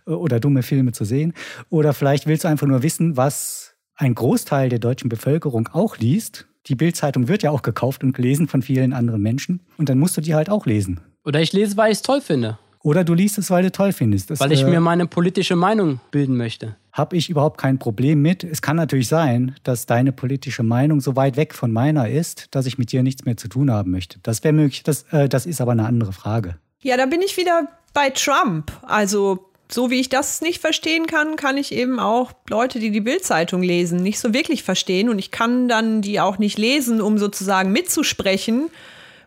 Äh, 0.07 0.11
oder 0.11 0.41
dumme 0.41 0.63
Filme 0.63 0.93
zu 0.93 1.05
sehen. 1.05 1.33
Oder 1.71 1.95
vielleicht 1.95 2.27
willst 2.27 2.45
du 2.45 2.49
einfach 2.49 2.67
nur 2.67 2.83
wissen, 2.83 3.17
was 3.17 3.77
ein 3.97 4.15
Großteil 4.15 4.69
der 4.69 4.79
deutschen 4.79 5.09
Bevölkerung 5.09 5.69
auch 5.73 5.97
liest. 5.97 6.47
Die 6.67 6.75
Bildzeitung 6.75 7.29
wird 7.29 7.43
ja 7.43 7.51
auch 7.51 7.63
gekauft 7.63 8.05
und 8.05 8.13
gelesen 8.13 8.47
von 8.47 8.61
vielen 8.61 8.93
anderen 8.93 9.23
Menschen. 9.23 9.61
Und 9.79 9.89
dann 9.89 9.99
musst 9.99 10.17
du 10.19 10.21
die 10.21 10.35
halt 10.35 10.51
auch 10.51 10.67
lesen. 10.67 11.01
Oder 11.25 11.41
ich 11.41 11.53
lese, 11.53 11.77
weil 11.77 11.93
ich 11.93 11.99
es 11.99 12.03
toll 12.03 12.21
finde. 12.21 12.59
Oder 12.83 13.05
du 13.05 13.13
liest 13.13 13.37
es, 13.37 13.51
weil 13.51 13.63
du 13.63 13.71
toll 13.71 13.93
findest. 13.93 14.31
Das, 14.31 14.41
Weil 14.41 14.53
ich 14.53 14.63
äh, 14.63 14.71
mir 14.71 14.81
meine 14.81 15.07
politische 15.07 15.55
Meinung 15.55 16.01
bilden 16.11 16.37
möchte. 16.37 16.77
habe 16.93 17.17
ich 17.17 17.29
überhaupt 17.29 17.59
kein 17.59 17.79
Problem 17.79 18.23
mit. 18.23 18.43
Es 18.43 18.63
kann 18.63 18.77
natürlich 18.77 19.09
sein, 19.09 19.55
dass 19.65 19.85
deine 19.85 20.13
politische 20.13 20.63
Meinung 20.63 21.03
so 21.03 21.15
weit 21.15 21.37
weg 21.37 21.55
von 21.55 21.73
meiner 21.73 22.09
ist, 22.09 22.49
dass 22.53 22.65
ich 22.65 22.79
mit 22.79 22.91
dir 22.91 23.03
nichts 23.03 23.27
mehr 23.27 23.37
zu 23.37 23.49
tun 23.49 23.71
haben 23.71 23.91
möchte. 23.91 24.19
Das 24.23 24.43
wäre 24.45 24.55
möglich. 24.55 24.83
Das, 24.83 25.03
äh, 25.13 25.29
das 25.29 25.45
ist 25.45 25.61
aber 25.61 25.73
eine 25.73 25.85
andere 25.85 26.13
Frage. 26.13 26.57
Ja, 26.81 26.97
da 26.97 27.05
bin 27.05 27.21
ich 27.21 27.37
wieder 27.37 27.69
bei 27.93 28.09
Trump. 28.09 28.73
Also, 28.83 29.51
so 29.71 29.91
wie 29.91 30.01
ich 30.01 30.09
das 30.09 30.41
nicht 30.41 30.61
verstehen 30.63 31.07
kann, 31.07 31.37
kann 31.37 31.59
ich 31.59 31.73
eben 31.73 32.01
auch 32.01 32.33
Leute, 32.49 32.79
die 32.79 32.91
die 32.91 33.03
Bildzeitung 33.03 33.63
lesen, 33.63 34.03
nicht 34.03 34.19
so 34.19 34.33
wirklich 34.33 34.63
verstehen. 34.63 35.11
Und 35.11 35.19
ich 35.19 35.31
kann 35.31 35.69
dann 35.69 36.01
die 36.01 36.19
auch 36.19 36.39
nicht 36.39 36.57
lesen, 36.57 37.03
um 37.03 37.19
sozusagen 37.19 37.73
mitzusprechen. 37.73 38.71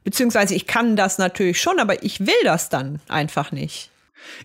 Beziehungsweise 0.04 0.56
ich 0.56 0.68
kann 0.68 0.96
das 0.96 1.18
natürlich 1.18 1.62
schon, 1.62 1.80
aber 1.80 2.04
ich 2.04 2.22
will 2.22 2.34
das 2.44 2.70
dann 2.70 3.00
einfach 3.08 3.52
nicht. 3.52 3.90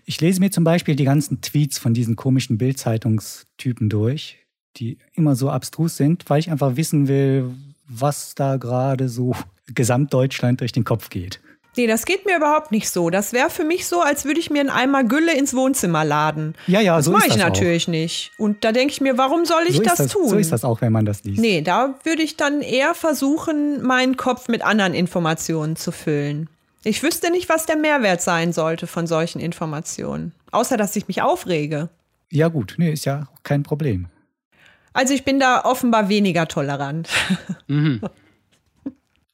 Ich 0.05 0.19
lese 0.21 0.39
mir 0.39 0.51
zum 0.51 0.63
Beispiel 0.63 0.95
die 0.95 1.05
ganzen 1.05 1.41
Tweets 1.41 1.77
von 1.77 1.93
diesen 1.93 2.15
komischen 2.15 2.57
Bildzeitungstypen 2.57 3.89
durch, 3.89 4.37
die 4.77 4.97
immer 5.13 5.35
so 5.35 5.49
abstrus 5.49 5.97
sind, 5.97 6.29
weil 6.29 6.39
ich 6.39 6.51
einfach 6.51 6.75
wissen 6.75 7.07
will, 7.07 7.51
was 7.87 8.35
da 8.35 8.57
gerade 8.57 9.09
so 9.09 9.35
Gesamtdeutschland 9.73 10.61
durch 10.61 10.71
den 10.71 10.83
Kopf 10.83 11.09
geht. 11.09 11.39
Nee, 11.77 11.87
das 11.87 12.05
geht 12.05 12.25
mir 12.25 12.35
überhaupt 12.35 12.71
nicht 12.71 12.89
so. 12.89 13.09
Das 13.09 13.31
wäre 13.31 13.49
für 13.49 13.63
mich 13.63 13.87
so, 13.87 14.01
als 14.01 14.25
würde 14.25 14.39
ich 14.39 14.49
mir 14.49 14.59
einen 14.59 14.69
Eimer 14.69 15.03
Gülle 15.03 15.33
ins 15.37 15.53
Wohnzimmer 15.53 16.03
laden. 16.03 16.55
Ja, 16.67 16.81
ja, 16.81 16.97
das 16.97 17.05
so 17.05 17.11
mache 17.11 17.27
ist 17.27 17.35
ich 17.35 17.41
das 17.41 17.43
natürlich 17.43 17.87
nicht. 17.87 18.31
Und 18.37 18.63
da 18.63 18.71
denke 18.71 18.91
ich 18.91 19.01
mir, 19.01 19.17
warum 19.17 19.45
soll 19.45 19.63
ich 19.67 19.77
so 19.77 19.83
das, 19.83 19.97
das 19.97 20.11
tun? 20.11 20.27
So 20.27 20.37
ist 20.37 20.51
das 20.51 20.65
auch, 20.65 20.81
wenn 20.81 20.91
man 20.91 21.05
das 21.05 21.23
liest. 21.23 21.39
Nee, 21.39 21.61
da 21.61 21.95
würde 22.03 22.21
ich 22.23 22.37
dann 22.37 22.61
eher 22.61 22.95
versuchen, 22.95 23.81
meinen 23.81 24.17
Kopf 24.17 24.47
mit 24.47 24.61
anderen 24.63 24.93
Informationen 24.93 25.75
zu 25.75 25.91
füllen. 25.91 26.49
Ich 26.83 27.03
wüsste 27.03 27.31
nicht, 27.31 27.49
was 27.49 27.65
der 27.65 27.75
Mehrwert 27.75 28.21
sein 28.21 28.53
sollte 28.53 28.87
von 28.87 29.05
solchen 29.05 29.39
Informationen. 29.39 30.33
Außer, 30.51 30.77
dass 30.77 30.95
ich 30.95 31.07
mich 31.07 31.21
aufrege. 31.21 31.89
Ja 32.31 32.47
gut, 32.47 32.75
nee, 32.77 32.91
ist 32.91 33.05
ja 33.05 33.27
kein 33.43 33.63
Problem. 33.63 34.07
Also 34.93 35.13
ich 35.13 35.23
bin 35.23 35.39
da 35.39 35.63
offenbar 35.65 36.09
weniger 36.09 36.47
tolerant. 36.47 37.09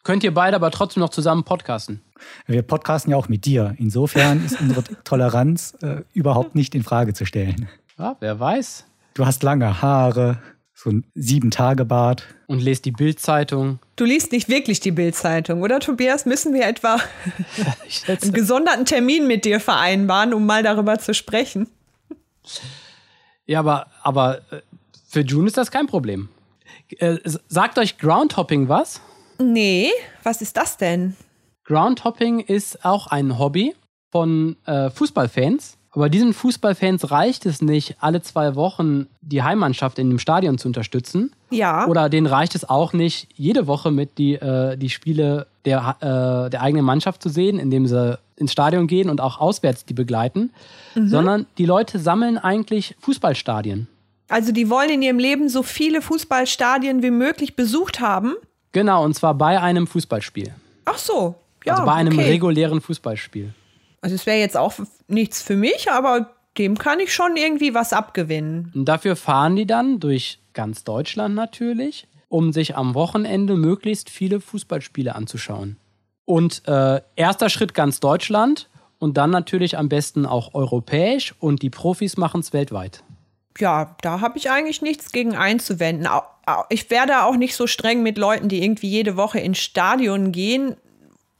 Könnt 0.06 0.24
ihr 0.24 0.36
beide 0.36 0.56
aber 0.56 0.70
trotzdem 0.70 1.02
noch 1.02 1.10
zusammen 1.10 1.44
podcasten. 1.44 2.00
Wir 2.46 2.62
podcasten 2.62 3.10
ja 3.10 3.18
auch 3.18 3.28
mit 3.28 3.44
dir. 3.46 3.74
Insofern 3.80 4.46
ist 4.46 4.62
unsere 4.62 4.84
Toleranz 5.04 5.76
äh, 5.82 6.04
überhaupt 6.13 6.54
nicht 6.54 6.76
in 6.76 6.84
Frage 6.84 7.15
zu 7.15 7.26
stellen. 7.26 7.68
Ja, 7.98 8.15
wer 8.20 8.39
weiß. 8.39 8.86
Du 9.15 9.26
hast 9.26 9.41
lange 9.41 9.82
Haare, 9.82 10.38
so 10.76 10.91
ein 10.91 11.06
Sieben-Tage-Bart. 11.15 12.24
Und 12.46 12.62
lest 12.62 12.86
die 12.86 12.91
Bildzeitung. 12.91 13.80
Du 13.96 14.06
liest 14.06 14.32
nicht 14.32 14.48
wirklich 14.48 14.80
die 14.80 14.91
Bildzeitung, 14.91 15.63
oder 15.63 15.80
Tobias? 15.80 16.28
Müssen 16.28 16.54
wir 16.54 16.68
etwa 16.68 17.00
einen 18.08 18.32
gesonderten 18.32 18.86
Termin 18.86 19.26
mit 19.26 19.44
dir 19.44 19.60
vereinbaren, 19.60 20.36
um 20.36 20.46
mal 20.46 20.62
darüber 20.62 21.00
zu 21.00 21.15
sprechen? 21.15 21.68
Ja, 23.48 23.58
aber, 23.58 23.88
aber 24.04 24.38
äh, 24.52 24.62
für 25.10 25.22
June 25.22 25.48
ist 25.48 25.58
das 25.58 25.72
kein 25.72 25.88
Problem. 25.88 26.30
Äh, 27.00 27.18
sagt 27.48 27.80
euch 27.80 27.98
Groundhopping 27.98 28.70
was? 28.70 29.02
Nee, 29.39 29.89
was 30.24 30.41
ist 30.41 30.58
das 30.58 30.78
denn? 30.78 31.15
Groundhopping 31.65 32.39
ist 32.39 32.86
auch 32.86 33.08
ein 33.08 33.39
Hobby 33.39 33.76
von 34.12 34.56
äh, 34.65 34.89
Fußballfans. 34.89 35.78
Aber 35.91 36.10
diesen 36.10 36.34
Fußballfans 36.34 37.10
reicht 37.10 37.45
es 37.45 37.62
nicht, 37.62 37.95
alle 38.02 38.21
zwei 38.21 38.56
Wochen 38.56 39.08
die 39.21 39.43
Heimmannschaft 39.43 39.98
in 39.98 40.10
dem 40.10 40.19
Stadion 40.19 40.58
zu 40.58 40.67
unterstützen. 40.67 41.32
Ja. 41.52 41.88
Oder 41.88 42.10
denen 42.10 42.28
reicht 42.28 42.54
es 42.54 42.67
auch 42.67 42.91
nicht, 42.91 43.30
jede 43.36 43.65
Woche 43.65 43.91
mit 43.91 44.17
die, 44.17 44.34
äh, 44.34 44.76
die 44.76 44.89
Spiele 44.89 45.48
der, 45.63 45.95
äh, 46.02 46.50
der 46.50 46.62
eigenen 46.62 46.84
Mannschaft 46.84 47.24
zu 47.24 47.30
sehen, 47.30 47.60
indem 47.60 47.88
sie 47.88 48.19
ins 48.36 48.52
Stadion 48.52 48.88
gehen 48.88 49.10
und 49.10 49.21
auch 49.21 49.39
auswärts 49.39 49.86
die 49.86 49.93
begleiten, 49.93 50.52
sondern 50.93 51.45
die 51.58 51.65
Leute 51.65 52.00
sammeln 52.00 52.38
eigentlich 52.38 52.95
Fußballstadien. 53.00 53.88
Also 54.28 54.52
die 54.52 54.69
wollen 54.69 54.89
in 54.89 55.02
ihrem 55.02 55.19
Leben 55.19 55.48
so 55.48 55.63
viele 55.63 56.02
Fußballstadien 56.02 57.04
wie 57.04 57.12
möglich 57.12 57.56
besucht 57.56 58.02
haben. 58.02 58.36
Genau, 58.76 59.06
und 59.06 59.14
zwar 59.14 59.34
bei 59.36 59.62
einem 59.62 59.88
Fußballspiel. 59.88 60.54
Ach 60.84 60.98
so. 60.98 61.36
Ja, 61.64 61.76
also 61.76 61.86
bei 61.86 61.94
einem 61.94 62.20
okay. 62.20 62.28
regulären 62.28 62.82
Fußballspiel. 62.82 63.54
Also 64.02 64.16
es 64.16 64.26
wäre 64.26 64.38
jetzt 64.38 64.58
auch 64.58 64.74
nichts 65.08 65.42
für 65.42 65.56
mich, 65.56 65.90
aber 65.90 66.32
dem 66.58 66.78
kann 66.78 67.00
ich 67.00 67.14
schon 67.14 67.38
irgendwie 67.38 67.74
was 67.74 67.94
abgewinnen. 67.94 68.73
Und 68.76 68.84
dafür 68.84 69.15
fahren 69.15 69.56
die 69.56 69.65
dann 69.65 70.02
durch 70.02 70.40
ganz 70.52 70.84
Deutschland 70.84 71.36
natürlich, 71.36 72.10
um 72.28 72.52
sich 72.52 72.76
am 72.76 72.96
Wochenende 72.96 73.56
möglichst 73.56 74.10
viele 74.10 74.42
Fußballspiele 74.42 75.15
anzuschauen. 75.15 75.78
Und 76.26 76.67
äh, 76.67 77.00
erster 77.15 77.50
Schritt 77.50 77.73
ganz 77.73 78.02
Deutschland 78.02 78.67
und 79.00 79.15
dann 79.15 79.30
natürlich 79.30 79.78
am 79.78 79.88
besten 79.88 80.26
auch 80.26 80.54
europäisch 80.54 81.34
und 81.40 81.62
die 81.62 81.69
Profis 81.69 82.17
machen 82.17 82.42
es 82.42 82.52
weltweit. 82.52 83.06
Ja, 83.58 83.95
da 84.01 84.19
habe 84.19 84.37
ich 84.37 84.49
eigentlich 84.49 84.81
nichts 84.81 85.12
gegen 85.12 85.35
einzuwenden. 85.35 86.10
Ich 86.69 86.89
werde 86.89 87.23
auch 87.23 87.37
nicht 87.37 87.56
so 87.56 87.67
streng 87.67 88.03
mit 88.03 88.17
Leuten, 88.17 88.49
die 88.49 88.62
irgendwie 88.63 88.89
jede 88.89 89.15
Woche 89.17 89.39
ins 89.39 89.60
Stadion 89.60 90.31
gehen. 90.31 90.75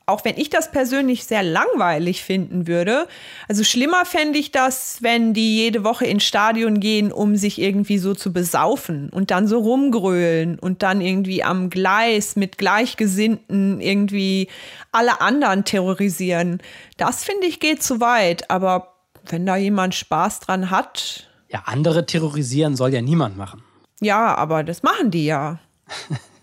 auch 0.08 0.24
wenn 0.24 0.38
ich 0.38 0.50
das 0.50 0.72
persönlich 0.72 1.26
sehr 1.26 1.42
langweilig 1.42 2.24
finden 2.24 2.68
würde. 2.68 3.08
Also 3.48 3.64
schlimmer 3.64 4.06
fände 4.06 4.38
ich 4.38 4.52
das, 4.52 4.98
wenn 5.02 5.34
die 5.34 5.56
jede 5.56 5.84
Woche 5.84 6.06
ins 6.06 6.24
Stadion 6.24 6.80
gehen, 6.80 7.12
um 7.12 7.36
sich 7.36 7.60
irgendwie 7.60 7.98
so 7.98 8.14
zu 8.14 8.32
besaufen 8.32 9.10
und 9.10 9.32
dann 9.32 9.48
so 9.48 9.60
rumgrölen 9.60 10.60
und 10.60 10.84
dann 10.84 11.02
irgendwie 11.02 11.44
am 11.44 11.70
Gleis 11.70 12.36
mit 12.36 12.58
Gleichgesinnten 12.58 13.82
irgendwie 13.82 14.48
alle 14.92 15.22
anderen 15.22 15.66
terrorisieren. 15.66 16.62
Das 16.98 17.24
finde 17.24 17.48
ich 17.48 17.60
geht 17.60 17.82
zu 17.82 18.00
weit. 18.00 18.50
Aber 18.52 18.94
wenn 19.28 19.46
da 19.46 19.56
jemand 19.56 19.96
Spaß 19.96 20.40
dran 20.42 20.70
hat. 20.70 21.25
Ja, 21.50 21.64
andere 21.66 22.06
terrorisieren 22.06 22.76
soll 22.76 22.94
ja 22.94 23.02
niemand 23.02 23.38
machen. 23.38 23.64
Ja, 24.02 24.36
aber 24.36 24.64
das 24.64 24.84
machen 24.84 25.12
die 25.12 25.26
ja. 25.26 25.60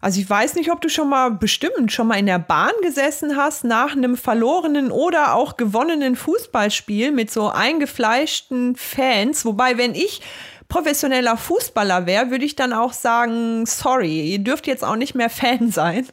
Also 0.00 0.20
ich 0.20 0.30
weiß 0.30 0.54
nicht, 0.54 0.70
ob 0.70 0.80
du 0.80 0.88
schon 0.88 1.08
mal 1.08 1.32
bestimmt 1.32 1.90
schon 1.90 2.06
mal 2.06 2.18
in 2.18 2.26
der 2.26 2.38
Bahn 2.38 2.70
gesessen 2.82 3.36
hast 3.36 3.64
nach 3.64 3.96
einem 3.96 4.16
verlorenen 4.16 4.92
oder 4.92 5.34
auch 5.34 5.56
gewonnenen 5.56 6.14
Fußballspiel 6.14 7.10
mit 7.10 7.32
so 7.32 7.48
eingefleischten 7.48 8.76
Fans. 8.76 9.44
Wobei, 9.44 9.76
wenn 9.76 9.96
ich 9.96 10.20
professioneller 10.68 11.36
Fußballer 11.36 12.06
wäre, 12.06 12.30
würde 12.30 12.44
ich 12.44 12.54
dann 12.54 12.72
auch 12.72 12.92
sagen, 12.92 13.66
sorry, 13.66 14.30
ihr 14.30 14.38
dürft 14.38 14.68
jetzt 14.68 14.84
auch 14.84 14.96
nicht 14.96 15.16
mehr 15.16 15.30
Fan 15.30 15.72
sein. 15.72 16.06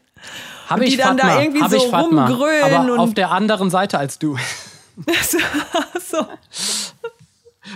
Habe 0.68 0.86
ich 0.86 0.92
die 0.92 0.98
dann 0.98 1.20
Fatma, 1.20 1.36
da 1.36 1.42
irgendwie 1.44 1.70
so 1.70 1.78
rumgrölen. 1.78 2.64
Aber 2.64 3.00
auf 3.00 3.14
der 3.14 3.30
anderen 3.30 3.70
Seite 3.70 4.00
als 4.00 4.18
du. 4.18 4.36
so. 6.10 6.18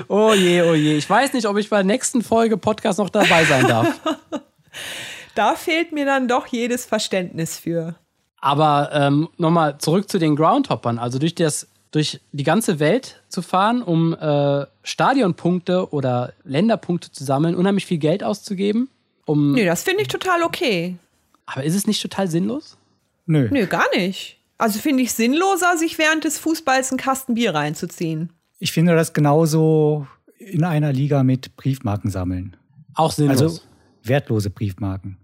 Oh 0.08 0.34
je, 0.34 0.62
oh 0.62 0.74
je. 0.74 0.98
Ich 0.98 1.10
weiß 1.10 1.34
nicht, 1.34 1.48
ob 1.48 1.58
ich 1.58 1.70
bei 1.70 1.78
der 1.78 1.86
nächsten 1.86 2.22
Folge 2.22 2.58
Podcast 2.58 3.00
noch 3.00 3.10
dabei 3.10 3.46
sein 3.46 3.68
darf. 3.68 4.00
da 5.36 5.56
fehlt 5.56 5.92
mir 5.92 6.06
dann 6.06 6.28
doch 6.28 6.48
jedes 6.48 6.86
Verständnis 6.86 7.58
für. 7.58 7.96
Aber 8.42 8.90
ähm, 8.94 9.30
nochmal 9.38 9.78
zurück 9.80 10.10
zu 10.10 10.18
den 10.18 10.36
Groundhoppern. 10.36 11.00
Also 11.00 11.20
durch, 11.20 11.36
das, 11.36 11.68
durch 11.92 12.22
die 12.32 12.44
ganze 12.44 12.80
Welt 12.80 13.22
zu 13.28 13.42
fahren, 13.42 13.82
um 13.82 14.14
äh, 14.14 14.66
Stadionpunkte 14.84 15.92
oder 15.92 16.34
Länderpunkte 16.44 17.12
zu 17.12 17.24
sammeln, 17.24 17.56
unheimlich 17.56 17.86
viel 17.86 17.98
Geld 17.98 18.24
auszugeben. 18.24 18.90
Um 19.26 19.54
nee, 19.54 19.66
das 19.66 19.84
finde 19.84 20.02
ich 20.02 20.08
total 20.08 20.44
okay. 20.44 20.98
Aber 21.46 21.64
ist 21.64 21.76
es 21.76 21.88
nicht 21.88 22.02
total 22.02 22.28
sinnlos? 22.28 22.78
Nö. 23.26 23.50
Nö, 23.52 23.68
gar 23.68 23.86
nicht. 23.96 24.38
Also 24.58 24.80
finde 24.80 25.04
ich 25.04 25.14
sinnloser, 25.14 25.78
sich 25.78 25.98
während 25.98 26.24
des 26.24 26.38
Fußballs 26.38 26.92
einen 26.92 27.00
Kasten 27.00 27.34
Bier 27.36 27.54
reinzuziehen. 27.54 28.32
Ich 28.60 28.72
finde 28.72 28.96
das 28.96 29.14
genauso 29.14 30.08
in 30.38 30.64
einer 30.64 30.94
Liga 30.94 31.24
mit 31.24 31.56
Briefmarken 31.56 32.12
sammeln. 32.12 32.56
Auch 32.94 33.12
sinnlos. 33.12 33.42
Also 33.42 33.62
wertlose 34.04 34.50
Briefmarken 34.50 35.18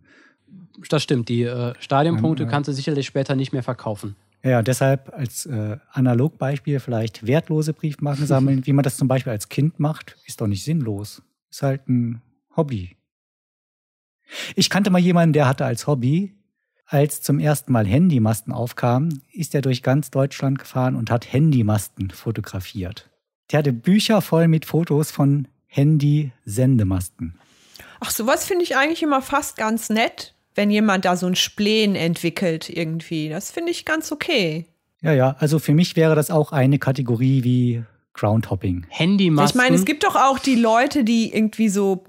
das 0.90 1.04
stimmt. 1.04 1.30
Die 1.30 1.44
äh, 1.44 1.74
Stadionpunkte 1.80 2.44
ja, 2.44 2.50
kannst 2.50 2.68
du 2.68 2.74
sicherlich 2.74 3.06
später 3.06 3.36
nicht 3.36 3.54
mehr 3.54 3.64
verkaufen. 3.64 4.16
Ja, 4.44 4.62
deshalb 4.62 5.12
als 5.14 5.46
äh, 5.46 5.78
Analogbeispiel 5.92 6.80
vielleicht 6.80 7.26
wertlose 7.26 7.74
Briefmarken 7.74 8.28
sammeln. 8.28 8.62
Wie 8.66 8.74
man 8.74 8.84
das 8.84 8.98
zum 8.98 9.08
Beispiel 9.08 9.32
als 9.32 9.50
Kind 9.50 9.80
macht, 9.80 10.18
ist 10.26 10.42
doch 10.42 10.48
nicht 10.48 10.64
sinnlos. 10.64 11.22
Ist 11.50 11.64
halt 11.64 11.88
ein 11.88 12.22
Hobby. 12.56 12.96
Ich 14.56 14.70
kannte 14.70 14.90
mal 14.90 15.00
jemanden, 15.00 15.34
der 15.34 15.48
hatte 15.48 15.66
als 15.66 15.88
Hobby, 15.88 16.34
als 16.86 17.22
zum 17.22 17.40
ersten 17.40 17.72
Mal 17.72 17.86
Handymasten 17.86 18.54
aufkamen, 18.54 19.24
ist 19.32 19.56
er 19.56 19.62
durch 19.62 19.82
ganz 19.82 20.12
Deutschland 20.12 20.60
gefahren 20.60 20.96
und 20.96 21.10
hat 21.10 21.32
Handymasten 21.32 22.12
fotografiert. 22.12 23.10
Der 23.52 23.60
hatte 23.60 23.74
Bücher 23.74 24.22
voll 24.22 24.48
mit 24.48 24.66
Fotos 24.66 25.12
von 25.12 25.48
Handy-Sendemasten. 25.68 27.38
Ach, 28.00 28.12
sowas 28.12 28.46
finde 28.46 28.64
ich 28.64 28.76
eigentlich 28.76 29.04
immer 29.04 29.22
fast 29.22 29.58
ganz 29.58 29.90
nett 29.90 30.36
wenn 30.56 30.72
jemand 30.72 31.06
da 31.06 31.16
so 31.18 31.28
ein 31.28 31.36
Spleen 31.36 31.96
entwickelt 31.96 32.70
irgendwie. 32.70 33.30
Das 33.30 33.52
finde 33.52 33.72
ich 33.72 33.86
ganz 33.86 34.12
okay. 34.12 34.66
Ja, 35.02 35.14
ja, 35.14 35.36
also 35.40 35.60
für 35.60 35.74
mich 35.74 35.96
wäre 35.96 36.16
das 36.16 36.32
auch 36.32 36.52
eine 36.52 36.80
Kategorie 36.80 37.44
wie 37.44 37.84
Groundhopping. 38.14 38.88
Handymasten. 38.90 39.60
Ich 39.60 39.64
meine, 39.64 39.76
es 39.76 39.86
gibt 39.86 40.06
doch 40.06 40.16
auch 40.16 40.40
die 40.40 40.56
Leute, 40.56 41.04
die 41.04 41.36
irgendwie 41.36 41.70
so 41.70 42.04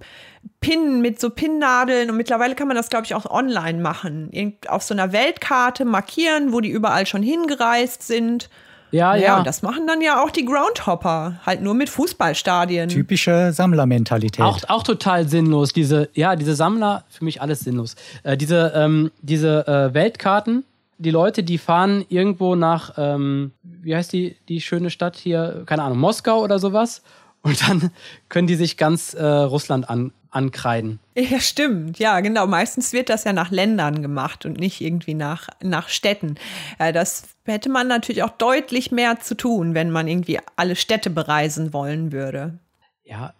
Pinnen 0.60 1.02
mit 1.02 1.20
so 1.20 1.30
Pinnnadeln 1.30 2.10
und 2.10 2.16
mittlerweile 2.16 2.54
kann 2.54 2.66
man 2.66 2.76
das, 2.76 2.88
glaube 2.88 3.04
ich, 3.04 3.14
auch 3.14 3.26
online 3.26 3.80
machen. 3.80 4.30
Irgend 4.32 4.68
auf 4.70 4.82
so 4.82 4.94
einer 4.94 5.12
Weltkarte 5.12 5.84
markieren, 5.84 6.52
wo 6.52 6.60
die 6.60 6.70
überall 6.70 7.06
schon 7.06 7.22
hingereist 7.22 8.02
sind. 8.02 8.48
Ja, 8.92 9.16
ja. 9.16 9.22
Ja, 9.22 9.38
und 9.38 9.46
das 9.46 9.62
machen 9.62 9.86
dann 9.86 10.00
ja 10.00 10.22
auch 10.22 10.30
die 10.30 10.44
Groundhopper, 10.44 11.40
halt 11.44 11.62
nur 11.62 11.74
mit 11.74 11.88
Fußballstadien. 11.88 12.88
Typische 12.88 13.52
Sammlermentalität. 13.52 14.44
Auch, 14.44 14.60
auch 14.68 14.82
total 14.82 15.26
sinnlos. 15.28 15.72
Diese, 15.72 16.10
ja, 16.14 16.36
diese 16.36 16.54
Sammler, 16.54 17.04
für 17.08 17.24
mich 17.24 17.40
alles 17.40 17.60
sinnlos. 17.60 17.96
Äh, 18.22 18.36
diese 18.36 18.72
ähm, 18.76 19.10
diese 19.22 19.66
äh, 19.66 19.94
Weltkarten, 19.94 20.64
die 20.98 21.10
Leute, 21.10 21.42
die 21.42 21.58
fahren 21.58 22.04
irgendwo 22.08 22.54
nach, 22.54 22.92
ähm, 22.96 23.52
wie 23.62 23.96
heißt 23.96 24.12
die, 24.12 24.36
die 24.48 24.60
schöne 24.60 24.90
Stadt 24.90 25.16
hier, 25.16 25.64
keine 25.66 25.82
Ahnung, 25.82 25.98
Moskau 25.98 26.40
oder 26.42 26.58
sowas. 26.58 27.02
Und 27.42 27.68
dann 27.68 27.90
können 28.28 28.46
die 28.46 28.54
sich 28.54 28.76
ganz 28.76 29.14
äh, 29.14 29.24
Russland 29.24 29.90
an, 29.90 30.12
ankreiden. 30.32 30.98
Ja, 31.14 31.38
stimmt. 31.40 31.98
Ja, 31.98 32.20
genau. 32.20 32.46
Meistens 32.46 32.92
wird 32.92 33.08
das 33.10 33.24
ja 33.24 33.32
nach 33.32 33.50
Ländern 33.50 34.02
gemacht 34.02 34.44
und 34.46 34.58
nicht 34.58 34.80
irgendwie 34.80 35.14
nach, 35.14 35.48
nach 35.62 35.88
Städten. 35.88 36.36
Ja, 36.80 36.90
das 36.90 37.24
hätte 37.44 37.68
man 37.68 37.86
natürlich 37.86 38.22
auch 38.22 38.30
deutlich 38.30 38.90
mehr 38.90 39.20
zu 39.20 39.36
tun, 39.36 39.74
wenn 39.74 39.90
man 39.90 40.08
irgendwie 40.08 40.40
alle 40.56 40.74
Städte 40.74 41.10
bereisen 41.10 41.72
wollen 41.72 42.12
würde. 42.12 42.58
Ja, 43.04 43.34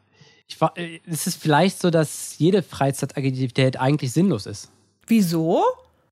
ich, 0.46 0.60
äh, 0.76 1.00
es 1.06 1.26
ist 1.26 1.40
vielleicht 1.40 1.80
so, 1.80 1.90
dass 1.90 2.38
jede 2.38 2.62
Freizeitaktivität 2.62 3.80
eigentlich 3.80 4.12
sinnlos 4.12 4.46
ist. 4.46 4.70
Wieso? 5.06 5.64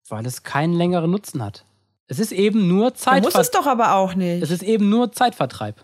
Weil 0.09 0.27
es 0.27 0.43
keinen 0.43 0.73
längeren 0.73 1.11
Nutzen 1.11 1.45
hat. 1.45 1.65
Es 2.09 2.19
ist 2.19 2.33
eben 2.33 2.67
nur 2.67 2.95
Zeitvertreib. 2.95 3.35
Muss 3.35 3.41
es 3.41 3.51
doch 3.51 3.67
aber 3.67 3.95
auch 3.95 4.15
nicht. 4.15 4.43
Es 4.43 4.51
ist 4.51 4.63
eben 4.63 4.89
nur 4.89 5.13
Zeitvertreib. 5.13 5.77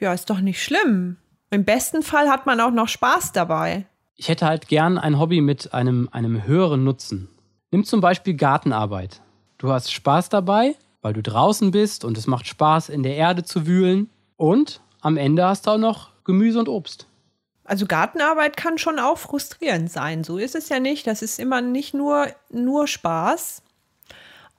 Ja, 0.00 0.12
ist 0.12 0.30
doch 0.30 0.40
nicht 0.40 0.62
schlimm. 0.62 1.18
Im 1.50 1.64
besten 1.64 2.02
Fall 2.02 2.28
hat 2.28 2.46
man 2.46 2.60
auch 2.60 2.72
noch 2.72 2.88
Spaß 2.88 3.32
dabei 3.32 3.86
ich 4.18 4.28
hätte 4.28 4.46
halt 4.46 4.66
gern 4.66 4.98
ein 4.98 5.18
Hobby 5.18 5.40
mit 5.40 5.72
einem, 5.72 6.08
einem 6.10 6.44
höheren 6.44 6.82
Nutzen. 6.82 7.28
Nimm 7.70 7.84
zum 7.84 8.00
Beispiel 8.00 8.34
Gartenarbeit. 8.34 9.22
Du 9.58 9.70
hast 9.70 9.92
Spaß 9.92 10.28
dabei, 10.28 10.74
weil 11.02 11.12
du 11.12 11.22
draußen 11.22 11.70
bist 11.70 12.04
und 12.04 12.18
es 12.18 12.26
macht 12.26 12.48
Spaß, 12.48 12.88
in 12.88 13.04
der 13.04 13.14
Erde 13.14 13.44
zu 13.44 13.66
wühlen. 13.66 14.10
Und 14.36 14.80
am 15.00 15.16
Ende 15.16 15.44
hast 15.44 15.66
du 15.66 15.70
auch 15.70 15.78
noch 15.78 16.10
Gemüse 16.24 16.58
und 16.58 16.68
Obst. 16.68 17.06
Also 17.62 17.86
Gartenarbeit 17.86 18.56
kann 18.56 18.78
schon 18.78 18.98
auch 18.98 19.18
frustrierend 19.18 19.90
sein. 19.90 20.24
So 20.24 20.38
ist 20.38 20.56
es 20.56 20.68
ja 20.68 20.80
nicht. 20.80 21.06
Das 21.06 21.22
ist 21.22 21.38
immer 21.38 21.60
nicht 21.60 21.94
nur, 21.94 22.26
nur 22.50 22.88
Spaß. 22.88 23.62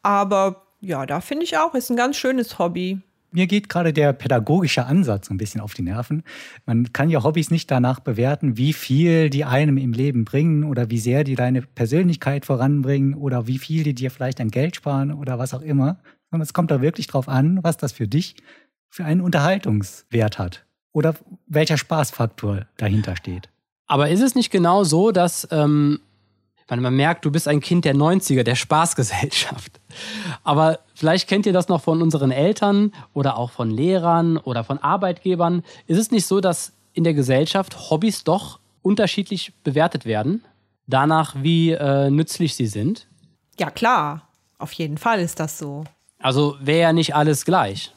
Aber 0.01 0.63
ja, 0.79 1.05
da 1.05 1.19
finde 1.19 1.43
ich 1.43 1.57
auch, 1.57 1.73
ist 1.73 1.89
ein 1.89 1.97
ganz 1.97 2.15
schönes 2.15 2.59
Hobby 2.59 3.01
mir 3.31 3.47
geht 3.47 3.69
gerade 3.69 3.93
der 3.93 4.13
pädagogische 4.13 4.85
Ansatz 4.85 5.29
ein 5.29 5.37
bisschen 5.37 5.61
auf 5.61 5.73
die 5.73 5.81
Nerven. 5.81 6.23
Man 6.65 6.91
kann 6.93 7.09
ja 7.09 7.23
Hobbys 7.23 7.51
nicht 7.51 7.69
danach 7.69 7.99
bewerten, 7.99 8.57
wie 8.57 8.73
viel 8.73 9.29
die 9.29 9.45
einem 9.45 9.77
im 9.77 9.93
Leben 9.93 10.25
bringen 10.25 10.63
oder 10.63 10.89
wie 10.89 10.99
sehr 10.99 11.23
die 11.23 11.35
deine 11.35 11.61
Persönlichkeit 11.61 12.45
voranbringen 12.45 13.13
oder 13.13 13.47
wie 13.47 13.59
viel 13.59 13.83
die 13.83 13.93
dir 13.93 14.11
vielleicht 14.11 14.41
an 14.41 14.49
Geld 14.49 14.75
sparen 14.75 15.13
oder 15.13 15.39
was 15.39 15.53
auch 15.53 15.61
immer. 15.61 15.99
Sondern 16.29 16.43
es 16.43 16.53
kommt 16.53 16.71
da 16.71 16.81
wirklich 16.81 17.07
drauf 17.07 17.27
an, 17.27 17.59
was 17.63 17.77
das 17.77 17.91
für 17.91 18.07
dich 18.07 18.35
für 18.89 19.05
einen 19.05 19.21
Unterhaltungswert 19.21 20.39
hat 20.39 20.65
oder 20.91 21.15
welcher 21.47 21.77
Spaßfaktor 21.77 22.65
dahinter 22.77 23.15
steht. 23.15 23.49
Aber 23.87 24.09
ist 24.09 24.21
es 24.21 24.35
nicht 24.35 24.51
genau 24.51 24.83
so, 24.83 25.11
dass 25.11 25.47
ähm, 25.51 25.99
man, 26.69 26.95
merkt, 26.95 27.25
du 27.25 27.31
bist 27.31 27.47
ein 27.47 27.59
Kind 27.59 27.85
der 27.85 27.95
90er, 27.95 28.43
der 28.43 28.55
Spaßgesellschaft. 28.55 29.79
Aber 30.43 30.79
vielleicht 30.99 31.27
kennt 31.27 31.45
ihr 31.45 31.53
das 31.53 31.69
noch 31.69 31.81
von 31.81 32.01
unseren 32.01 32.31
Eltern 32.31 32.91
oder 33.13 33.37
auch 33.37 33.51
von 33.51 33.71
Lehrern 33.71 34.37
oder 34.37 34.63
von 34.63 34.77
Arbeitgebern. 34.77 35.63
Ist 35.87 35.97
es 35.97 36.11
nicht 36.11 36.27
so, 36.27 36.41
dass 36.41 36.73
in 36.93 37.03
der 37.03 37.13
Gesellschaft 37.13 37.89
Hobbys 37.89 38.23
doch 38.23 38.59
unterschiedlich 38.81 39.53
bewertet 39.63 40.05
werden? 40.05 40.43
Danach, 40.87 41.35
wie 41.37 41.71
äh, 41.71 42.09
nützlich 42.09 42.55
sie 42.55 42.67
sind? 42.67 43.07
Ja, 43.57 43.69
klar. 43.69 44.23
Auf 44.57 44.73
jeden 44.73 44.97
Fall 44.97 45.19
ist 45.19 45.39
das 45.39 45.57
so. 45.57 45.85
Also 46.19 46.57
wäre 46.59 46.81
ja 46.81 46.93
nicht 46.93 47.15
alles 47.15 47.45
gleich. 47.45 47.93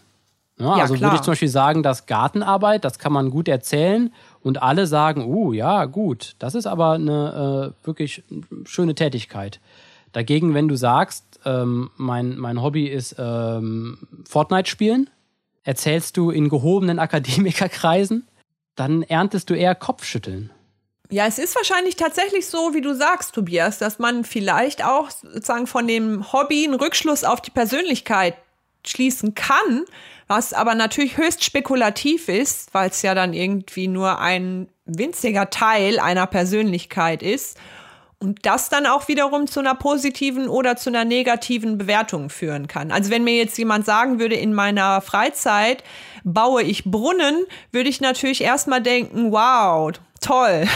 Ja, 0.58 0.76
ja, 0.76 0.82
also 0.82 0.94
klar. 0.94 1.10
würde 1.10 1.16
ich 1.16 1.22
zum 1.22 1.32
Beispiel 1.32 1.48
sagen, 1.48 1.82
dass 1.82 2.06
Gartenarbeit, 2.06 2.84
das 2.84 2.98
kann 2.98 3.12
man 3.12 3.30
gut 3.30 3.48
erzählen 3.48 4.12
und 4.42 4.62
alle 4.62 4.86
sagen, 4.86 5.24
uh, 5.24 5.52
ja, 5.52 5.86
gut, 5.86 6.36
das 6.38 6.54
ist 6.54 6.66
aber 6.66 6.92
eine 6.92 7.72
äh, 7.82 7.86
wirklich 7.86 8.22
schöne 8.64 8.94
Tätigkeit. 8.94 9.60
Dagegen, 10.12 10.54
wenn 10.54 10.68
du 10.68 10.76
sagst, 10.76 11.40
ähm, 11.44 11.90
mein, 11.96 12.36
mein 12.38 12.62
Hobby 12.62 12.86
ist 12.86 13.16
ähm, 13.18 13.98
Fortnite 14.28 14.68
spielen, 14.68 15.10
erzählst 15.64 16.16
du 16.16 16.30
in 16.30 16.48
gehobenen 16.48 16.98
Akademikerkreisen, 16.98 18.28
dann 18.74 19.02
erntest 19.02 19.50
du 19.50 19.54
eher 19.54 19.74
Kopfschütteln. 19.74 20.50
Ja, 21.10 21.26
es 21.26 21.38
ist 21.38 21.54
wahrscheinlich 21.56 21.96
tatsächlich 21.96 22.46
so, 22.46 22.72
wie 22.72 22.80
du 22.80 22.94
sagst, 22.94 23.34
Tobias, 23.34 23.76
dass 23.76 23.98
man 23.98 24.24
vielleicht 24.24 24.82
auch 24.82 25.10
sozusagen 25.10 25.66
von 25.66 25.86
dem 25.86 26.32
Hobby 26.32 26.64
einen 26.64 26.74
Rückschluss 26.74 27.24
auf 27.24 27.42
die 27.42 27.50
Persönlichkeit 27.50 28.34
schließen 28.86 29.34
kann, 29.34 29.84
was 30.26 30.54
aber 30.54 30.74
natürlich 30.74 31.18
höchst 31.18 31.44
spekulativ 31.44 32.28
ist, 32.28 32.72
weil 32.72 32.88
es 32.88 33.02
ja 33.02 33.14
dann 33.14 33.34
irgendwie 33.34 33.88
nur 33.88 34.20
ein 34.20 34.68
winziger 34.86 35.50
Teil 35.50 35.98
einer 35.98 36.26
Persönlichkeit 36.26 37.22
ist. 37.22 37.58
Und 38.22 38.46
das 38.46 38.68
dann 38.68 38.86
auch 38.86 39.08
wiederum 39.08 39.48
zu 39.48 39.58
einer 39.58 39.74
positiven 39.74 40.48
oder 40.48 40.76
zu 40.76 40.90
einer 40.90 41.04
negativen 41.04 41.76
Bewertung 41.76 42.30
führen 42.30 42.68
kann. 42.68 42.92
Also 42.92 43.10
wenn 43.10 43.24
mir 43.24 43.34
jetzt 43.34 43.58
jemand 43.58 43.84
sagen 43.84 44.20
würde, 44.20 44.36
in 44.36 44.54
meiner 44.54 45.00
Freizeit 45.00 45.82
baue 46.22 46.62
ich 46.62 46.84
Brunnen, 46.84 47.44
würde 47.72 47.88
ich 47.88 48.00
natürlich 48.00 48.42
erstmal 48.42 48.80
denken, 48.80 49.32
wow, 49.32 49.90
toll. 50.20 50.68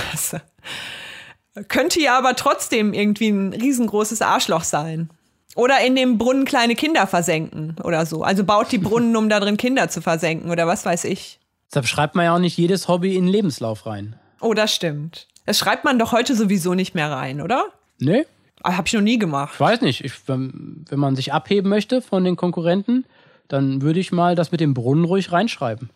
Könnte 1.68 2.01
ja 2.01 2.18
aber 2.18 2.34
trotzdem 2.34 2.92
irgendwie 2.92 3.28
ein 3.28 3.53
riesengroßes 3.53 4.22
Arschloch 4.22 4.64
sein. 4.64 5.09
Oder 5.55 5.86
in 5.86 5.94
dem 5.94 6.18
Brunnen 6.18 6.47
kleine 6.47 6.74
Kinder 6.74 7.07
versenken 7.07 7.76
oder 7.84 8.07
so. 8.07 8.24
Also 8.24 8.42
baut 8.42 8.72
die 8.72 8.78
Brunnen, 8.78 9.14
um 9.14 9.28
da 9.28 9.38
drin 9.38 9.57
Kinder 9.57 9.88
zu 9.88 10.03
versenken 10.03 10.51
oder 10.51 10.66
was 10.66 10.84
weiß 10.84 11.05
ich. 11.05 11.38
Deshalb 11.70 11.86
schreibt 11.86 12.16
man 12.16 12.24
ja 12.24 12.34
auch 12.34 12.40
nicht 12.40 12.59
jedes 12.59 12.88
Hobby 12.88 13.14
in 13.14 13.26
den 13.26 13.32
Lebenslauf 13.32 13.86
rein. 13.86 14.16
Oh, 14.40 14.53
das 14.53 14.74
stimmt. 14.74 15.28
Das 15.47 15.59
schreibt 15.59 15.84
man 15.84 15.99
doch 15.99 16.12
heute 16.12 16.34
sowieso 16.34 16.74
nicht 16.74 16.94
mehr 16.94 17.11
rein, 17.11 17.40
oder? 17.40 17.66
Nee. 17.99 18.26
Ah, 18.62 18.76
hab 18.76 18.86
ich 18.86 18.92
noch 18.92 19.01
nie 19.01 19.18
gemacht. 19.18 19.55
Ich 19.55 19.61
weiß 19.61 19.80
nicht. 19.80 20.05
Ich, 20.05 20.28
wenn, 20.28 20.84
wenn 20.88 20.99
man 20.99 21.16
sich 21.16 21.32
abheben 21.32 21.70
möchte 21.70 22.03
von 22.03 22.24
den 22.24 22.36
Konkurrenten, 22.36 23.05
dann 23.49 23.80
würde 23.80 24.01
ich 24.01 24.12
mal 24.12 24.34
das 24.34 24.51
mit 24.51 24.61
dem 24.61 24.74
Brunnen 24.74 25.05
ruhig 25.05 25.32
reinschreiben. 25.32 25.90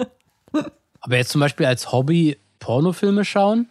Aber 1.00 1.16
jetzt 1.16 1.30
zum 1.30 1.40
Beispiel 1.40 1.66
als 1.66 1.92
Hobby 1.92 2.38
Pornofilme 2.58 3.24
schauen, 3.24 3.68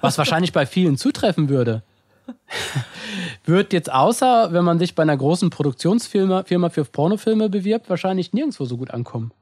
was 0.00 0.18
wahrscheinlich 0.18 0.52
bei 0.52 0.66
vielen 0.66 0.96
zutreffen 0.96 1.48
würde 1.48 1.82
wird 3.44 3.72
jetzt 3.72 3.90
außer, 3.90 4.52
wenn 4.52 4.64
man 4.64 4.78
sich 4.78 4.94
bei 4.94 5.02
einer 5.02 5.16
großen 5.16 5.50
Produktionsfirma 5.50 6.44
Firma 6.44 6.70
für 6.70 6.84
Pornofilme 6.84 7.48
bewirbt, 7.48 7.88
wahrscheinlich 7.90 8.32
nirgendwo 8.32 8.64
so 8.64 8.76
gut 8.76 8.90
ankommen. 8.90 9.32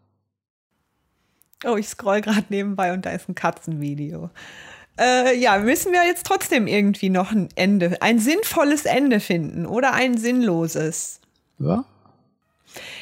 Oh, 1.64 1.76
ich 1.76 1.88
scroll 1.88 2.20
gerade 2.20 2.46
nebenbei 2.48 2.92
und 2.92 3.04
da 3.04 3.10
ist 3.10 3.28
ein 3.28 3.34
Katzenvideo. 3.34 4.30
Äh, 4.98 5.38
ja, 5.38 5.58
müssen 5.58 5.92
wir 5.92 6.04
jetzt 6.04 6.26
trotzdem 6.26 6.66
irgendwie 6.66 7.10
noch 7.10 7.32
ein 7.32 7.48
Ende, 7.54 8.00
ein 8.00 8.18
sinnvolles 8.18 8.84
Ende 8.84 9.20
finden 9.20 9.66
oder 9.66 9.92
ein 9.92 10.18
sinnloses? 10.18 11.20
Ja. 11.58 11.84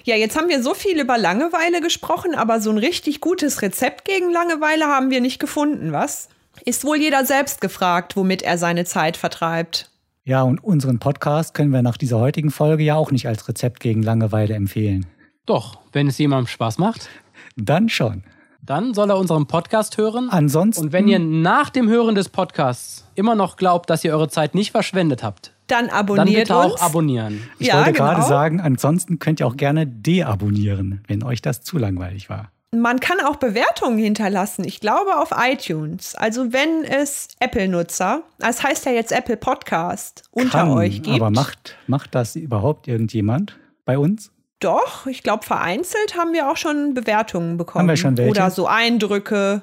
Ja, 0.04 0.16
jetzt 0.16 0.36
haben 0.36 0.48
wir 0.48 0.62
so 0.62 0.74
viel 0.74 0.98
über 0.98 1.18
Langeweile 1.18 1.80
gesprochen, 1.80 2.34
aber 2.34 2.60
so 2.60 2.70
ein 2.70 2.78
richtig 2.78 3.20
gutes 3.20 3.62
Rezept 3.62 4.04
gegen 4.04 4.30
Langeweile 4.30 4.86
haben 4.86 5.10
wir 5.10 5.20
nicht 5.20 5.38
gefunden, 5.38 5.92
was? 5.92 6.28
Ist 6.64 6.84
wohl 6.84 6.96
jeder 6.96 7.24
selbst 7.24 7.60
gefragt, 7.60 8.16
womit 8.16 8.42
er 8.42 8.58
seine 8.58 8.84
Zeit 8.84 9.16
vertreibt. 9.16 9.90
Ja, 10.24 10.42
und 10.42 10.62
unseren 10.62 10.98
Podcast 10.98 11.54
können 11.54 11.72
wir 11.72 11.82
nach 11.82 11.96
dieser 11.96 12.18
heutigen 12.18 12.50
Folge 12.50 12.82
ja 12.82 12.96
auch 12.96 13.10
nicht 13.10 13.28
als 13.28 13.48
Rezept 13.48 13.80
gegen 13.80 14.02
Langeweile 14.02 14.54
empfehlen. 14.54 15.06
Doch, 15.46 15.78
wenn 15.92 16.06
es 16.06 16.18
jemandem 16.18 16.48
Spaß 16.48 16.78
macht. 16.78 17.08
Dann 17.56 17.88
schon. 17.88 18.22
Dann 18.68 18.92
soll 18.92 19.08
er 19.10 19.16
unseren 19.16 19.46
Podcast 19.46 19.96
hören. 19.96 20.28
Ansonsten. 20.28 20.84
Und 20.84 20.92
wenn 20.92 21.08
ihr 21.08 21.18
nach 21.18 21.70
dem 21.70 21.88
Hören 21.88 22.14
des 22.14 22.28
Podcasts 22.28 23.06
immer 23.14 23.34
noch 23.34 23.56
glaubt, 23.56 23.88
dass 23.88 24.04
ihr 24.04 24.12
eure 24.12 24.28
Zeit 24.28 24.54
nicht 24.54 24.72
verschwendet 24.72 25.22
habt, 25.22 25.54
dann 25.68 25.88
abonniert 25.88 26.50
dann 26.50 26.58
bitte 26.58 26.72
uns. 26.74 26.74
auch 26.74 26.82
abonnieren. 26.82 27.40
Ich 27.58 27.68
Ja, 27.68 27.76
wollte 27.78 27.92
genau. 27.94 28.04
gerade 28.10 28.22
sagen, 28.24 28.60
ansonsten 28.60 29.18
könnt 29.18 29.40
ihr 29.40 29.46
auch 29.46 29.56
gerne 29.56 29.86
deabonnieren, 29.86 31.00
wenn 31.08 31.22
euch 31.22 31.40
das 31.40 31.62
zu 31.62 31.78
langweilig 31.78 32.28
war. 32.28 32.50
Man 32.76 33.00
kann 33.00 33.16
auch 33.24 33.36
Bewertungen 33.36 33.96
hinterlassen. 33.96 34.64
Ich 34.66 34.80
glaube 34.80 35.16
auf 35.16 35.30
iTunes. 35.34 36.14
Also 36.14 36.52
wenn 36.52 36.84
es 36.84 37.28
Apple-Nutzer, 37.40 38.22
das 38.38 38.62
heißt 38.62 38.84
ja 38.84 38.92
jetzt 38.92 39.12
Apple 39.12 39.38
Podcast, 39.38 40.24
unter 40.30 40.58
Kann, 40.58 40.70
euch 40.72 41.02
gibt. 41.02 41.16
aber 41.16 41.30
macht, 41.30 41.76
macht 41.86 42.14
das 42.14 42.36
überhaupt 42.36 42.86
irgendjemand 42.86 43.56
bei 43.86 43.96
uns? 43.98 44.30
Doch, 44.60 45.06
ich 45.06 45.22
glaube 45.22 45.44
vereinzelt 45.44 46.16
haben 46.16 46.32
wir 46.32 46.50
auch 46.50 46.56
schon 46.56 46.94
Bewertungen 46.94 47.56
bekommen. 47.56 47.82
Haben 47.82 47.88
wir 47.88 47.96
schon 47.96 48.16
welche? 48.16 48.30
Oder 48.30 48.50
so 48.50 48.66
Eindrücke. 48.66 49.62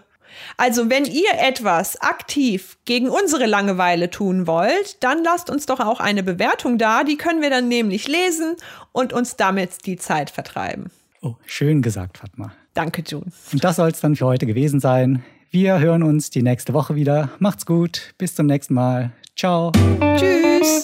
Also 0.58 0.90
wenn 0.90 1.06
ihr 1.06 1.32
etwas 1.40 2.02
aktiv 2.02 2.78
gegen 2.86 3.10
unsere 3.10 3.46
Langeweile 3.46 4.10
tun 4.10 4.48
wollt, 4.48 5.04
dann 5.04 5.24
lasst 5.24 5.50
uns 5.50 5.66
doch 5.66 5.80
auch 5.80 6.00
eine 6.00 6.24
Bewertung 6.24 6.78
da. 6.78 7.04
Die 7.04 7.18
können 7.18 7.42
wir 7.42 7.50
dann 7.50 7.68
nämlich 7.68 8.08
lesen 8.08 8.56
und 8.92 9.14
uns 9.14 9.36
damit 9.36 9.86
die 9.86 9.98
Zeit 9.98 10.30
vertreiben. 10.30 10.92
Oh, 11.22 11.36
schön 11.46 11.82
gesagt, 11.82 12.18
Fatma. 12.18 12.54
Danke, 12.74 13.04
June. 13.06 13.26
Und 13.52 13.64
das 13.64 13.78
soll 13.78 13.90
es 13.90 14.02
dann 14.02 14.16
für 14.16 14.26
heute 14.26 14.46
gewesen 14.46 14.80
sein. 14.80 15.24
Wir 15.50 15.80
hören 15.80 16.04
uns 16.04 16.30
die 16.30 16.44
nächste 16.44 16.74
Woche 16.74 16.96
wieder. 16.96 17.30
Macht's 17.40 17.66
gut. 17.66 18.14
Bis 18.18 18.36
zum 18.36 18.46
nächsten 18.46 18.74
Mal. 18.74 19.12
Ciao. 19.36 19.72
Tschüss. 20.18 20.82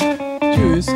Tschüss. 0.54 0.88